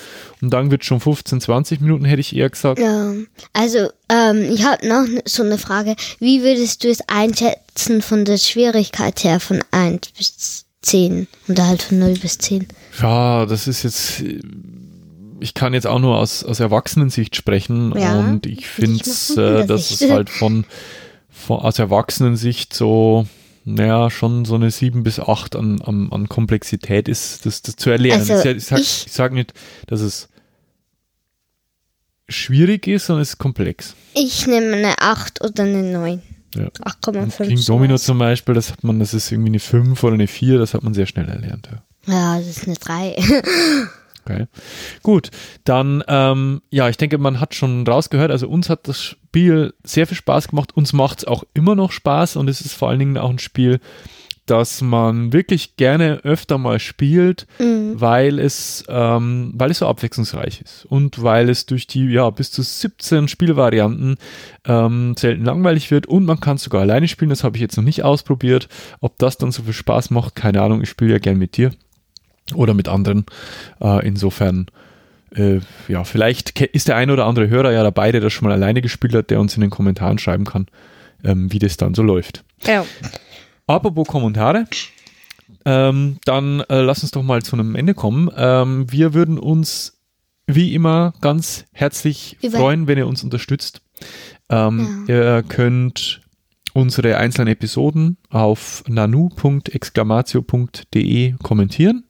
und 0.41 0.49
dann 0.49 0.69
wird 0.69 0.83
schon 0.83 0.99
15, 0.99 1.39
20 1.39 1.79
Minuten, 1.79 2.03
hätte 2.03 2.19
ich 2.19 2.35
eher 2.35 2.49
gesagt. 2.49 2.77
Ja, 2.79 3.13
also 3.53 3.89
ähm, 4.09 4.41
ich 4.51 4.65
habe 4.65 4.85
noch 4.85 5.05
so 5.23 5.43
eine 5.43 5.57
Frage. 5.57 5.95
Wie 6.19 6.43
würdest 6.43 6.83
du 6.83 6.89
es 6.89 6.99
einschätzen 7.07 8.01
von 8.01 8.25
der 8.25 8.37
Schwierigkeit 8.37 9.23
her 9.23 9.39
von 9.39 9.63
1 9.71 10.09
bis 10.17 10.65
10 10.81 11.27
oder 11.47 11.67
halt 11.67 11.83
von 11.83 11.99
0 11.99 12.15
bis 12.15 12.37
10? 12.37 12.67
Ja, 13.01 13.45
das 13.45 13.67
ist 13.67 13.83
jetzt 13.83 14.21
ich 15.39 15.53
kann 15.53 15.73
jetzt 15.73 15.87
auch 15.87 15.99
nur 15.99 16.17
aus, 16.17 16.43
aus 16.43 16.59
Erwachsenensicht 16.59 17.35
sprechen 17.35 17.93
ja, 17.97 18.19
und 18.19 18.45
ich 18.45 18.67
finde, 18.67 19.03
äh, 19.37 19.65
dass 19.65 19.91
es 19.91 20.09
halt 20.09 20.29
von, 20.29 20.65
von 21.29 21.59
aus 21.59 21.77
Erwachsenensicht 21.77 22.73
so 22.73 23.27
naja, 23.65 24.11
schon 24.11 24.45
so 24.45 24.55
eine 24.55 24.69
7 24.69 25.03
bis 25.03 25.19
8 25.19 25.55
an, 25.55 25.81
an, 25.81 26.11
an 26.11 26.29
Komplexität 26.29 27.07
ist, 27.07 27.45
das, 27.45 27.63
das 27.63 27.75
zu 27.75 27.89
erlernen. 27.89 28.29
Also 28.29 28.49
ich, 28.49 28.63
sage 28.63 28.83
sag 28.83 29.33
nicht, 29.33 29.53
dass 29.87 30.01
es 30.01 30.29
schwierig 32.29 32.87
ist, 32.87 33.07
sondern 33.07 33.23
es 33.23 33.29
ist 33.29 33.37
komplex. 33.39 33.95
Ich 34.13 34.45
nehme 34.45 34.73
eine 34.73 34.99
8 34.99 35.43
oder 35.43 35.63
eine 35.63 35.81
9. 35.81 36.21
Ja. 36.55 36.67
8,5. 36.67 37.47
King 37.47 37.65
Domino 37.65 37.97
zum 37.97 38.19
Beispiel, 38.19 38.53
das 38.53 38.71
hat 38.71 38.83
man, 38.83 38.99
das 38.99 39.13
ist 39.13 39.31
irgendwie 39.31 39.49
eine 39.49 39.59
5 39.59 40.01
oder 40.03 40.13
eine 40.13 40.27
4, 40.27 40.59
das 40.59 40.75
hat 40.75 40.83
man 40.83 40.93
sehr 40.93 41.07
schnell 41.07 41.27
erlernt. 41.27 41.67
Ja, 42.05 42.13
ja 42.13 42.37
das 42.37 42.47
ist 42.47 42.67
eine 42.67 42.75
3. 42.75 43.15
Okay. 44.27 44.47
Gut, 45.03 45.29
dann, 45.65 46.03
ähm, 46.07 46.61
ja, 46.71 46.89
ich 46.89 46.97
denke, 46.97 47.19
man 47.19 47.39
hat 47.39 47.53
schon 47.53 47.85
rausgehört, 47.85 48.31
also 48.31 48.49
uns 48.49 48.69
hat 48.69 48.87
das 48.87 49.01
Spiel 49.01 49.73
sehr 49.83 50.07
viel 50.07 50.17
Spaß 50.17 50.47
gemacht, 50.47 50.75
uns 50.75 50.93
macht 50.93 51.19
es 51.19 51.25
auch 51.25 51.43
immer 51.53 51.75
noch 51.75 51.91
Spaß 51.91 52.35
und 52.37 52.49
es 52.49 52.61
ist 52.61 52.73
vor 52.73 52.89
allen 52.89 52.99
Dingen 52.99 53.17
auch 53.19 53.29
ein 53.29 53.37
Spiel, 53.37 53.79
das 54.47 54.81
man 54.81 55.31
wirklich 55.31 55.75
gerne 55.75 56.21
öfter 56.23 56.57
mal 56.57 56.79
spielt, 56.79 57.45
mhm. 57.59 57.99
weil 57.99 58.39
es, 58.39 58.83
ähm, 58.87 59.51
weil 59.55 59.71
es 59.71 59.79
so 59.79 59.87
abwechslungsreich 59.87 60.61
ist 60.61 60.85
und 60.85 61.21
weil 61.21 61.49
es 61.49 61.67
durch 61.67 61.85
die, 61.85 62.05
ja, 62.05 62.29
bis 62.31 62.51
zu 62.51 62.63
17 62.63 63.27
Spielvarianten 63.27 64.17
ähm, 64.65 65.15
selten 65.17 65.45
langweilig 65.45 65.91
wird 65.91 66.07
und 66.07 66.25
man 66.25 66.39
kann 66.39 66.55
es 66.55 66.63
sogar 66.63 66.81
alleine 66.81 67.07
spielen, 67.07 67.29
das 67.29 67.43
habe 67.43 67.57
ich 67.57 67.61
jetzt 67.61 67.77
noch 67.77 67.83
nicht 67.83 68.03
ausprobiert. 68.03 68.69
Ob 69.01 69.19
das 69.19 69.37
dann 69.37 69.51
so 69.51 69.63
viel 69.63 69.73
Spaß 69.73 70.09
macht, 70.09 70.35
keine 70.35 70.61
Ahnung, 70.63 70.81
ich 70.81 70.89
spiele 70.89 71.13
ja 71.13 71.19
gern 71.19 71.37
mit 71.37 71.57
dir 71.57 71.71
oder 72.53 72.73
mit 72.73 72.87
anderen. 72.87 73.25
Äh, 73.81 74.07
insofern, 74.07 74.67
äh, 75.35 75.59
ja, 75.87 76.03
vielleicht 76.03 76.59
ist 76.61 76.87
der 76.87 76.95
ein 76.95 77.09
oder 77.09 77.25
andere 77.25 77.49
Hörer 77.49 77.71
ja 77.71 77.83
dabei, 77.83 78.11
der 78.11 78.21
das 78.21 78.33
schon 78.33 78.47
mal 78.47 78.53
alleine 78.53 78.81
gespielt 78.81 79.15
hat, 79.15 79.29
der 79.29 79.39
uns 79.39 79.55
in 79.55 79.61
den 79.61 79.69
Kommentaren 79.69 80.19
schreiben 80.19 80.45
kann, 80.45 80.67
ähm, 81.23 81.51
wie 81.51 81.59
das 81.59 81.77
dann 81.77 81.95
so 81.95 82.03
läuft. 82.03 82.43
Ja. 82.63 82.85
Apropos 83.67 84.07
Kommentare. 84.07 84.67
Ähm, 85.63 86.17
dann 86.25 86.61
äh, 86.61 86.81
lass 86.81 87.01
uns 87.01 87.11
doch 87.11 87.23
mal 87.23 87.41
zu 87.41 87.55
einem 87.55 87.75
Ende 87.75 87.93
kommen. 87.93 88.29
Ähm, 88.35 88.91
wir 88.91 89.13
würden 89.13 89.39
uns 89.39 90.01
wie 90.47 90.75
immer 90.75 91.13
ganz 91.21 91.65
herzlich 91.71 92.37
Über 92.41 92.59
freuen, 92.59 92.87
wenn 92.87 92.99
ihr 92.99 93.07
uns 93.07 93.23
unterstützt. 93.23 93.81
Ähm, 94.49 95.05
ja. 95.07 95.15
Ihr 95.15 95.43
könnt 95.43 96.21
unsere 96.73 97.17
einzelnen 97.17 97.47
Episoden 97.47 98.17
auf 98.29 98.83
nanu.exclamatio.de 98.87 101.35
kommentieren. 101.41 102.03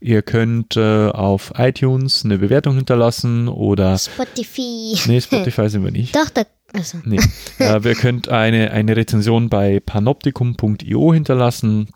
Ihr 0.00 0.22
könnt 0.22 0.76
äh, 0.76 1.08
auf 1.08 1.52
iTunes 1.56 2.24
eine 2.24 2.38
Bewertung 2.38 2.76
hinterlassen 2.76 3.48
oder 3.48 3.98
Spotify. 3.98 4.96
Nee, 5.06 5.20
Spotify 5.20 5.68
sind 5.68 5.84
wir 5.84 5.90
nicht. 5.90 6.14
Doch, 6.14 6.30
da, 6.30 6.42
also. 6.72 6.98
Nee. 7.04 7.20
äh, 7.58 7.84
wir 7.84 7.94
könnt 7.94 8.28
eine, 8.28 8.70
eine 8.72 8.96
Rezension 8.96 9.48
bei 9.48 9.80
panoptikum.io 9.80 11.14
hinterlassen. 11.14 11.88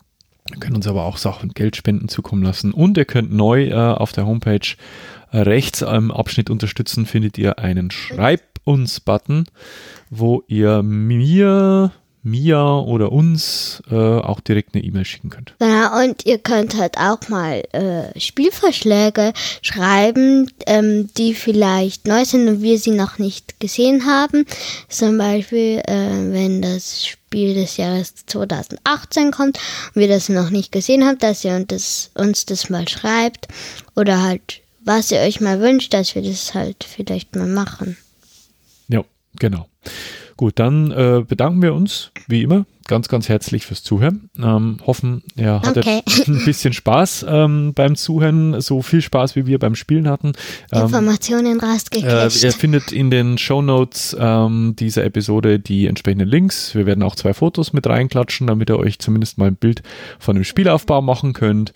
Ihr 0.51 0.59
könnt 0.59 0.75
uns 0.75 0.87
aber 0.87 1.03
auch 1.03 1.17
Sachen 1.17 1.49
Geldspenden 1.49 2.07
zukommen 2.07 2.43
lassen. 2.43 2.71
Und 2.71 2.97
ihr 2.97 3.05
könnt 3.05 3.31
neu 3.33 3.67
äh, 3.67 3.73
auf 3.73 4.13
der 4.13 4.25
Homepage 4.25 4.75
äh, 5.31 5.39
rechts 5.39 5.83
am 5.83 6.11
Abschnitt 6.11 6.49
unterstützen, 6.49 7.05
findet 7.05 7.37
ihr 7.37 7.59
einen 7.59 7.91
Schreib 7.91 8.41
uns 8.63 8.99
Button, 8.99 9.45
wo 10.09 10.43
ihr 10.47 10.83
mir 10.83 11.91
mir 12.27 12.83
oder 12.85 13.11
uns 13.11 13.81
äh, 13.89 13.95
auch 13.95 14.39
direkt 14.39 14.75
eine 14.75 14.83
E-Mail 14.83 15.05
schicken 15.05 15.29
könnt. 15.29 15.55
Ja, 15.61 15.99
und 16.01 16.25
ihr 16.25 16.37
könnt 16.37 16.75
halt 16.75 16.97
auch 16.97 17.29
mal 17.29 17.63
äh, 17.71 18.19
Spielvorschläge 18.19 19.33
schreiben, 19.61 20.51
ähm, 20.65 21.09
die 21.17 21.33
vielleicht 21.33 22.07
neu 22.07 22.25
sind 22.25 22.47
und 22.47 22.61
wir 22.61 22.77
sie 22.77 22.91
noch 22.91 23.17
nicht 23.17 23.59
gesehen 23.59 24.05
haben. 24.05 24.45
Zum 24.89 25.17
Beispiel, 25.17 25.81
äh, 25.85 26.31
wenn 26.31 26.61
das 26.61 27.05
Spiel 27.05 27.53
des 27.53 27.77
Jahres 27.77 28.13
2018 28.25 29.31
kommt 29.31 29.57
und 29.93 30.01
wir 30.01 30.07
das 30.07 30.29
noch 30.29 30.49
nicht 30.49 30.71
gesehen 30.71 31.05
haben, 31.05 31.19
dass 31.19 31.43
ihr 31.43 31.55
uns 31.55 31.67
das, 31.67 32.11
uns 32.15 32.45
das 32.45 32.69
mal 32.69 32.87
schreibt 32.87 33.47
oder 33.95 34.21
halt, 34.21 34.61
was 34.83 35.11
ihr 35.11 35.19
euch 35.19 35.41
mal 35.41 35.59
wünscht, 35.59 35.93
dass 35.93 36.15
wir 36.15 36.21
das 36.21 36.53
halt 36.53 36.83
vielleicht 36.83 37.35
mal 37.35 37.47
machen. 37.47 37.97
Ja, 38.87 39.03
genau. 39.37 39.67
Gut, 40.37 40.59
dann 40.59 40.91
äh, 40.91 41.23
bedanken 41.27 41.63
wir 41.63 41.73
uns, 41.73 42.11
wie 42.27 42.43
immer, 42.43 42.67
ganz, 42.87 43.07
ganz 43.07 43.27
herzlich 43.27 43.65
fürs 43.65 43.81
Zuhören. 43.81 44.29
Ähm, 44.37 44.77
hoffen, 44.85 45.23
ihr 45.35 45.61
hattet 45.61 45.85
okay. 45.85 46.03
ein 46.27 46.45
bisschen 46.45 46.73
Spaß 46.73 47.25
ähm, 47.27 47.73
beim 47.73 47.95
Zuhören, 47.95 48.61
so 48.61 48.83
viel 48.83 49.01
Spaß, 49.01 49.35
wie 49.35 49.47
wir 49.47 49.57
beim 49.57 49.73
Spielen 49.73 50.07
hatten. 50.07 50.33
Ähm, 50.71 50.83
Informationen 50.83 51.59
rausgekriegt. 51.59 52.07
Äh, 52.07 52.45
ihr 52.45 52.51
findet 52.51 52.91
in 52.91 53.09
den 53.09 53.39
Show 53.39 53.63
Notes 53.63 54.15
ähm, 54.19 54.75
dieser 54.77 55.05
Episode 55.05 55.59
die 55.59 55.87
entsprechenden 55.87 56.27
Links. 56.27 56.75
Wir 56.75 56.85
werden 56.85 57.01
auch 57.01 57.15
zwei 57.15 57.33
Fotos 57.33 57.73
mit 57.73 57.87
reinklatschen, 57.87 58.45
damit 58.45 58.69
ihr 58.69 58.77
euch 58.77 58.99
zumindest 58.99 59.39
mal 59.39 59.47
ein 59.47 59.55
Bild 59.55 59.81
von 60.19 60.35
dem 60.35 60.43
Spielaufbau 60.43 61.01
machen 61.01 61.33
könnt. 61.33 61.73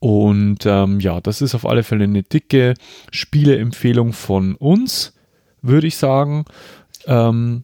Und 0.00 0.66
ähm, 0.66 0.98
ja, 0.98 1.20
das 1.20 1.42
ist 1.42 1.54
auf 1.54 1.64
alle 1.64 1.84
Fälle 1.84 2.04
eine 2.04 2.24
dicke 2.24 2.74
Spieleempfehlung 3.12 4.12
von 4.12 4.56
uns, 4.56 5.12
würde 5.62 5.86
ich 5.86 5.96
sagen. 5.96 6.44
Ähm, 7.06 7.62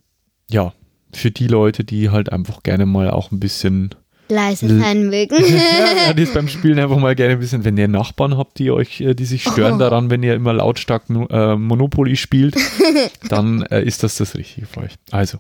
ja, 0.51 0.73
für 1.13 1.31
die 1.31 1.47
Leute, 1.47 1.85
die 1.85 2.11
halt 2.11 2.33
einfach 2.33 2.63
gerne 2.63 2.87
mal 2.87 3.11
auch 3.11 3.31
ein 3.33 3.41
bisschen 3.41 3.95
leise 4.29 4.79
sein 4.79 5.09
mögen. 5.09 5.37
ja, 6.07 6.13
die 6.13 6.23
ist 6.23 6.35
beim 6.35 6.49
Spielen 6.49 6.79
einfach 6.79 6.99
mal 6.99 7.15
gerne 7.15 7.35
ein 7.35 7.39
bisschen, 7.39 7.65
wenn 7.65 7.77
ihr 7.77 7.89
Nachbarn 7.89 8.37
habt, 8.37 8.59
die 8.59 8.71
euch, 8.71 9.01
äh, 9.01 9.15
die 9.15 9.25
sich 9.25 9.43
stören 9.43 9.75
oh. 9.75 9.79
daran, 9.79 10.11
wenn 10.11 10.23
ihr 10.23 10.35
immer 10.35 10.53
lautstark 10.53 11.05
äh, 11.09 11.57
Monopoly 11.57 12.17
spielt, 12.17 12.57
dann 13.29 13.63
äh, 13.63 13.83
ist 13.83 14.03
das 14.03 14.17
das 14.17 14.35
Richtige 14.35 14.67
für 14.67 14.81
euch. 14.81 14.93
Also, 15.11 15.39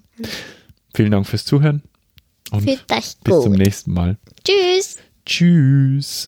vielen 0.94 1.11
Dank 1.11 1.26
fürs 1.26 1.44
Zuhören 1.44 1.82
und 2.50 2.64
bis 2.64 3.18
zum 3.20 3.52
nächsten 3.52 3.92
Mal. 3.92 4.18
Tschüss. 4.44 4.96
Tschüss. 5.24 6.26